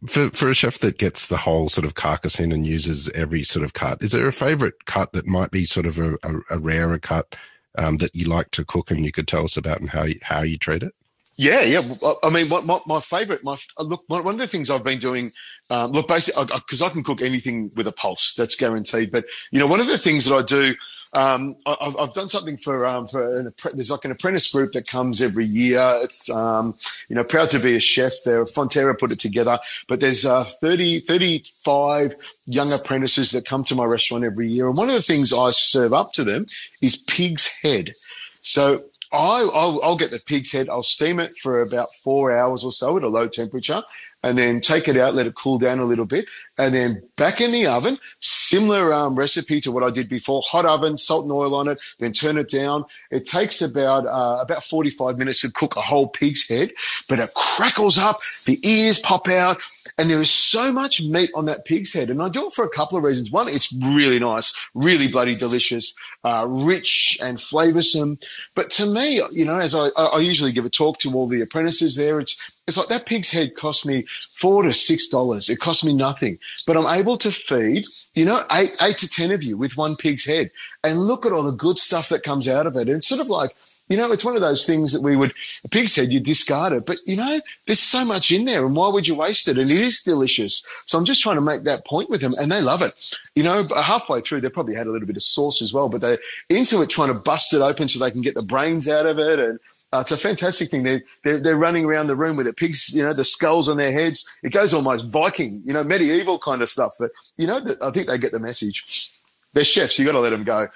For 0.06 0.30
for 0.30 0.50
a 0.50 0.54
chef 0.54 0.78
that 0.78 0.98
gets 0.98 1.26
the 1.26 1.36
whole 1.36 1.68
sort 1.68 1.84
of 1.84 1.94
carcass 1.94 2.38
in 2.38 2.52
and 2.52 2.66
uses 2.66 3.08
every 3.10 3.44
sort 3.44 3.64
of 3.64 3.72
cut, 3.72 4.02
is 4.02 4.12
there 4.12 4.26
a 4.26 4.32
favourite 4.32 4.84
cut 4.86 5.12
that 5.12 5.26
might 5.26 5.50
be 5.50 5.64
sort 5.64 5.86
of 5.86 5.98
a, 5.98 6.14
a, 6.22 6.40
a 6.50 6.58
rarer 6.58 6.98
cut 6.98 7.34
um, 7.78 7.96
that 7.98 8.14
you 8.14 8.26
like 8.26 8.50
to 8.52 8.64
cook 8.64 8.90
and 8.90 9.04
you 9.04 9.12
could 9.12 9.26
tell 9.26 9.44
us 9.44 9.56
about 9.56 9.80
and 9.80 9.90
how 9.90 10.04
you, 10.04 10.18
how 10.22 10.42
you 10.42 10.58
treat 10.58 10.82
it? 10.82 10.94
Yeah, 11.36 11.62
yeah. 11.62 11.82
I 12.22 12.30
mean, 12.30 12.48
my, 12.48 12.60
my, 12.60 12.80
my 12.86 13.00
favorite, 13.00 13.42
my 13.42 13.58
look, 13.78 14.04
one 14.06 14.26
of 14.26 14.38
the 14.38 14.46
things 14.46 14.70
I've 14.70 14.84
been 14.84 15.00
doing, 15.00 15.32
um, 15.70 15.92
look, 15.92 16.08
basically, 16.08 16.44
because 16.44 16.82
I, 16.82 16.86
I, 16.86 16.90
can 16.90 17.02
cook 17.02 17.22
anything 17.22 17.70
with 17.74 17.86
a 17.86 17.92
pulse, 17.92 18.34
that's 18.34 18.54
guaranteed. 18.54 19.10
But 19.10 19.24
you 19.50 19.58
know, 19.58 19.66
one 19.66 19.80
of 19.80 19.86
the 19.86 19.98
things 19.98 20.26
that 20.26 20.36
I 20.36 20.42
do 20.42 20.74
um, 21.14 21.56
I, 21.64 21.94
have 21.98 22.12
done 22.12 22.28
something 22.28 22.56
for 22.56 22.86
um, 22.86 23.06
for 23.06 23.38
an, 23.38 23.52
there's 23.72 23.90
like 23.90 24.04
an 24.04 24.10
apprentice 24.10 24.50
group 24.50 24.72
that 24.72 24.88
comes 24.88 25.22
every 25.22 25.44
year. 25.44 25.80
It's 26.02 26.28
um, 26.28 26.74
you 27.08 27.14
know 27.14 27.24
proud 27.24 27.50
to 27.50 27.58
be 27.58 27.76
a 27.76 27.80
chef 27.80 28.12
there. 28.24 28.44
Fonterra 28.44 28.98
put 28.98 29.12
it 29.12 29.20
together, 29.20 29.58
but 29.88 30.00
there's 30.00 30.26
uh, 30.26 30.44
30 30.44 31.00
35 31.00 32.16
young 32.46 32.72
apprentices 32.72 33.30
that 33.30 33.46
come 33.46 33.62
to 33.64 33.74
my 33.74 33.84
restaurant 33.84 34.24
every 34.24 34.48
year, 34.48 34.66
and 34.66 34.76
one 34.76 34.88
of 34.88 34.94
the 34.94 35.02
things 35.02 35.32
I 35.32 35.50
serve 35.52 35.92
up 35.92 36.12
to 36.14 36.24
them 36.24 36.46
is 36.82 36.96
pig's 36.96 37.46
head. 37.62 37.92
So 38.40 38.76
I, 39.12 39.44
will 39.44 39.80
I'll 39.82 39.96
get 39.96 40.10
the 40.10 40.20
pig's 40.26 40.50
head. 40.50 40.68
I'll 40.68 40.82
steam 40.82 41.20
it 41.20 41.36
for 41.36 41.60
about 41.60 41.94
four 42.02 42.36
hours 42.36 42.64
or 42.64 42.72
so 42.72 42.96
at 42.96 43.04
a 43.04 43.08
low 43.08 43.28
temperature, 43.28 43.82
and 44.24 44.38
then 44.38 44.58
take 44.58 44.88
it 44.88 44.96
out, 44.96 45.14
let 45.14 45.26
it 45.26 45.34
cool 45.34 45.58
down 45.58 45.78
a 45.78 45.84
little 45.84 46.06
bit, 46.06 46.28
and 46.56 46.74
then 46.74 47.02
back 47.16 47.42
in 47.42 47.52
the 47.52 47.66
oven. 47.66 47.98
Similar 48.20 48.92
um, 48.92 49.14
recipe 49.14 49.60
to 49.60 49.70
what 49.70 49.84
I 49.84 49.90
did 49.90 50.08
before: 50.08 50.42
hot 50.46 50.64
oven, 50.64 50.96
salt 50.96 51.24
and 51.24 51.32
oil 51.32 51.54
on 51.54 51.68
it, 51.68 51.78
then 52.00 52.12
turn 52.12 52.38
it 52.38 52.48
down. 52.48 52.86
It 53.10 53.26
takes 53.26 53.60
about 53.60 54.06
uh, 54.06 54.42
about 54.42 54.64
forty 54.64 54.90
five 54.90 55.18
minutes 55.18 55.42
to 55.42 55.52
cook 55.52 55.76
a 55.76 55.82
whole 55.82 56.08
pig's 56.08 56.48
head, 56.48 56.72
but 57.08 57.18
it 57.18 57.28
crackles 57.36 57.98
up, 57.98 58.20
the 58.46 58.58
ears 58.66 58.98
pop 58.98 59.28
out, 59.28 59.62
and 59.98 60.08
there 60.08 60.20
is 60.20 60.30
so 60.30 60.72
much 60.72 61.02
meat 61.02 61.30
on 61.34 61.44
that 61.44 61.66
pig's 61.66 61.92
head. 61.92 62.08
And 62.08 62.22
I 62.22 62.30
do 62.30 62.46
it 62.46 62.54
for 62.54 62.64
a 62.64 62.70
couple 62.70 62.96
of 62.96 63.04
reasons. 63.04 63.30
One, 63.30 63.48
it's 63.48 63.72
really 63.94 64.18
nice, 64.18 64.54
really 64.72 65.06
bloody 65.06 65.34
delicious, 65.34 65.94
uh, 66.24 66.46
rich 66.48 67.18
and 67.22 67.36
flavoursome. 67.36 68.22
But 68.54 68.70
to 68.72 68.86
me, 68.86 69.20
you 69.32 69.44
know, 69.44 69.58
as 69.58 69.74
I, 69.74 69.88
I 69.98 70.20
usually 70.20 70.52
give 70.52 70.64
a 70.64 70.70
talk 70.70 70.98
to 71.00 71.12
all 71.12 71.28
the 71.28 71.42
apprentices 71.42 71.96
there, 71.96 72.20
it's 72.20 72.53
it's 72.66 72.76
like 72.78 72.88
that 72.88 73.06
pig's 73.06 73.30
head 73.30 73.56
cost 73.56 73.86
me 73.86 74.04
four 74.40 74.62
to 74.62 74.72
six 74.72 75.08
dollars. 75.08 75.48
It 75.48 75.60
cost 75.60 75.84
me 75.84 75.92
nothing, 75.92 76.38
but 76.66 76.76
I'm 76.76 76.98
able 76.98 77.16
to 77.18 77.30
feed, 77.30 77.84
you 78.14 78.24
know, 78.24 78.44
eight 78.52 78.70
eight 78.82 78.98
to 78.98 79.08
ten 79.08 79.30
of 79.30 79.42
you 79.42 79.56
with 79.56 79.76
one 79.76 79.96
pig's 79.96 80.24
head, 80.24 80.50
and 80.84 81.00
look 81.00 81.26
at 81.26 81.32
all 81.32 81.42
the 81.42 81.52
good 81.52 81.78
stuff 81.78 82.08
that 82.10 82.22
comes 82.22 82.48
out 82.48 82.66
of 82.66 82.76
it. 82.76 82.82
And 82.82 82.98
it's 82.98 83.08
sort 83.08 83.20
of 83.20 83.28
like 83.28 83.56
you 83.88 83.98
know, 83.98 84.10
it's 84.12 84.24
one 84.24 84.34
of 84.34 84.40
those 84.40 84.64
things 84.64 84.92
that 84.92 85.02
we 85.02 85.14
would, 85.14 85.34
a 85.62 85.68
pig's 85.68 85.94
head, 85.94 86.10
you 86.10 86.18
discard 86.18 86.72
it. 86.72 86.86
But, 86.86 86.96
you 87.06 87.16
know, 87.16 87.40
there's 87.66 87.80
so 87.80 88.04
much 88.06 88.32
in 88.32 88.46
there 88.46 88.64
and 88.64 88.74
why 88.74 88.88
would 88.88 89.06
you 89.06 89.14
waste 89.14 89.46
it? 89.46 89.58
And 89.58 89.70
it 89.70 89.76
is 89.76 90.02
delicious. 90.02 90.64
So 90.86 90.96
I'm 90.96 91.04
just 91.04 91.22
trying 91.22 91.36
to 91.36 91.42
make 91.42 91.64
that 91.64 91.84
point 91.84 92.08
with 92.08 92.22
them 92.22 92.32
and 92.40 92.50
they 92.50 92.62
love 92.62 92.80
it. 92.80 92.94
You 93.34 93.42
know, 93.42 93.62
halfway 93.76 94.22
through, 94.22 94.40
they 94.40 94.48
probably 94.48 94.74
had 94.74 94.86
a 94.86 94.90
little 94.90 95.06
bit 95.06 95.16
of 95.16 95.22
sauce 95.22 95.60
as 95.60 95.74
well, 95.74 95.90
but 95.90 96.00
they're 96.00 96.18
into 96.48 96.80
it 96.80 96.88
trying 96.88 97.12
to 97.12 97.20
bust 97.20 97.52
it 97.52 97.60
open 97.60 97.88
so 97.88 98.02
they 98.02 98.10
can 98.10 98.22
get 98.22 98.34
the 98.34 98.42
brains 98.42 98.88
out 98.88 99.04
of 99.04 99.18
it. 99.18 99.38
And 99.38 99.60
uh, 99.92 99.98
it's 99.98 100.12
a 100.12 100.16
fantastic 100.16 100.70
thing. 100.70 100.84
They're, 100.84 101.02
they're, 101.22 101.40
they're, 101.40 101.64
running 101.64 101.84
around 101.84 102.08
the 102.08 102.16
room 102.16 102.36
with 102.36 102.46
the 102.46 102.52
pigs, 102.52 102.92
you 102.92 103.02
know, 103.02 103.12
the 103.12 103.24
skulls 103.24 103.68
on 103.68 103.76
their 103.76 103.92
heads. 103.92 104.26
It 104.42 104.52
goes 104.52 104.74
almost 104.74 105.06
Viking, 105.08 105.62
you 105.64 105.72
know, 105.72 105.84
medieval 105.84 106.38
kind 106.38 106.62
of 106.62 106.68
stuff. 106.68 106.94
But, 106.98 107.10
you 107.36 107.46
know, 107.46 107.60
I 107.82 107.90
think 107.90 108.08
they 108.08 108.18
get 108.18 108.32
the 108.32 108.40
message. 108.40 109.10
They're 109.54 109.64
chefs. 109.64 109.98
You 109.98 110.04
got 110.04 110.12
to 110.12 110.20
let 110.20 110.30
them 110.30 110.44
go. 110.44 110.68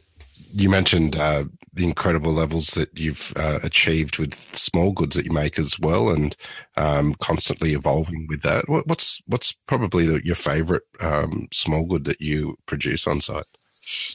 you 0.51 0.69
mentioned 0.69 1.15
uh, 1.15 1.45
the 1.73 1.83
incredible 1.83 2.33
levels 2.33 2.69
that 2.69 2.97
you've 2.97 3.33
uh, 3.35 3.59
achieved 3.61 4.17
with 4.17 4.33
small 4.55 4.91
goods 4.91 5.15
that 5.15 5.25
you 5.25 5.31
make 5.31 5.59
as 5.59 5.79
well, 5.79 6.09
and 6.09 6.35
um, 6.75 7.13
constantly 7.15 7.73
evolving 7.73 8.25
with 8.27 8.41
that. 8.41 8.67
What, 8.67 8.87
what's 8.87 9.21
what's 9.27 9.53
probably 9.67 10.05
the, 10.05 10.25
your 10.25 10.35
favourite 10.35 10.83
um, 11.01 11.47
small 11.51 11.85
good 11.85 12.05
that 12.05 12.21
you 12.21 12.57
produce 12.65 13.07
on 13.07 13.21
site? 13.21 13.45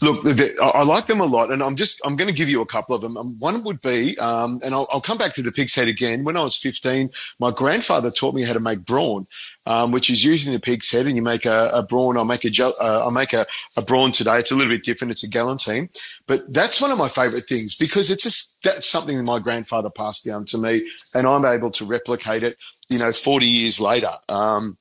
Look, 0.03 0.25
I 0.63 0.83
like 0.83 1.07
them 1.07 1.21
a 1.21 1.27
lot, 1.27 1.51
and 1.51 1.63
I'm 1.63 1.77
just 1.77 2.01
I'm 2.05 2.17
going 2.17 2.29
to 2.29 2.35
give 2.35 2.49
you 2.49 2.61
a 2.63 2.67
couple 2.67 2.95
of 2.95 3.03
them. 3.03 3.17
Um, 3.17 3.39
one 3.39 3.63
would 3.65 3.81
be, 3.81 4.19
um, 4.19 4.61
and 4.65 4.75
I'll, 4.75 4.89
I'll, 4.93 5.01
come 5.01 5.19
back 5.19 5.35
to 5.35 5.43
the 5.43 5.53
pig's 5.53 5.75
head 5.75 5.89
again. 5.89 6.25
When 6.25 6.37
I 6.37 6.43
was 6.43 6.57
15, 6.57 7.11
my 7.39 7.51
grandfather 7.51 8.11
taught 8.11 8.35
me 8.35 8.43
how 8.43 8.53
to 8.53 8.61
make 8.61 8.85
brawn, 8.85 9.27
um, 9.67 9.93
which 9.93 10.11
is 10.11 10.25
using 10.25 10.53
the 10.53 10.61
pig's 10.61 10.91
head, 10.91 11.07
and 11.07 11.17
you 11.17 11.23
make 11.23 11.47
a, 11.47 11.71
a 11.73 11.83
brawn. 11.83 12.17
I'll 12.17 12.25
make 12.25 12.45
a 12.45 12.65
uh, 12.65 13.01
I'll 13.05 13.11
make 13.11 13.33
a, 13.33 13.45
a 13.77 13.83
brawn 13.83 14.13
today. 14.13 14.39
It's 14.39 14.51
a 14.51 14.55
little 14.55 14.73
bit 14.73 14.85
different. 14.85 15.13
It's 15.13 15.25
a 15.25 15.29
galantine, 15.29 15.89
but 16.27 16.53
that's 16.53 16.81
one 16.81 16.91
of 16.91 16.99
my 16.99 17.09
favourite 17.09 17.45
things 17.45 17.77
because 17.77 18.11
it's 18.11 18.23
just 18.23 18.57
that's 18.63 18.87
something 18.87 19.17
that 19.17 19.23
my 19.23 19.39
grandfather 19.39 19.91
passed 19.91 20.25
down 20.25 20.45
to 20.47 20.59
me, 20.59 20.89
and 21.15 21.27
I'm 21.27 21.45
able 21.45 21.71
to 21.73 21.85
replicate 21.85 22.43
it. 22.43 22.57
You 22.89 22.99
know, 22.99 23.13
40 23.13 23.47
years 23.47 23.81
later. 23.81 24.11
Um, 24.29 24.77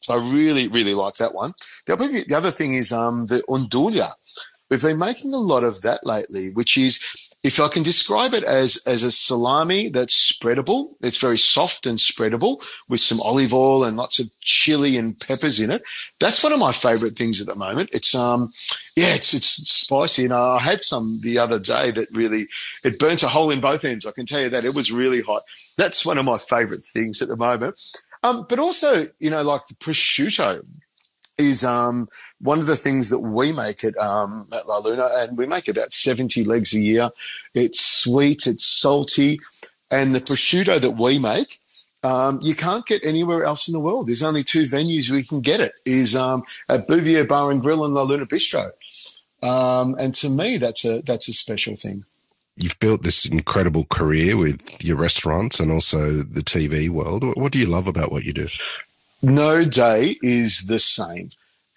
so 0.00 0.14
I 0.14 0.30
really, 0.30 0.68
really 0.68 0.94
like 0.94 1.14
that 1.16 1.34
one. 1.34 1.52
The 1.86 1.94
other, 1.94 2.08
the 2.08 2.34
other 2.36 2.50
thing 2.50 2.74
is 2.74 2.92
um, 2.92 3.26
the 3.26 3.42
nduja. 3.48 4.12
We've 4.70 4.82
been 4.82 4.98
making 4.98 5.32
a 5.32 5.38
lot 5.38 5.62
of 5.62 5.82
that 5.82 6.04
lately, 6.04 6.48
which 6.54 6.76
is, 6.76 7.04
if 7.44 7.60
I 7.60 7.68
can 7.68 7.84
describe 7.84 8.34
it 8.34 8.42
as, 8.42 8.82
as 8.86 9.04
a 9.04 9.10
salami 9.12 9.88
that's 9.88 10.32
spreadable, 10.32 10.94
it's 11.00 11.18
very 11.18 11.38
soft 11.38 11.86
and 11.86 11.96
spreadable 11.96 12.60
with 12.88 12.98
some 12.98 13.20
olive 13.20 13.54
oil 13.54 13.84
and 13.84 13.96
lots 13.96 14.18
of 14.18 14.28
chili 14.40 14.96
and 14.96 15.16
peppers 15.20 15.60
in 15.60 15.70
it. 15.70 15.84
That's 16.18 16.42
one 16.42 16.52
of 16.52 16.58
my 16.58 16.72
favorite 16.72 17.14
things 17.14 17.40
at 17.40 17.46
the 17.46 17.54
moment. 17.54 17.90
It's, 17.92 18.16
um, 18.16 18.50
yeah, 18.96 19.14
it's, 19.14 19.32
it's 19.32 19.46
spicy. 19.46 20.24
And 20.24 20.34
I 20.34 20.58
had 20.58 20.80
some 20.80 21.20
the 21.22 21.38
other 21.38 21.60
day 21.60 21.92
that 21.92 22.08
really, 22.10 22.46
it 22.82 22.98
burnt 22.98 23.22
a 23.22 23.28
hole 23.28 23.52
in 23.52 23.60
both 23.60 23.84
ends. 23.84 24.06
I 24.06 24.10
can 24.10 24.26
tell 24.26 24.40
you 24.40 24.48
that 24.48 24.64
it 24.64 24.74
was 24.74 24.90
really 24.90 25.20
hot. 25.20 25.42
That's 25.78 26.04
one 26.04 26.18
of 26.18 26.24
my 26.24 26.38
favorite 26.38 26.82
things 26.94 27.22
at 27.22 27.28
the 27.28 27.36
moment. 27.36 27.78
Um, 28.26 28.44
but 28.48 28.58
also, 28.58 29.06
you 29.20 29.30
know, 29.30 29.42
like 29.42 29.66
the 29.66 29.74
prosciutto 29.74 30.66
is 31.38 31.62
um, 31.62 32.08
one 32.40 32.58
of 32.58 32.66
the 32.66 32.74
things 32.74 33.10
that 33.10 33.20
we 33.20 33.52
make 33.52 33.84
at, 33.84 33.96
um, 33.98 34.48
at 34.52 34.66
La 34.66 34.78
Luna, 34.78 35.08
and 35.18 35.38
we 35.38 35.46
make 35.46 35.68
about 35.68 35.92
70 35.92 36.42
legs 36.42 36.74
a 36.74 36.80
year. 36.80 37.10
It's 37.54 37.84
sweet, 37.84 38.46
it's 38.46 38.66
salty, 38.66 39.38
and 39.92 40.14
the 40.14 40.20
prosciutto 40.20 40.80
that 40.80 40.92
we 40.92 41.20
make, 41.20 41.60
um, 42.02 42.40
you 42.42 42.54
can't 42.56 42.84
get 42.84 43.04
anywhere 43.04 43.44
else 43.44 43.68
in 43.68 43.74
the 43.74 43.80
world. 43.80 44.08
There's 44.08 44.24
only 44.24 44.42
two 44.42 44.64
venues 44.64 45.08
we 45.08 45.22
can 45.22 45.40
get 45.40 45.60
it, 45.60 45.74
is 45.84 46.16
um, 46.16 46.42
at 46.68 46.88
Bouvier 46.88 47.24
Bar 47.24 47.52
and 47.52 47.62
Grill 47.62 47.84
and 47.84 47.94
La 47.94 48.02
Luna 48.02 48.26
Bistro. 48.26 48.72
Um, 49.40 49.94
and 50.00 50.12
to 50.14 50.30
me, 50.30 50.56
that's 50.56 50.84
a, 50.84 51.00
that's 51.02 51.28
a 51.28 51.32
special 51.32 51.76
thing 51.76 52.04
you've 52.56 52.78
built 52.80 53.02
this 53.02 53.26
incredible 53.26 53.84
career 53.90 54.36
with 54.36 54.82
your 54.82 54.96
restaurants 54.96 55.60
and 55.60 55.70
also 55.70 56.22
the 56.22 56.42
TV 56.42 56.88
world. 56.88 57.24
What 57.36 57.52
do 57.52 57.58
you 57.58 57.66
love 57.66 57.86
about 57.86 58.10
what 58.10 58.24
you 58.24 58.32
do? 58.32 58.48
No 59.22 59.64
day 59.64 60.16
is 60.22 60.66
the 60.66 60.78
same. 60.78 61.30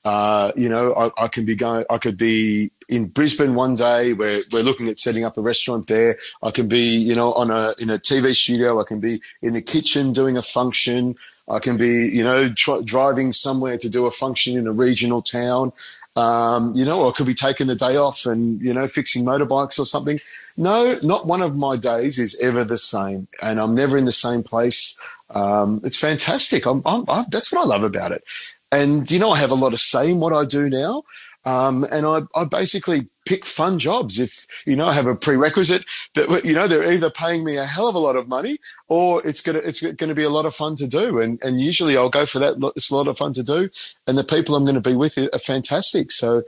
Uh, 0.05 0.51
you 0.55 0.69
know, 0.69 0.93
I, 0.93 1.23
I, 1.23 1.27
can 1.27 1.45
be 1.45 1.55
going, 1.55 1.85
I 1.89 1.97
could 1.97 2.17
be 2.17 2.69
in 2.87 3.07
Brisbane 3.07 3.53
one 3.53 3.75
day 3.75 4.13
where 4.13 4.39
we're 4.51 4.63
looking 4.63 4.87
at 4.87 4.97
setting 4.97 5.25
up 5.25 5.37
a 5.37 5.41
restaurant 5.41 5.87
there. 5.87 6.17
I 6.41 6.51
can 6.51 6.67
be, 6.67 6.79
you 6.79 7.15
know, 7.15 7.33
on 7.33 7.51
a, 7.51 7.73
in 7.79 7.89
a 7.89 7.97
TV 7.97 8.33
studio. 8.33 8.79
I 8.79 8.85
can 8.85 8.99
be 8.99 9.19
in 9.41 9.53
the 9.53 9.61
kitchen 9.61 10.13
doing 10.13 10.37
a 10.37 10.41
function. 10.41 11.15
I 11.49 11.59
can 11.59 11.77
be, 11.77 12.09
you 12.13 12.23
know, 12.23 12.49
tr- 12.49 12.81
driving 12.83 13.33
somewhere 13.33 13.77
to 13.77 13.89
do 13.89 14.05
a 14.05 14.11
function 14.11 14.57
in 14.57 14.67
a 14.67 14.71
regional 14.71 15.21
town. 15.21 15.73
Um, 16.15 16.73
you 16.75 16.85
know, 16.85 17.01
or 17.01 17.09
I 17.09 17.11
could 17.11 17.27
be 17.27 17.33
taking 17.33 17.67
the 17.67 17.75
day 17.75 17.95
off 17.95 18.25
and, 18.25 18.61
you 18.61 18.73
know, 18.73 18.87
fixing 18.87 19.25
motorbikes 19.25 19.79
or 19.79 19.85
something. 19.85 20.19
No, 20.59 20.99
not 21.01 21.25
one 21.25 21.41
of 21.41 21.55
my 21.55 21.77
days 21.77 22.19
is 22.19 22.37
ever 22.41 22.65
the 22.65 22.77
same, 22.77 23.29
and 23.41 23.61
I'm 23.61 23.73
never 23.73 23.95
in 23.95 24.03
the 24.03 24.11
same 24.11 24.43
place. 24.43 25.01
Um, 25.29 25.79
it's 25.85 25.97
fantastic. 25.97 26.65
I'm, 26.65 26.81
I'm, 26.85 27.05
I'm, 27.07 27.23
that's 27.31 27.49
what 27.49 27.61
I 27.61 27.65
love 27.65 27.83
about 27.83 28.11
it. 28.11 28.25
And 28.69 29.09
you 29.09 29.19
know, 29.19 29.31
I 29.31 29.39
have 29.39 29.51
a 29.51 29.55
lot 29.55 29.71
of 29.71 29.79
say 29.79 30.11
in 30.11 30.19
what 30.19 30.33
I 30.33 30.43
do 30.43 30.69
now. 30.69 31.03
Um, 31.45 31.85
and 31.91 32.05
I, 32.05 32.23
I 32.35 32.43
basically 32.43 33.07
pick 33.25 33.45
fun 33.45 33.79
jobs. 33.79 34.19
If 34.19 34.45
you 34.67 34.75
know, 34.75 34.87
I 34.87 34.93
have 34.93 35.07
a 35.07 35.15
prerequisite 35.15 35.85
that 36.15 36.43
you 36.43 36.53
know 36.53 36.67
they're 36.67 36.91
either 36.91 37.09
paying 37.09 37.45
me 37.45 37.55
a 37.55 37.65
hell 37.65 37.87
of 37.87 37.95
a 37.95 37.99
lot 37.99 38.17
of 38.17 38.27
money 38.27 38.57
or 38.89 39.25
it's 39.25 39.39
gonna 39.39 39.59
it's 39.59 39.81
gonna 39.81 40.13
be 40.13 40.23
a 40.23 40.29
lot 40.29 40.45
of 40.45 40.53
fun 40.53 40.75
to 40.75 40.87
do. 40.87 41.19
And 41.19 41.39
and 41.41 41.61
usually 41.61 41.95
I'll 41.95 42.09
go 42.09 42.25
for 42.25 42.39
that. 42.39 42.55
It's 42.75 42.91
a 42.91 42.95
lot 42.97 43.07
of 43.07 43.17
fun 43.17 43.31
to 43.33 43.43
do, 43.43 43.69
and 44.07 44.17
the 44.17 44.25
people 44.25 44.55
I'm 44.55 44.65
going 44.65 44.75
to 44.75 44.89
be 44.89 44.95
with 44.95 45.17
are 45.17 45.39
fantastic. 45.39 46.11
So 46.11 46.43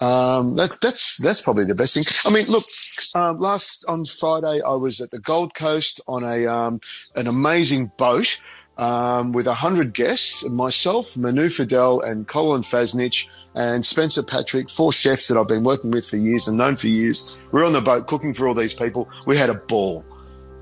um, 0.00 0.56
that, 0.56 0.80
that's 0.82 1.16
that's 1.22 1.40
probably 1.40 1.64
the 1.64 1.74
best 1.74 1.94
thing. 1.94 2.04
I 2.30 2.34
mean, 2.34 2.46
look, 2.48 2.64
um, 3.14 3.38
last 3.38 3.84
on 3.88 4.04
Friday 4.04 4.60
I 4.60 4.74
was 4.74 5.00
at 5.00 5.10
the 5.10 5.18
Gold 5.18 5.54
Coast 5.54 6.00
on 6.06 6.22
a 6.22 6.46
um, 6.46 6.80
an 7.14 7.26
amazing 7.26 7.90
boat 7.96 8.38
um, 8.76 9.32
with 9.32 9.46
a 9.46 9.54
hundred 9.54 9.94
guests, 9.94 10.46
myself, 10.48 11.16
Manu 11.16 11.46
Feildel, 11.46 12.04
and 12.04 12.26
Colin 12.26 12.62
Fassnidge, 12.62 13.28
and 13.54 13.86
Spencer 13.86 14.22
Patrick, 14.22 14.68
four 14.68 14.92
chefs 14.92 15.28
that 15.28 15.38
I've 15.38 15.48
been 15.48 15.64
working 15.64 15.90
with 15.90 16.06
for 16.06 16.16
years 16.16 16.46
and 16.46 16.58
known 16.58 16.76
for 16.76 16.88
years. 16.88 17.34
We 17.50 17.60
we're 17.60 17.66
on 17.66 17.72
the 17.72 17.80
boat 17.80 18.06
cooking 18.06 18.34
for 18.34 18.46
all 18.48 18.54
these 18.54 18.74
people. 18.74 19.08
We 19.26 19.38
had 19.38 19.48
a 19.48 19.54
ball. 19.54 20.04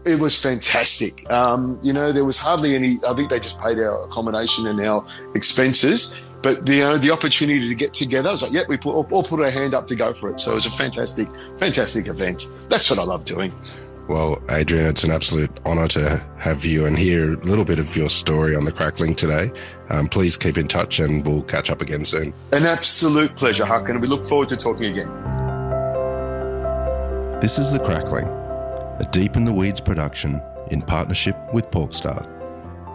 It 0.06 0.20
was 0.20 0.38
fantastic. 0.40 1.28
Um, 1.32 1.80
you 1.82 1.92
know, 1.92 2.12
there 2.12 2.26
was 2.26 2.38
hardly 2.38 2.76
any. 2.76 2.98
I 3.08 3.14
think 3.14 3.30
they 3.30 3.40
just 3.40 3.60
paid 3.60 3.80
our 3.80 4.04
accommodation 4.04 4.68
and 4.68 4.80
our 4.80 5.04
expenses 5.34 6.14
but 6.44 6.66
the 6.66 6.82
uh, 6.82 6.98
the 6.98 7.10
opportunity 7.10 7.66
to 7.66 7.74
get 7.74 7.94
together, 7.94 8.28
I 8.28 8.32
was 8.32 8.42
like, 8.42 8.52
yeah, 8.52 8.60
we 8.68 8.76
put, 8.76 8.94
all, 8.94 9.08
all 9.10 9.24
put 9.24 9.40
our 9.40 9.50
hand 9.50 9.72
up 9.72 9.86
to 9.86 9.96
go 9.96 10.12
for 10.12 10.28
it. 10.28 10.38
So 10.38 10.50
it 10.52 10.54
was 10.54 10.66
a 10.66 10.70
fantastic, 10.70 11.26
fantastic 11.58 12.06
event. 12.06 12.50
That's 12.68 12.88
what 12.90 12.98
I 12.98 13.02
love 13.02 13.24
doing. 13.24 13.50
Well, 14.10 14.42
Adrian, 14.50 14.84
it's 14.84 15.02
an 15.04 15.10
absolute 15.10 15.50
honour 15.64 15.88
to 15.88 16.22
have 16.38 16.62
you 16.62 16.84
and 16.84 16.98
hear 16.98 17.32
a 17.32 17.36
little 17.36 17.64
bit 17.64 17.78
of 17.78 17.96
your 17.96 18.10
story 18.10 18.54
on 18.54 18.66
the 18.66 18.72
crackling 18.72 19.14
today. 19.14 19.50
Um, 19.88 20.06
please 20.06 20.36
keep 20.36 20.58
in 20.58 20.68
touch 20.68 21.00
and 21.00 21.24
we'll 21.26 21.42
catch 21.44 21.70
up 21.70 21.80
again 21.80 22.04
soon. 22.04 22.34
An 22.52 22.64
absolute 22.64 23.34
pleasure, 23.34 23.64
Huck, 23.64 23.88
and 23.88 24.02
we 24.02 24.06
look 24.06 24.26
forward 24.26 24.48
to 24.50 24.56
talking 24.58 24.92
again. 24.92 25.08
This 27.40 27.58
is 27.58 27.72
The 27.72 27.78
Crackling, 27.78 28.26
a 28.26 29.08
Deep 29.10 29.36
in 29.36 29.46
the 29.46 29.52
Weeds 29.52 29.80
production 29.80 30.42
in 30.70 30.82
partnership 30.82 31.36
with 31.54 31.70
Porkstar. 31.70 32.28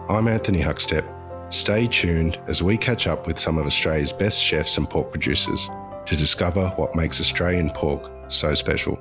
I'm 0.08 0.28
Anthony 0.28 0.62
Huckstep 0.62 1.19
Stay 1.50 1.88
tuned 1.88 2.40
as 2.48 2.62
we 2.62 2.78
catch 2.78 3.08
up 3.08 3.26
with 3.26 3.40
some 3.40 3.58
of 3.58 3.66
Australia's 3.66 4.14
best 4.14 4.42
chefs 4.42 4.78
and 4.78 4.88
pork 4.88 5.10
producers 5.10 5.68
to 6.06 6.16
discover 6.16 6.70
what 6.76 6.96
makes 6.96 7.20
Australian 7.20 7.72
pork 7.72 8.12
so 8.28 8.54
special. 8.54 9.00